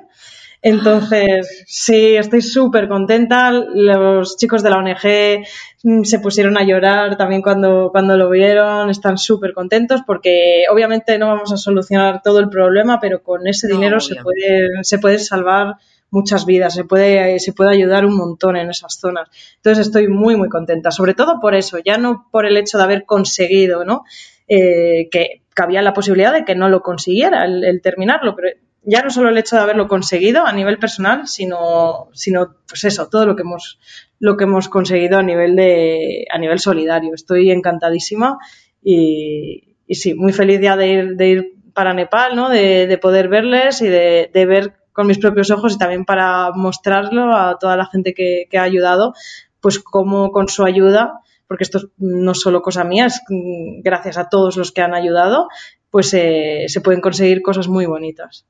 Entonces, 0.61 1.63
sí, 1.67 2.15
estoy 2.15 2.41
súper 2.41 2.89
contenta. 2.89 3.51
Los 3.51 4.35
chicos 4.37 4.61
de 4.61 4.69
la 4.69 4.77
ONG 4.77 5.45
mm, 5.83 6.03
se 6.03 6.19
pusieron 6.19 6.57
a 6.57 6.63
llorar 6.63 7.17
también 7.17 7.41
cuando, 7.41 7.89
cuando 7.91 8.17
lo 8.17 8.29
vieron. 8.29 8.89
Están 8.89 9.17
súper 9.17 9.53
contentos 9.53 10.01
porque 10.05 10.65
obviamente 10.69 11.17
no 11.17 11.27
vamos 11.27 11.53
a 11.53 11.57
solucionar 11.57 12.21
todo 12.21 12.39
el 12.39 12.49
problema, 12.49 12.99
pero 12.99 13.23
con 13.23 13.47
ese 13.47 13.67
dinero 13.67 13.99
se 13.99 14.15
puede, 14.15 14.67
se 14.81 14.99
puede 14.99 15.19
salvar 15.19 15.75
muchas 16.11 16.45
vidas, 16.45 16.73
se 16.73 16.83
puede, 16.83 17.39
se 17.39 17.53
puede 17.53 17.71
ayudar 17.71 18.05
un 18.05 18.15
montón 18.15 18.55
en 18.55 18.69
esas 18.69 18.99
zonas. 18.99 19.29
Entonces 19.57 19.87
estoy 19.87 20.07
muy, 20.07 20.35
muy 20.35 20.49
contenta, 20.49 20.91
sobre 20.91 21.13
todo 21.13 21.39
por 21.39 21.55
eso, 21.55 21.77
ya 21.83 21.97
no 21.97 22.27
por 22.31 22.45
el 22.45 22.57
hecho 22.57 22.77
de 22.77 22.83
haber 22.83 23.05
conseguido, 23.05 23.85
¿no? 23.85 24.03
Eh, 24.47 25.09
que 25.11 25.43
cabía 25.53 25.81
la 25.81 25.93
posibilidad 25.93 26.33
de 26.33 26.45
que 26.45 26.55
no 26.55 26.69
lo 26.69 26.81
consiguiera 26.81 27.45
el, 27.45 27.81
terminarlo, 27.81 28.35
pero 28.35 28.49
ya 28.81 29.01
no 29.03 29.09
solo 29.09 29.29
el 29.29 29.37
hecho 29.37 29.55
de 29.55 29.61
haberlo 29.61 29.87
conseguido 29.87 30.45
a 30.45 30.53
nivel 30.53 30.79
personal, 30.79 31.27
sino, 31.27 32.09
sino 32.13 32.55
pues 32.67 32.83
eso, 32.85 33.09
todo 33.09 33.25
lo 33.25 33.35
que 33.35 33.43
hemos, 33.43 33.79
lo 34.19 34.37
que 34.37 34.45
hemos 34.45 34.69
conseguido 34.69 35.19
a 35.19 35.23
nivel 35.23 35.55
de, 35.55 36.25
a 36.31 36.39
nivel 36.39 36.59
solidario. 36.59 37.13
Estoy 37.13 37.51
encantadísima 37.51 38.39
y, 38.81 39.75
sí, 39.89 40.13
muy 40.15 40.33
feliz 40.33 40.61
ya 40.61 40.75
de 40.77 40.87
ir, 40.87 41.15
de 41.15 41.27
ir 41.27 41.53
para 41.73 41.93
Nepal, 41.93 42.35
¿no? 42.35 42.49
De, 42.49 42.87
de 42.87 42.97
poder 42.97 43.27
verles 43.27 43.81
y 43.81 43.87
de, 43.87 44.31
de 44.33 44.45
ver 44.45 44.78
con 44.99 45.07
mis 45.07 45.17
propios 45.17 45.49
ojos 45.49 45.75
y 45.75 45.77
también 45.77 46.03
para 46.03 46.51
mostrarlo 46.51 47.33
a 47.33 47.57
toda 47.57 47.77
la 47.77 47.85
gente 47.85 48.13
que, 48.13 48.49
ha 48.57 48.63
ayudado, 48.63 49.13
pues 49.61 49.79
cómo 49.79 50.33
con 50.33 50.49
su 50.49 50.65
ayuda, 50.65 51.21
porque 51.47 51.63
esto 51.63 51.79
no 51.95 52.33
es 52.33 52.41
solo 52.41 52.61
cosa 52.61 52.83
mía, 52.83 53.05
es 53.05 53.21
gracias 53.29 54.17
a 54.17 54.27
todos 54.27 54.57
los 54.57 54.73
que 54.73 54.81
han 54.81 54.93
ayudado, 54.93 55.47
pues 55.89 56.13
eh, 56.13 56.65
se 56.67 56.81
pueden 56.81 56.99
conseguir 56.99 57.41
cosas 57.41 57.69
muy 57.69 57.85
bonitas. 57.85 58.45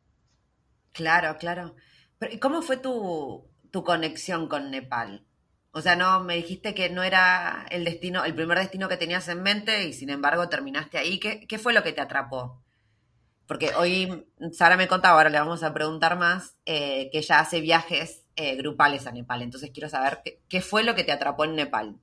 Claro, 0.92 1.38
claro. 1.38 1.76
Pero, 2.18 2.40
¿Cómo 2.42 2.64
fue 2.64 2.78
tu, 2.78 3.46
conexión 3.86 4.48
con 4.48 4.72
Nepal? 4.72 5.28
O 5.70 5.82
sea, 5.82 5.96
no 5.96 6.24
me 6.24 6.36
dijiste 6.36 6.74
que 6.74 6.90
no 6.90 7.04
era 7.04 7.68
el 7.70 7.86
destino, 7.86 8.26
el 8.26 8.34
primer 8.34 8.58
destino 8.58 8.90
que 8.90 8.98
tenías 8.98 9.28
en 9.28 9.44
mente 9.44 9.84
y 9.84 9.94
sin 9.94 10.10
embargo 10.10 10.50
terminaste 10.50 10.98
ahí. 10.98 11.20
¿Qué, 11.20 11.46
qué 11.46 11.60
fue 11.60 11.74
lo 11.74 11.84
que 11.84 11.94
te 11.94 12.02
atrapó? 12.02 12.64
Porque 13.50 13.72
hoy 13.76 14.28
Sara 14.52 14.78
me 14.78 14.88
contaba, 14.88 15.18
ahora 15.18 15.32
le 15.32 15.40
vamos 15.40 15.64
a 15.64 15.74
preguntar 15.74 16.20
más, 16.20 16.56
eh, 16.68 17.10
que 17.12 17.18
ella 17.18 17.40
hace 17.40 17.62
viajes 17.62 18.24
eh, 18.36 18.56
grupales 18.56 19.08
a 19.08 19.12
Nepal. 19.12 19.42
Entonces 19.42 19.72
quiero 19.74 19.90
saber 19.90 20.20
qué, 20.48 20.62
fue 20.62 20.84
lo 20.84 20.94
que 20.94 21.04
te 21.04 21.12
atrapó 21.12 21.46
en 21.46 21.56
Nepal. 21.56 21.96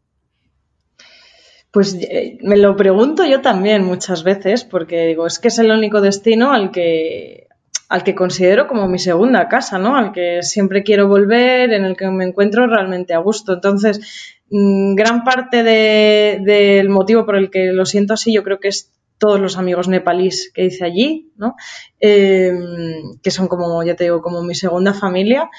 Pues 1.70 1.94
eh, 1.94 2.38
me 2.42 2.56
lo 2.56 2.74
pregunto 2.74 3.24
yo 3.24 3.42
también 3.42 3.84
muchas 3.84 4.24
veces, 4.24 4.64
porque 4.64 5.06
digo, 5.06 5.24
es 5.24 5.38
que 5.38 5.46
es 5.46 5.60
el 5.60 5.70
único 5.70 6.00
destino 6.00 6.50
al 6.50 6.72
que, 6.72 7.46
al 7.88 8.02
que 8.02 8.16
considero 8.16 8.66
como 8.66 8.88
mi 8.88 8.98
segunda 8.98 9.48
casa, 9.48 9.78
¿no? 9.78 9.94
Al 9.94 10.10
que 10.10 10.42
siempre 10.42 10.82
quiero 10.82 11.06
volver, 11.06 11.72
en 11.72 11.84
el 11.84 11.96
que 11.96 12.08
me 12.10 12.24
encuentro 12.24 12.66
realmente 12.66 13.14
a 13.14 13.18
gusto. 13.18 13.52
Entonces, 13.52 14.34
mm, 14.50 14.96
gran 14.96 15.22
parte 15.22 15.62
del 15.62 16.88
motivo 16.88 17.24
por 17.24 17.36
el 17.36 17.52
que 17.52 17.66
lo 17.66 17.86
siento 17.86 18.14
así, 18.14 18.34
yo 18.34 18.42
creo 18.42 18.58
que 18.58 18.66
es 18.66 18.95
todos 19.18 19.40
los 19.40 19.56
amigos 19.56 19.88
nepalíes 19.88 20.50
que 20.54 20.64
hice 20.64 20.84
allí, 20.84 21.32
¿no? 21.36 21.56
Em, 22.00 23.18
que 23.22 23.30
son 23.30 23.48
como, 23.48 23.82
ya 23.82 23.96
te 23.96 24.04
digo, 24.04 24.20
como 24.20 24.42
mi 24.42 24.54
segunda 24.54 24.94
familia. 24.94 25.50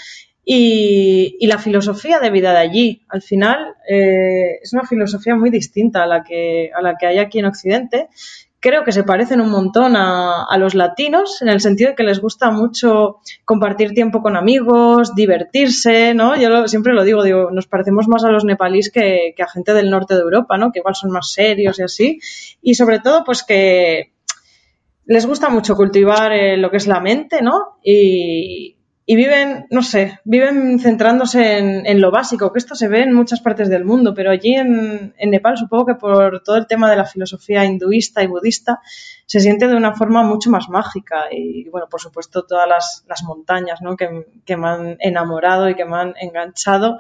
Y, 0.50 1.46
la 1.48 1.58
filosofía 1.58 2.20
de 2.20 2.30
vida 2.30 2.52
de 2.52 2.60
allí, 2.60 3.06
al 3.10 3.22
final, 3.22 3.76
eh, 3.90 4.60
es 4.62 4.72
una 4.74 4.84
filosofía 4.86 5.36
muy 5.36 5.50
distinta 5.50 6.04
a 6.04 6.08
la, 6.08 6.24
que, 6.24 6.72
a 6.74 6.82
la 6.82 6.96
que 6.98 7.06
hay 7.06 7.18
aquí 7.18 7.40
en 7.40 7.46
Occidente 7.46 8.08
creo 8.60 8.84
que 8.84 8.92
se 8.92 9.04
parecen 9.04 9.42
un 9.42 9.52
montón 9.52 9.96
a, 9.96 10.56
los 10.58 10.74
latinos, 10.74 11.42
en 11.42 11.50
el 11.50 11.62
sentido 11.62 11.92
de 11.92 11.96
que 11.96 12.04
les 12.04 12.20
gusta 12.20 12.50
mucho 12.50 13.18
compartir 13.46 13.94
tiempo 13.94 14.22
con 14.22 14.36
amigos, 14.36 15.14
divertirse, 15.16 16.14
¿no? 16.14 16.36
Yo 16.36 16.68
siempre 16.68 16.94
lo 16.94 17.04
digo, 17.04 17.24
digo, 17.24 17.52
nos 17.52 17.68
parecemos 17.68 18.08
más 18.08 18.24
a 18.24 18.32
los 18.32 18.46
nepalíes 18.46 18.92
que, 18.92 19.36
a 19.38 19.48
gente 19.48 19.74
del 19.74 19.90
norte 19.90 20.16
de 20.16 20.22
Europa, 20.22 20.58
¿no? 20.58 20.72
Que 20.72 20.80
igual 20.80 20.96
son 20.96 21.12
más 21.12 21.32
serios 21.32 21.80
y 21.80 21.84
así. 21.84 22.20
Y 22.62 22.76
sobre 22.76 23.00
todo, 23.00 23.24
pues 23.24 23.44
que 23.44 24.14
les 25.06 25.26
gusta 25.26 25.50
mucho 25.50 25.76
cultivar 25.76 26.34
eh, 26.34 26.58
lo 26.58 26.72
que 26.72 26.78
es 26.78 26.88
la 26.88 27.00
mente, 27.00 27.42
¿no? 27.42 27.78
Y, 27.84 28.77
y 29.10 29.16
viven, 29.16 29.68
no 29.72 29.84
sé, 29.84 30.20
viven 30.26 30.80
centrándose 30.80 31.60
en, 31.60 32.02
lo 32.02 32.12
básico, 32.12 32.52
que 32.52 32.60
esto 32.60 32.76
se 32.76 32.90
ve 32.90 33.04
en 33.04 33.14
muchas 33.14 33.40
partes 33.40 33.70
del 33.70 33.86
mundo, 33.86 34.14
pero 34.14 34.32
allí 34.32 34.54
en, 34.54 35.14
Nepal 35.18 35.56
supongo 35.56 35.86
que 35.86 35.96
por 35.96 36.44
todo 36.44 36.58
el 36.58 36.68
tema 36.68 36.90
de 36.90 36.98
la 36.98 37.06
filosofía 37.06 37.64
hinduista 37.64 38.22
y 38.22 38.28
budista 38.28 38.82
se 39.26 39.40
siente 39.40 39.70
de 39.70 39.78
una 39.78 39.96
forma 39.96 40.24
mucho 40.24 40.50
más 40.50 40.68
mágica 40.68 41.28
y, 41.32 41.70
bueno, 41.70 41.88
por 41.90 42.02
supuesto 42.02 42.44
todas 42.44 42.68
las, 43.08 43.24
montañas 43.24 43.82
¿no? 43.82 43.96
que, 43.96 44.58
me 44.58 44.68
han 44.68 44.98
enamorado 45.00 45.70
y 45.70 45.76
que 45.76 45.86
me 45.86 45.96
han 45.96 46.14
enganchado, 46.20 46.98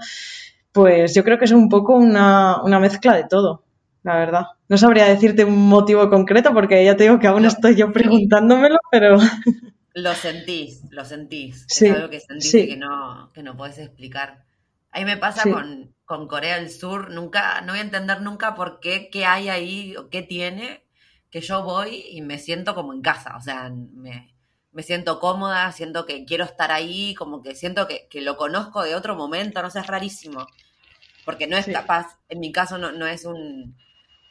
pues 0.72 1.14
yo 1.14 1.26
creo 1.26 1.38
que 1.38 1.44
es 1.44 1.52
un 1.52 1.68
poco 1.68 1.94
una, 1.94 2.62
una 2.64 2.80
mezcla 2.80 3.18
de 3.18 3.26
todo 3.26 3.64
la 4.04 4.16
verdad. 4.16 4.44
No 4.70 4.78
sabría 4.78 5.08
decirte 5.08 5.44
un 5.44 5.68
motivo 5.68 6.10
concreto 6.10 6.54
porque 6.54 6.86
ya 6.86 6.96
te 6.96 7.04
digo 7.04 7.20
que 7.20 7.28
aún 7.28 7.44
estoy 7.44 7.76
yo 7.76 7.92
preguntándomelo, 7.92 8.78
pero... 8.90 9.18
Lo 9.98 10.14
sentís, 10.14 10.84
lo 10.92 11.04
sentís. 11.06 11.66
es 11.72 11.92
algo 11.92 12.08
que 12.12 12.20
sentís 12.20 12.52
que 12.52 12.78
no, 12.78 13.32
que 13.34 13.42
no 13.42 13.58
puedes 13.58 13.80
explicar. 13.80 14.46
Ahí 14.92 15.06
me 15.06 15.18
pasa 15.18 15.42
con, 15.42 15.96
con, 16.06 16.28
Corea 16.28 16.58
del 16.60 16.70
Sur, 16.70 17.10
nunca, 17.10 17.62
no 17.62 17.74
voy 17.74 17.80
a 17.80 17.82
entender 17.82 18.22
nunca 18.22 18.54
por 18.54 18.80
qué, 18.80 19.10
qué 19.10 19.26
hay 19.26 19.50
ahí 19.50 19.98
o 19.98 20.10
qué 20.10 20.22
tiene, 20.22 20.84
que 21.32 21.42
yo 21.42 21.64
voy 21.64 22.06
y 22.12 22.22
me 22.22 22.38
siento 22.38 22.76
como 22.76 22.94
en 22.94 23.02
casa, 23.02 23.38
o 23.38 23.42
sea, 23.42 23.72
me, 23.72 24.36
me 24.72 24.84
siento 24.84 25.20
cómoda, 25.20 25.72
siento 25.72 26.06
que 26.06 26.26
quiero 26.26 26.44
estar 26.44 26.72
ahí, 26.72 27.16
como 27.16 27.42
que 27.42 27.56
siento 27.56 27.88
que, 27.88 28.08
que 28.08 28.22
lo 28.22 28.38
conozco 28.38 28.84
de 28.84 28.94
otro 28.94 29.16
momento, 29.16 29.64
no 29.64 29.72
sé, 29.72 29.80
es 29.80 29.88
rarísimo, 29.88 30.46
porque 31.26 31.48
no 31.48 31.58
es 31.58 31.66
capaz, 31.66 32.20
en 32.30 32.40
mi 32.40 32.52
caso 32.52 32.78
no, 32.78 32.92
no 32.92 33.08
es 33.08 33.26
un, 33.26 33.76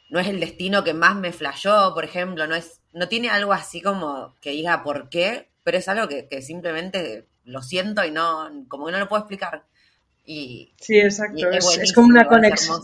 no 0.09 0.21
es 0.21 0.27
el 0.27 0.39
destino 0.39 0.85
que 0.85 0.93
más 0.93 1.17
me 1.17 1.33
flashó, 1.33 1.93
por 1.93 2.05
ejemplo, 2.05 2.47
no 2.47 2.55
es, 2.55 2.79
no 2.93 3.09
tiene 3.09 3.29
algo 3.29 3.51
así 3.51 3.81
como 3.81 4.33
que 4.39 4.51
diga 4.51 4.81
por 4.81 5.09
qué, 5.09 5.49
pero 5.67 5.79
es 5.79 5.89
algo 5.89 6.07
que, 6.07 6.41
simplemente 6.41 7.27
lo 7.43 7.61
siento 7.61 8.05
y 8.05 8.09
no, 8.09 8.47
como 8.69 8.85
que 8.85 8.93
no 8.93 8.99
lo 8.99 9.09
puedo 9.09 9.23
explicar. 9.23 9.65
Y, 10.23 10.73
sí, 10.79 10.97
exacto, 10.97 11.45
es, 11.51 11.91
como 11.91 12.07
una 12.07 12.25
conexión. 12.25 12.79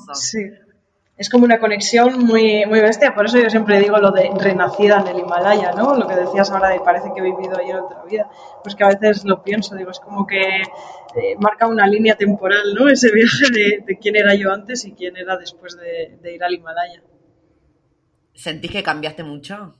Es 1.15 1.29
como 1.29 1.45
una 1.45 1.61
conexión 1.61 2.25
muy, 2.25 2.65
muy 2.65 2.81
bestia, 2.81 3.15
por 3.15 3.25
eso 3.25 3.39
yo 3.39 3.49
siempre 3.49 3.79
digo 3.79 3.99
lo 3.99 4.11
de 4.11 4.29
renacida 4.37 4.99
en 4.99 5.07
el 5.07 5.19
Himalaya, 5.19 5.71
¿no? 5.71 5.95
Lo 5.95 6.05
que 6.09 6.15
decías 6.17 6.51
ahora 6.51 6.71
de 6.71 6.81
parece 6.81 7.07
que 7.15 7.21
he 7.21 7.23
vivido 7.23 7.57
ayer 7.57 7.77
otra 7.77 8.03
vida. 8.03 8.29
Pues 8.61 8.75
que 8.75 8.83
a 8.83 8.89
veces 8.89 9.23
lo 9.23 9.41
pienso, 9.41 9.77
digo, 9.77 9.91
es 9.91 10.01
como 10.01 10.27
que 10.27 10.41
eh, 10.41 11.37
marca 11.39 11.67
una 11.67 11.87
línea 11.87 12.15
temporal, 12.15 12.73
¿no? 12.73 12.89
Ese 12.89 13.13
viaje 13.13 13.45
de, 13.85 13.97
quién 13.97 14.17
era 14.17 14.35
yo 14.35 14.51
antes 14.51 14.83
y 14.83 14.91
quién 14.91 15.15
era 15.15 15.37
después 15.37 15.77
de, 15.77 16.17
de 16.21 16.35
ir 16.35 16.43
al 16.43 16.53
Himalaya. 16.53 17.01
¿Sentís 18.33 18.71
que 18.71 18.83
cambiaste 18.83 19.23
mucho? 19.23 19.73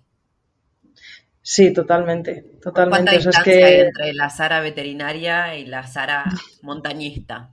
Sí, 1.46 1.74
totalmente, 1.74 2.46
totalmente. 2.62 3.12
¿Cuánta 3.12 3.12
distancia 3.12 3.68
hay 3.68 3.80
entre 3.82 4.14
la 4.14 4.30
Sara 4.30 4.62
veterinaria 4.62 5.58
y 5.58 5.66
la 5.66 5.86
Sara 5.86 6.24
montañista? 6.62 7.50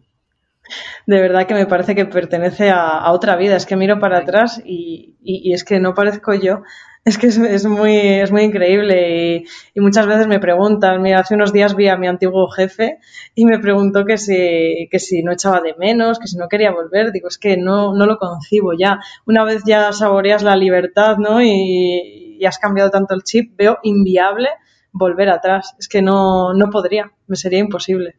De 1.07 1.21
verdad 1.21 1.45
que 1.49 1.55
me 1.55 1.67
parece 1.67 1.97
que 1.97 2.07
pertenece 2.07 2.71
a, 2.71 3.11
otra 3.11 3.35
vida. 3.35 3.57
Es 3.57 3.67
que 3.67 3.75
miro 3.75 3.99
para 3.99 4.19
atrás 4.19 4.63
y, 4.65 5.17
es 5.53 5.65
que 5.65 5.81
no 5.81 5.93
parezco 5.95 6.35
yo. 6.35 6.63
Es 7.03 7.17
que 7.17 7.29
es, 7.29 7.65
muy, 7.65 7.97
es 7.97 8.31
muy 8.31 8.43
increíble 8.43 9.47
y, 9.75 9.81
muchas 9.81 10.07
veces 10.07 10.27
me 10.27 10.39
preguntan, 10.39 11.01
mira, 11.01 11.21
hace 11.21 11.35
unos 11.35 11.51
días 11.51 11.75
vi 11.75 11.89
a 11.89 11.97
mi 11.97 12.07
antiguo 12.07 12.51
jefe 12.51 12.99
y 13.35 13.47
me 13.47 13.59
preguntó 13.59 14.05
que 14.05 14.19
si, 14.19 14.87
que 14.91 14.99
si 14.99 15.23
no 15.23 15.33
echaba 15.33 15.63
de 15.63 15.75
menos, 15.79 16.19
que 16.19 16.27
si 16.27 16.37
no 16.37 16.47
quería 16.47 16.73
volver. 16.73 17.11
Digo, 17.11 17.29
es 17.29 17.39
que 17.39 17.57
no, 17.57 17.95
no 17.95 18.05
lo 18.05 18.19
concibo 18.19 18.75
ya. 18.79 19.01
Una 19.25 19.45
vez 19.45 19.63
ya 19.67 19.95
saboreas 19.95 20.43
la 20.43 20.57
libertad, 20.57 21.17
¿no? 21.17 21.43
Y, 21.43 22.30
y 22.41 22.47
has 22.47 22.59
cambiado 22.59 22.91
tanto 22.91 23.15
el 23.15 23.23
chip, 23.23 23.55
veo 23.57 23.79
inviable 23.83 24.49
volver 24.93 25.29
atrás. 25.29 25.77
Es 25.79 25.89
que 25.89 26.01
no, 26.01 26.55
no 26.55 26.71
podría, 26.71 27.13
me 27.27 27.37
sería 27.37 27.59
imposible. 27.59 28.17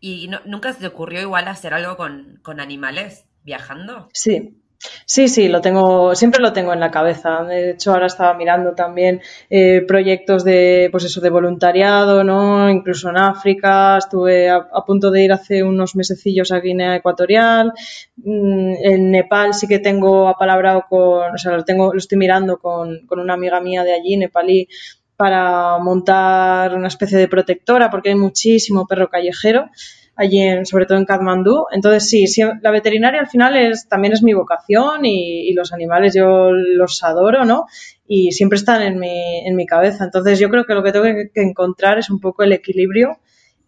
¿Y 0.00 0.28
nunca 0.44 0.72
se 0.72 0.80
te 0.80 0.88
ocurrió 0.88 1.20
igual 1.20 1.46
hacer 1.46 1.72
algo 1.72 1.96
con, 1.96 2.40
con 2.42 2.58
animales 2.58 3.24
viajando? 3.44 4.08
Sí, 4.12 4.60
Sí, 5.04 5.28
sí, 5.28 5.48
lo 5.48 5.60
tengo, 5.60 6.14
siempre 6.14 6.42
lo 6.42 6.52
tengo 6.52 6.72
en 6.72 6.80
la 6.80 6.90
cabeza. 6.90 7.42
De 7.44 7.70
hecho, 7.70 7.92
ahora 7.92 8.06
estaba 8.06 8.34
mirando 8.34 8.74
también 8.74 9.20
eh, 9.48 9.82
proyectos 9.86 10.44
de, 10.44 10.88
pues 10.90 11.04
eso, 11.04 11.20
de 11.20 11.30
voluntariado, 11.30 12.24
¿no? 12.24 12.70
Incluso 12.70 13.10
en 13.10 13.16
África, 13.16 13.96
estuve 13.98 14.50
a, 14.50 14.66
punto 14.86 15.10
de 15.10 15.22
ir 15.22 15.32
hace 15.32 15.62
unos 15.62 15.96
mesecillos 15.96 16.52
a 16.52 16.60
Guinea 16.60 16.96
Ecuatorial. 16.96 17.72
Mm, 18.16 18.74
en 18.82 19.10
Nepal 19.10 19.54
sí 19.54 19.66
que 19.66 19.78
tengo 19.78 20.28
apalabrado 20.28 20.84
con, 20.88 21.34
o 21.34 21.38
sea, 21.38 21.52
lo 21.52 21.64
tengo, 21.64 21.92
lo 21.92 21.98
estoy 21.98 22.18
mirando 22.18 22.58
con, 22.58 23.06
con 23.06 23.20
una 23.20 23.34
amiga 23.34 23.60
mía 23.60 23.82
de 23.84 23.94
allí, 23.94 24.16
nepalí, 24.16 24.68
para 25.16 25.78
montar 25.78 26.74
una 26.74 26.88
especie 26.88 27.18
de 27.18 27.28
protectora, 27.28 27.90
porque 27.90 28.10
hay 28.10 28.16
muchísimo 28.16 28.86
perro 28.86 29.08
callejero 29.08 29.70
allí, 30.16 30.40
en, 30.40 30.66
sobre 30.66 30.86
todo 30.86 30.98
en 30.98 31.04
Kathmandú. 31.04 31.66
Entonces, 31.70 32.08
sí, 32.08 32.42
la 32.62 32.70
veterinaria 32.70 33.20
al 33.20 33.28
final 33.28 33.56
es, 33.56 33.86
también 33.88 34.14
es 34.14 34.22
mi 34.22 34.32
vocación 34.32 35.04
y, 35.04 35.52
los 35.52 35.72
animales 35.72 36.14
yo 36.14 36.50
los 36.50 37.02
adoro, 37.04 37.44
¿no? 37.44 37.66
Y 38.06 38.32
siempre 38.32 38.56
están 38.56 38.82
en 38.82 38.98
mi, 38.98 39.46
en 39.46 39.54
mi 39.56 39.66
cabeza. 39.66 40.04
Entonces, 40.04 40.38
yo 40.38 40.48
creo 40.48 40.64
que 40.64 40.74
lo 40.74 40.82
que 40.82 40.92
tengo 40.92 41.04
que, 41.04 41.42
encontrar 41.42 41.98
es 41.98 42.10
un 42.10 42.20
poco 42.20 42.42
el 42.42 42.52
equilibrio 42.52 43.18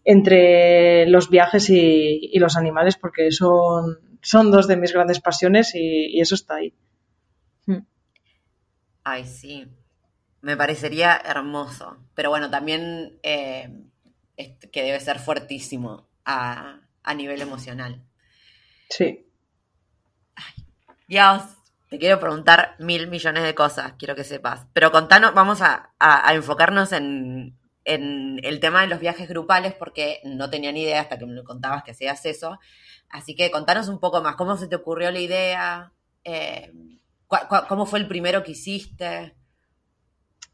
entre 0.03 1.05
los 1.07 1.29
viajes 1.29 1.69
y, 1.69 2.37
los 2.39 2.57
animales, 2.57 2.97
porque 2.97 3.31
son, 3.31 3.99
son 4.21 4.51
dos 4.51 4.67
de 4.67 4.77
mis 4.77 4.93
grandes 4.93 5.19
pasiones 5.19 5.73
y, 5.75 6.19
eso 6.19 6.35
está 6.35 6.55
ahí. 6.55 6.73
Hmm. 7.65 7.85
Ay, 9.03 9.25
sí. 9.25 9.67
Me 10.41 10.55
parecería 10.55 11.21
hermoso. 11.23 11.97
Pero 12.15 12.29
bueno, 12.29 12.49
también 12.49 13.19
eh, 13.23 13.69
que 14.71 14.83
debe 14.83 14.99
ser 14.99 15.19
fuertísimo 15.19 16.08
a, 16.29 17.13
nivel 17.15 17.41
emocional. 17.41 18.03
Sí. 18.89 19.25
Dios, 21.07 21.41
te 21.89 21.97
quiero 21.97 22.19
preguntar 22.19 22.75
mil 22.77 23.07
millones 23.07 23.43
de 23.43 23.55
cosas, 23.55 23.93
quiero 23.97 24.15
que 24.15 24.23
sepas. 24.23 24.67
Pero 24.73 24.91
contanos, 24.91 25.33
vamos 25.33 25.61
a, 25.61 25.91
enfocarnos 26.31 26.91
en, 26.91 27.57
el 27.83 28.59
tema 28.59 28.81
de 28.81 28.87
los 28.87 28.99
viajes 28.99 29.27
grupales, 29.27 29.73
porque 29.73 30.21
no 30.23 30.51
tenía 30.51 30.71
ni 30.71 30.83
idea 30.83 31.01
hasta 31.01 31.17
que 31.17 31.25
me 31.25 31.43
contabas 31.43 31.83
que 31.83 31.91
hacías 31.91 32.23
eso. 32.25 32.59
Así 33.09 33.35
que 33.35 33.49
contanos 33.49 33.87
un 33.87 33.99
poco 33.99 34.21
más, 34.21 34.35
¿cómo 34.35 34.55
se 34.55 34.67
te 34.67 34.75
ocurrió 34.75 35.09
la 35.09 35.19
idea? 35.19 35.93
Eh, 36.23 36.71
¿Cómo 37.67 37.87
fue 37.87 37.99
el 37.99 38.07
primero 38.07 38.43
que 38.43 38.51
hiciste? 38.51 39.35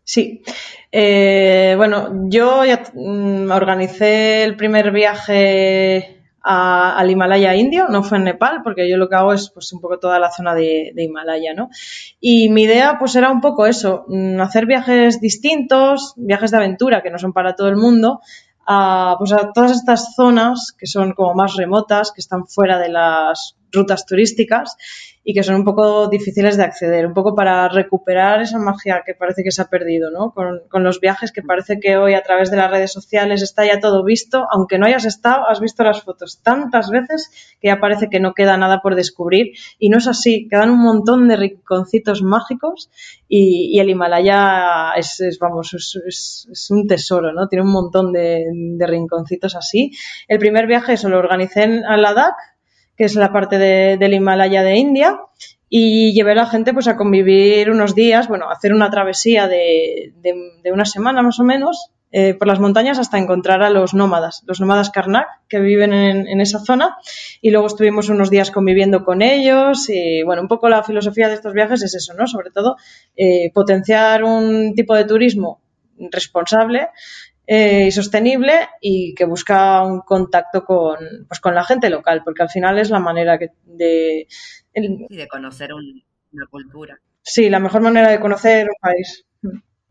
Sí. 0.06 0.44
Eh, 0.92 1.74
bueno, 1.78 2.30
yo 2.30 2.64
ya 2.64 2.84
mm, 2.94 3.50
organicé 3.52 4.44
el 4.44 4.56
primer 4.56 4.92
viaje 4.92 6.22
al 6.48 7.10
Himalaya 7.10 7.56
indio, 7.56 7.88
no 7.90 8.04
fue 8.04 8.20
en 8.20 8.26
Nepal, 8.26 8.62
porque 8.64 8.88
yo 8.88 8.98
lo 8.98 9.10
que 9.10 9.16
hago 9.16 9.34
es 9.34 9.50
pues 9.50 9.74
un 9.74 9.82
poco 9.82 9.98
toda 9.98 10.20
la 10.20 10.30
zona 10.30 10.54
de, 10.54 10.94
Himalaya, 10.96 11.56
¿no? 11.56 11.70
Y 12.20 12.50
mi 12.50 12.64
idea 12.64 12.98
pues 13.00 13.16
era 13.16 13.32
un 13.32 13.42
poco 13.42 13.66
eso, 13.66 14.06
mm, 14.08 14.40
hacer 14.42 14.68
viajes 14.68 15.20
distintos, 15.20 16.14
viajes 16.18 16.52
de 16.52 16.58
aventura 16.58 17.02
que 17.02 17.10
no 17.10 17.18
son 17.18 17.34
para 17.34 17.56
todo 17.56 17.68
el 17.68 17.78
mundo, 17.78 18.22
a, 18.68 19.16
pues 19.18 19.32
a 19.34 19.52
todas 19.54 19.72
estas 19.72 20.14
zonas 20.14 20.72
que 20.78 20.86
son 20.86 21.14
como 21.14 21.34
más 21.34 21.56
remotas, 21.56 22.12
que 22.12 22.22
están 22.22 22.46
fuera 22.46 22.78
de 22.78 22.90
las 22.90 23.58
rutas 23.72 24.06
turísticas 24.06 24.78
y 25.28 25.34
que 25.34 25.42
son 25.42 25.56
un 25.56 25.66
poco 25.66 26.08
difíciles 26.08 26.56
de 26.56 26.64
acceder, 26.64 27.08
un 27.08 27.16
poco 27.16 27.34
para 27.34 27.68
recuperar 27.68 28.44
esa 28.44 28.60
magia 28.60 29.02
que 29.04 29.16
parece 29.16 29.44
que 29.44 29.50
se 29.50 29.64
ha 29.64 29.66
perdido, 29.66 30.12
¿no? 30.12 30.32
Con, 30.32 30.84
los 30.84 31.00
viajes 31.00 31.32
que 31.32 31.42
parece 31.42 31.80
que 31.80 31.98
hoy 31.98 32.14
a 32.14 32.22
través 32.22 32.52
de 32.52 32.58
las 32.58 32.70
redes 32.70 32.94
sociales 32.94 33.42
está 33.42 33.66
ya 33.66 33.80
todo 33.80 34.04
visto, 34.04 34.46
aunque 34.52 34.78
no 34.78 34.86
hayas 34.86 35.04
estado, 35.06 35.50
has 35.50 35.60
visto 35.60 35.84
las 35.84 36.04
fotos 36.04 36.42
tantas 36.44 36.92
veces 36.92 37.32
que 37.60 37.70
ya 37.70 37.80
parece 37.80 38.08
que 38.08 38.20
no 38.20 38.36
queda 38.36 38.56
nada 38.56 38.82
por 38.84 38.94
descubrir 38.94 39.54
y 39.80 39.90
no 39.90 39.98
es 39.98 40.08
así, 40.08 40.48
quedan 40.48 40.70
un 40.70 40.84
montón 40.84 41.28
de 41.28 41.38
rinconcitos 41.38 42.22
mágicos 42.22 42.92
y, 43.28 43.80
el 43.80 43.90
Himalaya 43.90 44.92
es, 44.96 45.40
vamos, 45.42 45.74
es, 45.74 46.68
un 46.70 46.86
tesoro, 46.88 47.34
¿no? 47.34 47.48
Tiene 47.48 47.66
un 47.66 47.72
montón 47.72 48.14
de, 48.14 48.46
rinconcitos 48.80 49.56
así. 49.56 49.92
El 50.28 50.38
primer 50.38 50.68
viaje 50.68 50.98
se 50.98 51.10
lo 51.10 51.18
organicé 51.18 51.64
en 51.64 51.82
Ladakh, 51.82 52.55
que 52.98 53.06
es 53.06 53.16
la 53.16 53.32
parte 53.32 53.58
del 53.58 54.14
Himalaya 54.14 54.64
de 54.64 54.78
India, 54.78 55.20
y 55.70 56.14
llevé 56.14 56.32
a 56.32 56.36
la 56.36 56.46
gente 56.46 56.74
pues 56.74 56.88
a 56.88 56.96
convivir 56.96 57.70
unos 57.70 57.96
días, 57.96 58.28
bueno, 58.28 58.50
a 58.50 58.54
hacer 58.54 58.74
una 58.74 58.90
travesía 58.90 59.48
de, 59.48 60.14
una 60.72 60.86
semana 60.86 61.22
más 61.22 61.40
o 61.40 61.44
menos 61.44 61.92
eh, 62.12 62.34
por 62.34 62.48
las 62.48 62.60
montañas 62.60 63.00
hasta 63.00 63.18
encontrar 63.18 63.62
a 63.62 63.70
los 63.70 63.94
nómadas, 63.94 64.44
los 64.46 64.62
nómadas 64.62 64.90
Karnak 64.90 65.28
que 65.50 65.60
viven 65.60 65.92
en, 65.92 66.40
esa 66.40 66.60
zona 66.60 66.96
y 67.42 67.50
luego 67.50 67.68
estuvimos 67.68 68.08
unos 68.10 68.30
días 68.30 68.52
conviviendo 68.52 69.04
con 69.04 69.22
ellos 69.22 69.90
y 69.90 70.24
bueno, 70.24 70.44
un 70.44 70.48
poco 70.48 70.70
la 70.70 70.84
filosofía 70.84 71.28
de 71.28 71.34
estos 71.34 71.54
viajes 71.54 71.84
es 71.84 71.94
eso, 71.96 72.14
¿no? 72.14 72.26
Sobre 72.28 72.52
todo 72.52 72.78
eh, 73.18 73.52
potenciar 73.54 74.24
un 74.24 74.76
tipo 74.76 74.96
de 74.96 75.04
turismo 75.04 75.60
responsable 76.12 76.90
eh, 77.48 77.86
y 77.88 77.92
sostenible 77.92 78.70
y 78.82 79.14
que 79.14 79.26
busca 79.26 79.84
un 79.84 80.02
contacto 80.02 80.66
con, 80.66 80.98
pues, 81.28 81.40
con 81.40 81.54
la 81.56 81.64
gente 81.64 81.90
local, 81.90 82.22
porque 82.24 82.44
al 82.44 82.50
final 82.50 82.80
es 82.80 82.90
la 82.90 83.00
manera 83.00 83.38
que 83.38 83.52
de... 83.64 84.28
y 84.74 85.16
de 85.16 85.28
conocer 85.28 85.72
una 85.74 86.48
cultura. 86.48 87.00
Sí, 87.22 87.50
la 87.50 87.60
mejor 87.60 87.82
manera 87.82 88.10
de 88.10 88.20
conocer 88.20 88.68
un 88.68 88.80
país. 88.80 89.26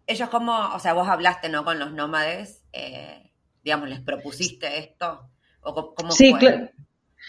Ellos 0.07 0.29
como, 0.29 0.75
o 0.75 0.79
sea, 0.79 0.93
vos 0.93 1.09
hablaste, 1.09 1.49
¿no? 1.49 1.65
Con 1.65 1.79
los 1.79 1.93
nómades, 1.93 2.65
eh, 2.73 3.33
digamos, 3.63 3.89
¿les 3.89 4.01
propusiste 4.01 4.79
esto? 4.79 5.31
¿O 5.61 5.95
cómo 5.95 6.13
sí, 6.13 6.35
claro. 6.35 6.69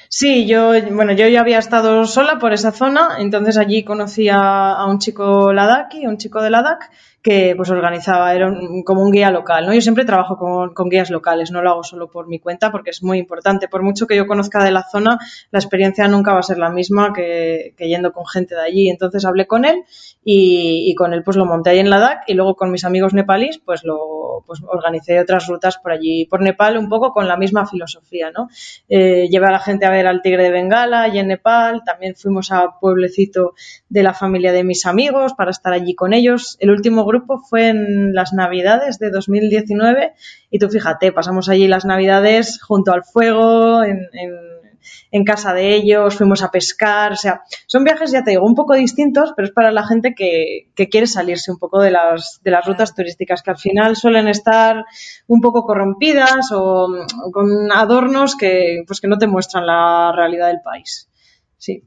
Sí, 0.10 0.46
yo, 0.46 0.74
bueno, 0.92 1.14
yo 1.14 1.28
ya 1.28 1.42
había 1.42 1.58
estado 1.58 2.06
sola 2.06 2.38
por 2.38 2.54
esa 2.54 2.72
zona, 2.72 3.18
entonces 3.20 3.58
allí 3.58 3.84
conocí 3.84 4.30
a, 4.32 4.86
un 4.88 5.00
chico 5.00 5.54
ladaki, 5.54 6.06
un 6.06 6.18
chico 6.18 6.42
de 6.42 6.50
Ladakh, 6.50 6.92
que 7.26 7.56
pues 7.58 7.72
organizaba, 7.72 8.36
era 8.36 8.56
como 8.86 9.02
un 9.02 9.10
guía 9.10 9.32
local, 9.32 9.66
¿no? 9.66 9.74
Yo 9.74 9.82
siempre 9.82 10.06
trabajo 10.06 10.38
con, 10.38 10.90
guías 10.90 11.10
locales, 11.10 11.50
no 11.50 11.64
lo 11.64 11.72
hago 11.72 11.84
solo 11.84 12.08
por 12.08 12.28
mi 12.28 12.38
cuenta 12.38 12.72
porque 12.72 12.92
es 12.92 13.02
muy 13.02 13.18
importante. 13.18 13.68
Por 13.68 13.82
mucho 13.82 14.06
que 14.06 14.16
yo 14.16 14.28
conozca 14.28 14.64
de 14.64 14.70
la 14.70 14.84
zona, 14.84 15.18
la 15.50 15.58
experiencia 15.58 16.08
nunca 16.08 16.34
va 16.34 16.40
a 16.42 16.44
ser 16.44 16.60
la 16.60 16.70
misma 16.70 17.14
que, 17.14 17.74
yendo 17.80 18.14
con 18.14 18.28
gente 18.28 18.54
de 18.54 18.62
allí. 18.62 18.90
Entonces 18.90 19.26
hablé 19.26 19.48
con 19.48 19.66
él 19.66 19.86
y, 20.24 20.94
con 20.94 21.14
él 21.14 21.24
pues 21.24 21.36
lo 21.36 21.48
monté 21.48 21.72
ahí 21.72 21.80
en 21.80 21.90
Ladakh 21.90 22.26
y 22.28 22.36
luego 22.36 22.56
con 22.56 22.70
mis 22.70 22.86
amigos 22.86 23.16
nepalíes 23.16 23.58
pues 23.58 23.84
lo 23.84 24.44
pues 24.46 24.62
organicé 24.68 25.20
otras 25.20 25.48
rutas 25.48 25.78
por 25.78 25.94
allí, 25.94 26.26
por 26.26 26.42
Nepal, 26.42 26.78
un 26.78 26.90
poco 26.90 27.12
con 27.12 27.28
la 27.28 27.38
misma 27.38 27.66
filosofía, 27.66 28.30
¿no? 28.30 28.50
Eh, 28.88 29.28
llevé 29.30 29.48
a 29.48 29.52
la 29.52 29.60
gente 29.60 29.86
a 29.86 29.90
ver 29.90 30.06
al 30.06 30.22
tigre 30.22 30.44
de 30.44 30.52
Bengala 30.52 31.08
y 31.08 31.18
en 31.18 31.28
Nepal, 31.28 31.82
también 31.84 32.16
fuimos 32.16 32.52
a 32.52 32.80
pueblecito 32.80 33.54
de 33.90 34.04
la 34.04 34.14
familia 34.14 34.52
de 34.52 34.64
mis 34.64 34.86
amigos 34.86 35.34
para 35.34 35.52
estar 35.52 35.74
allí 35.74 35.96
con 35.96 36.14
ellos. 36.14 36.58
El 36.60 36.70
último 36.70 37.06
grupo 37.06 37.15
grupo 37.16 37.40
fue 37.40 37.70
en 37.70 38.14
las 38.14 38.34
Navidades 38.34 39.00
de 39.00 39.10
2019 39.10 40.14
y 40.50 40.60
tú 40.60 40.70
fíjate, 40.70 41.12
pasamos 41.12 41.50
allí 41.50 41.68
las 41.68 41.86
Navidades 41.86 42.62
junto 42.62 42.92
al 42.92 43.04
fuego, 43.04 43.84
en, 43.84 45.24
casa 45.26 45.54
de 45.54 45.74
ellos, 45.74 46.16
fuimos 46.16 46.44
a 46.44 46.52
pescar, 46.52 47.14
o 47.14 47.16
sea, 47.16 47.42
son 47.68 47.86
viajes, 47.86 48.12
ya 48.12 48.24
te 48.24 48.32
digo, 48.32 48.46
un 48.46 48.54
poco 48.54 48.76
distintos, 48.76 49.32
pero 49.36 49.48
es 49.48 49.54
para 49.54 49.72
la 49.72 49.88
gente 49.88 50.14
que, 50.14 50.68
quiere 50.92 51.08
salirse 51.08 51.52
un 51.52 51.58
poco 51.58 51.82
de 51.82 51.90
las, 51.90 52.42
de 52.44 52.52
las 52.52 52.66
rutas 52.66 52.94
turísticas, 52.94 53.42
que 53.42 53.52
al 53.52 53.58
final 53.58 53.96
suelen 53.96 54.28
estar 54.28 54.84
un 55.28 55.40
poco 55.42 55.64
corrompidas 55.66 56.52
o, 56.52 56.88
o 56.88 57.32
con 57.32 57.72
adornos 57.72 58.36
que, 58.36 58.84
pues, 58.86 59.00
que 59.00 59.08
no 59.08 59.18
te 59.18 59.28
muestran 59.28 59.66
la 59.66 60.12
realidad 60.14 60.48
del 60.48 60.62
país. 60.62 61.10
Sí. 61.58 61.82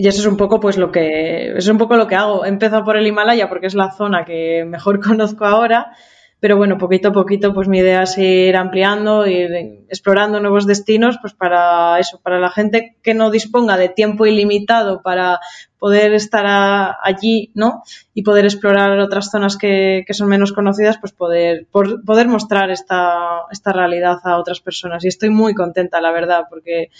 Y 0.00 0.06
eso 0.06 0.20
es 0.20 0.26
un 0.26 0.36
poco 0.36 0.60
pues 0.60 0.76
lo 0.78 0.92
que 0.92 1.54
es 1.56 1.66
un 1.66 1.76
poco 1.76 1.96
lo 1.96 2.06
que 2.06 2.14
hago. 2.14 2.44
He 2.44 2.48
empezado 2.48 2.84
por 2.84 2.96
el 2.96 3.04
Himalaya 3.04 3.48
porque 3.48 3.66
es 3.66 3.74
la 3.74 3.90
zona 3.90 4.24
que 4.24 4.64
mejor 4.66 5.00
conozco 5.00 5.44
ahora, 5.44 5.90
pero 6.38 6.56
bueno, 6.56 6.78
poquito 6.78 7.08
a 7.08 7.12
poquito 7.12 7.52
pues 7.52 7.66
mi 7.66 7.78
idea 7.78 8.04
es 8.04 8.16
ir 8.16 8.54
ampliando, 8.54 9.26
ir 9.26 9.50
explorando 9.88 10.38
nuevos 10.38 10.68
destinos 10.68 11.18
pues 11.20 11.34
para 11.34 11.98
eso, 11.98 12.20
para 12.22 12.38
la 12.38 12.48
gente 12.48 12.96
que 13.02 13.12
no 13.12 13.32
disponga 13.32 13.76
de 13.76 13.88
tiempo 13.88 14.24
ilimitado 14.24 15.02
para 15.02 15.40
poder 15.80 16.14
estar 16.14 16.96
allí, 17.02 17.50
¿no? 17.54 17.82
Y 18.14 18.22
poder 18.22 18.44
explorar 18.44 19.00
otras 19.00 19.32
zonas 19.32 19.56
que, 19.56 20.04
que 20.06 20.14
son 20.14 20.28
menos 20.28 20.52
conocidas, 20.52 20.98
pues 20.98 21.12
poder, 21.12 21.66
poder 21.72 22.28
mostrar 22.28 22.70
esta, 22.70 23.46
esta 23.50 23.72
realidad 23.72 24.18
a 24.22 24.38
otras 24.38 24.60
personas. 24.60 25.04
Y 25.04 25.08
estoy 25.08 25.30
muy 25.30 25.54
contenta, 25.54 26.00
la 26.00 26.12
verdad, 26.12 26.44
porque 26.48 26.90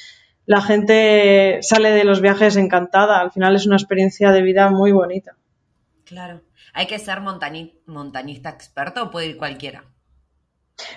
la 0.48 0.62
gente 0.62 1.58
sale 1.60 1.90
de 1.90 2.04
los 2.04 2.22
viajes 2.22 2.56
encantada. 2.56 3.20
Al 3.20 3.30
final 3.30 3.54
es 3.54 3.66
una 3.66 3.76
experiencia 3.76 4.32
de 4.32 4.40
vida 4.40 4.70
muy 4.70 4.92
bonita. 4.92 5.36
Claro. 6.04 6.40
¿Hay 6.72 6.86
que 6.86 6.98
ser 6.98 7.20
montañista 7.20 8.48
experto 8.48 9.02
o 9.02 9.10
puede 9.10 9.26
ir 9.26 9.36
cualquiera? 9.36 9.84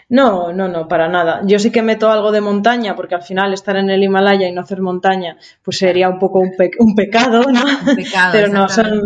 No, 0.07 0.53
no, 0.53 0.69
no, 0.69 0.87
para 0.87 1.09
nada. 1.09 1.41
Yo 1.43 1.59
sí 1.59 1.69
que 1.69 1.81
meto 1.81 2.09
algo 2.09 2.31
de 2.31 2.39
montaña, 2.39 2.95
porque 2.95 3.15
al 3.15 3.23
final 3.23 3.53
estar 3.53 3.75
en 3.75 3.89
el 3.89 4.01
Himalaya 4.01 4.47
y 4.47 4.53
no 4.53 4.61
hacer 4.61 4.79
montaña, 4.79 5.35
pues 5.61 5.79
sería 5.79 6.07
un 6.07 6.17
poco 6.17 6.39
un, 6.39 6.55
pecado, 6.95 7.43
¿no? 7.51 7.61
Un 7.61 7.95
pecado, 7.97 8.31
Pero 8.31 8.47
no, 8.47 8.69
son, 8.69 9.01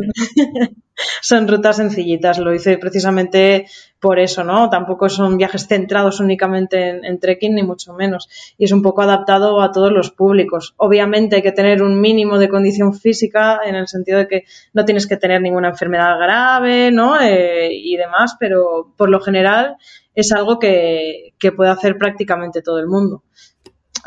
son 1.22 1.48
rutas 1.48 1.78
sencillitas. 1.78 2.40
Lo 2.40 2.54
hice 2.54 2.78
precisamente 2.78 3.68
por 4.00 4.20
eso, 4.20 4.44
¿no? 4.44 4.70
Tampoco 4.70 5.10
son 5.10 5.38
viajes 5.38 5.68
centrados 5.68 6.20
únicamente 6.20 6.90
en, 6.90 7.20
trekking, 7.20 7.56
ni 7.56 7.64
mucho 7.64 7.94
menos. 7.94 8.30
Y 8.58 8.66
es 8.66 8.72
un 8.72 8.82
poco 8.82 9.02
adaptado 9.02 9.62
a 9.62 9.72
todos 9.72 9.92
los 9.92 10.12
públicos. 10.12 10.74
Obviamente 10.78 11.38
hay 11.38 11.42
que 11.42 11.52
tener 11.52 11.82
un 11.82 12.00
mínimo 12.00 12.38
de 12.38 12.50
condición 12.50 12.94
física 12.94 13.62
en 13.66 13.76
el 13.76 13.88
sentido 13.88 14.20
de 14.20 14.28
que 14.28 14.44
no 14.74 14.86
tienes 14.86 15.08
que 15.08 15.18
tener 15.18 15.42
ninguna 15.42 15.70
enfermedad 15.70 16.20
grave, 16.20 16.92
¿no? 16.92 17.20
Eh, 17.20 17.70
y 17.74 17.98
demás, 17.98 18.36
pero 18.40 18.94
por 18.96 19.10
lo 19.10 19.20
general 19.20 19.78
es 20.14 20.32
algo 20.32 20.60
que, 20.60 21.34
que 21.40 21.52
puede 21.52 21.72
hacer 21.72 21.98
prácticamente 21.98 22.62
todo 22.62 22.80
el 22.80 22.88
mundo. 22.88 23.24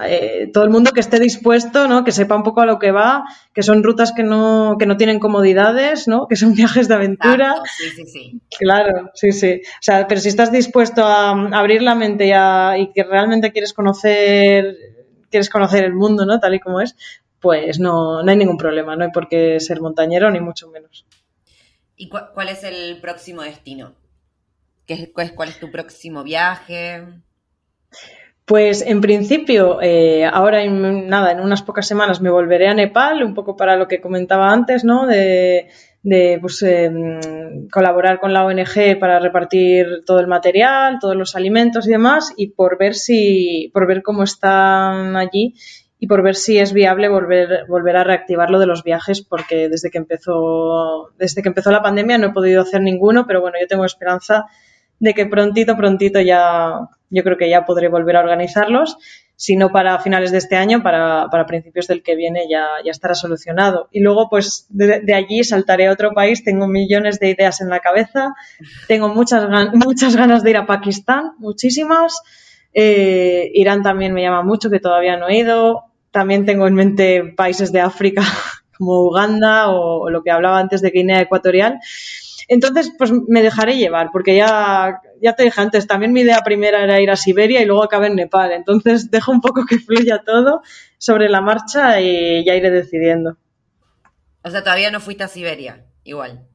Eh, 0.07 0.51
todo 0.53 0.65
el 0.65 0.71
mundo 0.71 0.93
que 0.93 1.01
esté 1.01 1.19
dispuesto, 1.19 1.89
¿no? 1.89 2.05
Que 2.05 2.13
sepa 2.13 2.37
un 2.37 2.45
poco 2.45 2.61
a 2.61 2.67
lo 2.67 2.79
que 2.79 2.93
va, 2.93 3.25
que 3.53 3.63
son 3.63 3.83
rutas 3.83 4.13
que 4.13 4.23
no, 4.23 4.77
que 4.79 4.87
no 4.87 4.97
tienen 4.97 5.19
comodidades, 5.19 6.07
¿no? 6.07 6.29
Que 6.29 6.37
son 6.37 6.55
viajes 6.55 6.89
de 6.89 6.95
aventura. 6.95 7.57
sí, 7.77 7.91
sí, 7.91 8.07
sí. 8.07 8.41
Claro, 8.59 9.11
sí, 9.15 9.33
sí. 9.33 9.61
O 9.65 9.83
sea, 9.83 10.07
pero 10.07 10.21
si 10.21 10.29
estás 10.29 10.53
dispuesto 10.53 11.05
a, 11.05 11.31
abrir 11.31 11.83
la 11.83 11.95
mente 11.95 12.27
y, 12.27 12.83
y, 12.83 12.93
que 12.93 13.03
realmente 13.03 13.51
quieres 13.51 13.73
conocer, 13.73 14.77
quieres 15.31 15.51
conocer 15.51 15.85
el 15.85 15.95
mundo, 15.95 16.25
¿no? 16.25 16.39
Tal 16.39 16.55
y 16.55 16.61
como 16.61 16.81
es, 16.81 16.95
pues 17.41 17.81
no, 17.81 18.23
no 18.23 18.31
hay 18.31 18.37
ningún 18.37 18.57
problema, 18.57 18.95
no 18.95 19.05
hay 19.05 19.11
por 19.11 19.29
qué 19.29 19.59
ser 19.61 19.81
montañero, 19.81 20.31
ni 20.31 20.41
mucho 20.41 20.69
menos. 20.69 21.07
¿Y 21.97 22.09
cuál 22.09 22.49
es 22.49 22.63
el 22.63 23.01
próximo 23.01 23.43
destino? 23.43 23.95
¿Qué 24.87 24.95
es, 24.95 25.33
¿Cuál 25.35 25.49
es 25.49 25.59
tu 25.59 25.71
próximo 25.71 26.23
viaje? 26.23 27.05
Pues 28.49 28.81
en 28.81 29.03
principio, 29.03 29.79
eh, 29.83 30.25
ahora 30.25 30.63
en, 30.63 31.07
nada, 31.07 31.33
en 31.33 31.41
unas 31.41 31.63
pocas 31.63 31.87
semanas 31.87 32.23
me 32.23 32.31
volveré 32.31 32.67
a 32.67 32.73
Nepal, 32.73 33.23
un 33.23 33.35
poco 33.35 33.57
para 33.57 33.77
lo 33.77 33.87
que 33.87 34.01
comentaba 34.01 34.51
antes, 34.51 34.85
¿no? 34.85 35.07
De, 35.07 35.69
pues, 36.41 36.63
em, 36.63 37.69
colaborar 37.71 38.19
con 38.19 38.33
la 38.33 38.47
ONG 38.47 38.99
para 38.99 39.19
repartir 39.21 40.03
todo 40.07 40.21
el 40.21 40.29
material, 40.29 40.97
todos 40.99 41.15
los 41.15 41.37
alimentos 41.37 41.87
y 41.87 41.91
demás, 41.91 42.33
y 42.39 42.53
por 42.53 42.79
ver 42.79 42.95
si, 42.95 43.71
por 43.75 43.87
ver 43.87 44.03
cómo 44.03 44.23
están 44.23 45.15
allí 45.17 45.53
y 45.99 46.07
por 46.07 46.23
ver 46.23 46.35
si 46.35 46.59
es 46.59 46.73
viable 46.73 47.11
volver, 47.11 47.67
volver 47.69 47.97
a 47.99 48.05
reactivar 48.05 48.49
lo 48.49 48.59
de 48.59 48.67
los 48.67 48.83
viajes, 48.83 49.21
porque 49.21 49.69
desde 49.69 49.91
que 49.91 49.99
empezó, 49.99 51.11
desde 51.19 51.43
que 51.43 51.51
empezó 51.51 51.71
la 51.71 51.83
pandemia 51.83 52.17
no 52.17 52.29
he 52.29 52.33
podido 52.33 52.63
hacer 52.63 52.81
ninguno, 52.81 53.27
pero 53.27 53.43
bueno, 53.43 53.59
yo 53.61 53.67
tengo 53.67 53.85
esperanza 53.85 54.47
de 55.01 55.13
que 55.13 55.27
prontito, 55.27 55.77
prontito 55.77 56.21
ya, 56.21 56.89
yo 57.11 57.23
creo 57.23 57.37
que 57.37 57.49
ya 57.49 57.65
podré 57.65 57.89
volver 57.89 58.17
a 58.17 58.21
organizarlos. 58.21 58.99
Si 59.37 59.57
no 59.57 59.71
para 59.71 60.01
finales 60.01 60.33
de 60.33 60.39
este 60.39 60.57
año, 60.57 60.83
para, 60.83 61.29
para 61.31 61.47
principios 61.47 61.87
del 61.87 62.03
que 62.03 62.17
viene 62.17 62.49
ya, 62.51 62.67
ya 62.85 62.91
estará 62.91 63.15
solucionado. 63.15 63.89
Y 63.93 64.01
luego, 64.01 64.29
pues 64.29 64.67
de, 64.69 65.15
allí 65.15 65.45
saltaré 65.45 65.87
a 65.87 65.93
otro 65.93 66.13
país. 66.13 66.43
Tengo 66.43 66.67
millones 66.67 67.21
de 67.21 67.31
ideas 67.31 67.61
en 67.61 67.69
la 67.69 67.79
cabeza. 67.79 68.35
Tengo 68.89 69.09
muchas, 69.09 69.49
muchas 69.75 70.17
ganas 70.17 70.43
de 70.43 70.51
ir 70.51 70.57
a 70.57 70.67
Pakistán, 70.67 71.35
muchísimas. 71.39 72.21
Eh, 72.75 73.51
Irán 73.55 73.83
también 73.83 74.13
me 74.13 74.23
llama 74.23 74.43
mucho, 74.43 74.71
que 74.71 74.81
todavía 74.81 75.17
no 75.17 75.29
he 75.29 75.39
ido. 75.39 75.85
También 76.11 76.45
tengo 76.45 76.67
en 76.67 76.75
mente 76.75 77.33
países 77.37 77.71
de 77.71 77.81
África 77.81 78.23
como 78.77 79.03
Uganda 79.03 79.71
o 79.71 80.11
lo 80.11 80.23
que 80.23 80.33
hablaba 80.33 80.59
antes 80.59 80.83
de 80.83 80.91
Guinea 80.91 81.21
Ecuatorial. 81.21 81.79
Entonces, 82.49 82.91
pues 82.97 83.13
me 83.13 83.43
dejaré 83.43 83.77
llevar, 83.77 84.09
porque 84.11 84.35
ya, 84.35 85.03
ya 85.21 85.35
te 85.35 85.45
dije 85.45 85.61
antes, 85.61 85.87
también 85.87 86.15
mi 86.15 86.23
idea 86.23 86.41
primera 86.43 86.83
era 86.83 86.99
ir 86.99 87.11
a 87.11 87.17
Siberia 87.17 87.61
y 87.61 87.67
luego 87.67 87.85
acabé 87.85 88.07
en 88.07 88.17
Nepal. 88.17 88.53
Entonces, 88.53 89.11
dejo 89.11 89.31
un 89.31 89.43
poco 89.43 89.67
que 89.67 89.79
fluya 89.79 90.23
todo 90.25 90.63
sobre 90.97 91.29
la 91.29 91.43
marcha 91.43 92.01
y 92.01 92.45
ya 92.45 92.55
iré 92.57 92.71
decidiendo. 92.71 93.37
O 94.43 94.51
sea, 94.51 94.63
todavía 94.63 94.91
no 94.91 95.01
fuiste 95.01 95.25
a 95.25 95.29
Siberia, 95.29 95.85
igual. 96.05 96.47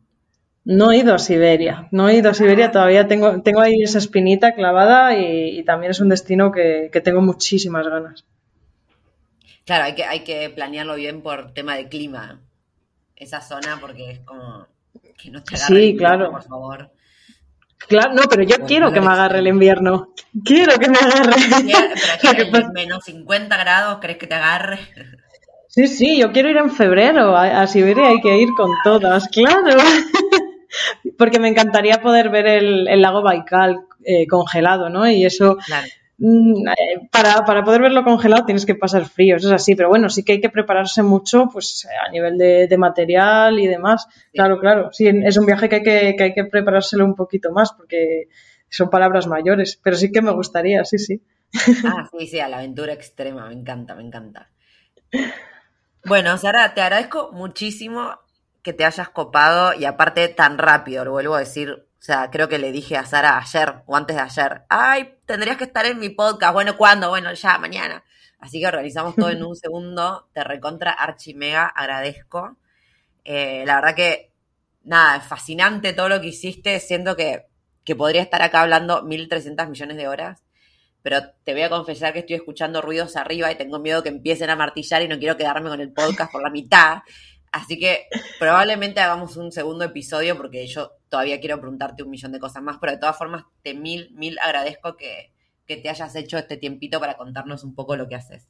No 0.66 0.92
he 0.92 0.98
ido 0.98 1.14
a 1.14 1.20
Siberia, 1.20 1.90
no 1.92 2.10
he 2.10 2.16
ido 2.16 2.32
a 2.32 2.34
Siberia, 2.34 2.72
todavía 2.72 3.08
tengo, 3.08 3.42
tengo 3.42 3.62
ahí 3.62 3.84
esa 3.84 3.98
espinita 3.98 4.56
clavada 4.56 5.16
y, 5.16 5.64
también 5.66 5.92
es 5.92 6.00
un 6.00 6.10
destino 6.10 6.52
que, 6.52 6.90
que, 6.92 7.02
tengo 7.02 7.22
muchísimas 7.22 7.86
ganas. 7.86 8.26
Claro, 9.66 9.84
hay 9.84 9.94
que, 9.94 10.06
hay 10.06 10.22
que 10.22 10.50
planearlo 10.50 10.96
bien 10.96 11.22
por 11.22 11.54
tema 11.54 11.76
de 11.76 11.90
clima, 11.90 12.42
esa 13.18 13.42
zona, 13.42 13.78
porque 13.82 14.12
es 14.12 14.20
como 14.20 14.68
que 15.18 15.32
no 15.32 15.44
te 15.44 15.56
agarre 15.56 15.76
sí, 15.76 15.96
claro. 15.98 16.32
por 16.32 16.44
favor. 16.44 16.92
Claro, 17.88 18.14
no, 18.14 18.24
pero 18.30 18.44
yo 18.44 18.58
quiero 18.66 18.92
que 18.92 19.02
me 19.02 19.08
agarre 19.08 19.40
el 19.40 19.48
invierno. 19.48 20.14
Quiero 20.44 20.78
que 20.80 20.90
me 20.90 20.98
agarre. 20.98 21.34
Pero 22.22 22.32
aquí 22.32 22.68
menos 22.74 23.04
50 23.04 23.58
grados, 23.58 23.98
¿crees 24.02 24.18
que 24.18 24.28
te 24.28 24.36
agarre? 24.36 24.80
Sí, 25.68 25.88
sí, 25.88 26.20
yo 26.20 26.32
quiero 26.32 26.50
ir 26.50 26.58
en 26.58 26.72
febrero. 26.72 27.36
A, 27.36 27.66
Siberia 27.68 28.08
hay 28.08 28.22
que 28.22 28.38
ir 28.38 28.50
con 28.56 28.72
todas, 28.84 29.28
claro. 29.28 29.78
Porque 31.18 31.40
me 31.40 31.50
encantaría 31.50 32.02
poder 32.02 32.30
ver 32.30 32.48
el, 32.48 32.88
el 32.88 33.02
lago 33.02 33.22
Baikal 33.22 33.82
eh, 34.06 34.28
congelado, 34.28 34.90
¿no? 34.90 35.10
Y 35.10 35.26
eso 35.26 35.58
claro. 35.58 35.88
Mm, 36.18 36.68
eh, 36.68 37.08
para, 37.12 37.44
para, 37.44 37.64
poder 37.64 37.82
verlo 37.82 38.04
congelado 38.04 38.46
tienes 38.46 38.66
que 38.66 38.76
pasar 38.76 39.06
frío, 39.06 39.36
eso 39.36 39.48
es 39.48 39.54
así, 39.54 39.76
pero 39.76 39.90
bueno, 39.90 40.10
sí 40.10 40.24
que 40.24 40.34
hay 40.34 40.42
que 40.42 40.50
prepararse 40.50 41.02
mucho 41.02 41.50
pues 41.52 41.88
a 42.06 42.10
nivel 42.12 42.38
de, 42.38 42.78
material 42.78 43.60
y 43.60 43.68
demás. 43.68 44.08
Claro, 44.32 44.60
claro, 44.60 44.92
sí, 44.92 45.08
es 45.08 45.38
un 45.38 45.46
viaje 45.46 45.70
que 45.70 45.76
hay 45.78 45.84
que, 45.84 46.16
que 46.16 46.24
hay 46.24 46.34
que 46.34 46.46
preparárselo 46.46 47.04
un 47.04 47.16
poquito 47.16 47.52
más 47.52 47.74
porque 47.74 48.28
son 48.70 48.90
palabras 48.90 49.28
mayores, 49.28 49.80
pero 49.84 49.96
sí 49.96 50.12
que 50.12 50.22
me 50.22 50.32
gustaría, 50.32 50.86
sí, 50.86 50.98
sí. 50.98 51.22
Ah, 51.86 52.10
sí, 52.12 52.28
sí, 52.28 52.40
a 52.40 52.48
la 52.48 52.58
aventura 52.58 52.94
extrema, 52.94 53.48
me 53.48 53.54
encanta, 53.54 53.96
me 53.96 54.04
encanta. 54.04 54.50
Bueno, 56.06 56.38
Sara, 56.38 56.74
te 56.74 56.82
agradezco 56.82 57.32
muchísimo 57.32 58.20
que 58.62 58.74
te 58.74 58.86
hayas 58.86 59.10
copado 59.10 59.74
y 59.74 59.86
aparte 59.86 60.28
tan 60.30 60.58
rápido, 60.58 61.06
lo 61.06 61.12
vuelvo 61.12 61.36
a 61.36 61.40
decir, 61.40 61.86
o 62.04 62.06
sea, 62.06 62.30
creo 62.30 62.50
que 62.50 62.60
le 62.60 62.74
dije 62.74 62.98
a 62.98 63.06
Sara 63.06 63.38
ayer 63.38 63.76
o 63.86 63.96
antes 63.96 64.18
de 64.18 64.22
ayer, 64.22 64.64
ay, 64.68 65.16
tendrías 65.26 65.56
que 65.56 65.64
estar 65.64 65.86
en 65.86 66.00
mi 66.00 66.10
podcast. 66.10 66.54
Bueno, 66.54 66.76
¿cuándo? 66.76 67.08
Bueno, 67.08 67.32
ya, 67.32 67.58
mañana. 67.58 68.04
Así 68.40 68.60
que 68.60 68.68
organizamos 68.68 69.16
todo 69.16 69.30
en 69.30 69.42
un 69.42 69.56
segundo. 69.56 70.28
Te 70.34 70.44
recontra 70.44 70.92
archimega, 70.92 71.66
agradezco. 71.66 72.58
Eh, 73.24 73.64
la 73.66 73.76
verdad 73.76 73.96
que, 73.96 74.34
nada, 74.84 75.16
es 75.16 75.24
fascinante 75.24 75.94
todo 75.94 76.10
lo 76.10 76.20
que 76.20 76.28
hiciste. 76.28 76.82
Siento 76.82 77.16
que, 77.16 77.46
que 77.86 77.96
podría 77.96 78.22
estar 78.22 78.42
acá 78.42 78.64
hablando 78.64 79.02
1.300 79.04 79.70
millones 79.70 79.96
de 79.96 80.10
horas. 80.10 80.44
Pero 81.04 81.22
te 81.46 81.54
voy 81.54 81.62
a 81.62 81.70
confesar 81.70 82.12
que 82.12 82.20
estoy 82.20 82.36
escuchando 82.36 82.82
ruidos 82.82 83.16
arriba 83.16 83.50
y 83.50 83.56
tengo 83.56 83.80
miedo 83.80 84.04
que 84.04 84.10
empiecen 84.10 84.50
a 84.50 84.58
martillar 84.58 85.04
y 85.04 85.08
no 85.08 85.20
quiero 85.20 85.38
quedarme 85.38 85.70
con 85.70 85.80
el 85.80 85.94
podcast 85.94 86.34
por 86.34 86.44
la 86.44 86.50
mitad. 86.50 86.98
Así 87.54 87.78
que 87.78 88.08
probablemente 88.40 89.00
hagamos 89.00 89.38
un 89.38 89.52
segundo 89.52 89.86
episodio 89.86 90.36
porque 90.36 90.66
yo 90.66 90.94
todavía 91.08 91.40
quiero 91.40 91.60
preguntarte 91.62 92.02
un 92.02 92.10
millón 92.10 92.32
de 92.32 92.40
cosas 92.40 92.64
más, 92.64 92.78
pero 92.82 92.94
de 92.94 92.98
todas 92.98 93.16
formas 93.16 93.44
te 93.62 93.76
mil, 93.76 94.10
mil 94.16 94.40
agradezco 94.40 94.98
que, 94.98 95.32
que 95.68 95.78
te 95.78 95.88
hayas 95.88 96.16
hecho 96.16 96.40
este 96.40 96.58
tiempito 96.58 97.00
para 97.00 97.16
contarnos 97.16 97.64
un 97.64 97.76
poco 97.76 97.96
lo 97.96 98.08
que 98.08 98.16
haces. 98.16 98.50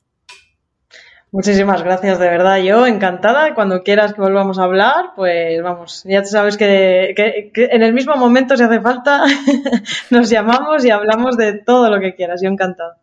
Muchísimas 1.33 1.83
gracias, 1.83 2.17
de 2.17 2.29
verdad. 2.29 2.59
Yo 2.59 2.87
encantada. 2.87 3.53
Cuando 3.55 3.83
quieras 3.83 4.13
que 4.13 4.21
volvamos 4.21 4.57
a 4.57 4.63
hablar, 4.63 5.11
pues 5.17 5.61
vamos, 5.61 6.03
ya 6.05 6.23
sabes 6.23 6.55
que, 6.55 7.13
que, 7.15 7.51
en 7.55 7.83
el 7.83 7.91
mismo 7.91 8.15
momento, 8.15 8.55
si 8.55 8.63
hace 8.63 8.79
falta, 8.79 9.25
nos 10.11 10.29
llamamos 10.29 10.85
y 10.85 10.91
hablamos 10.91 11.35
de 11.35 11.53
todo 11.53 11.89
lo 11.89 11.99
que 11.99 12.15
quieras. 12.15 12.39
Yo 12.41 12.49
encantada. 12.49 13.02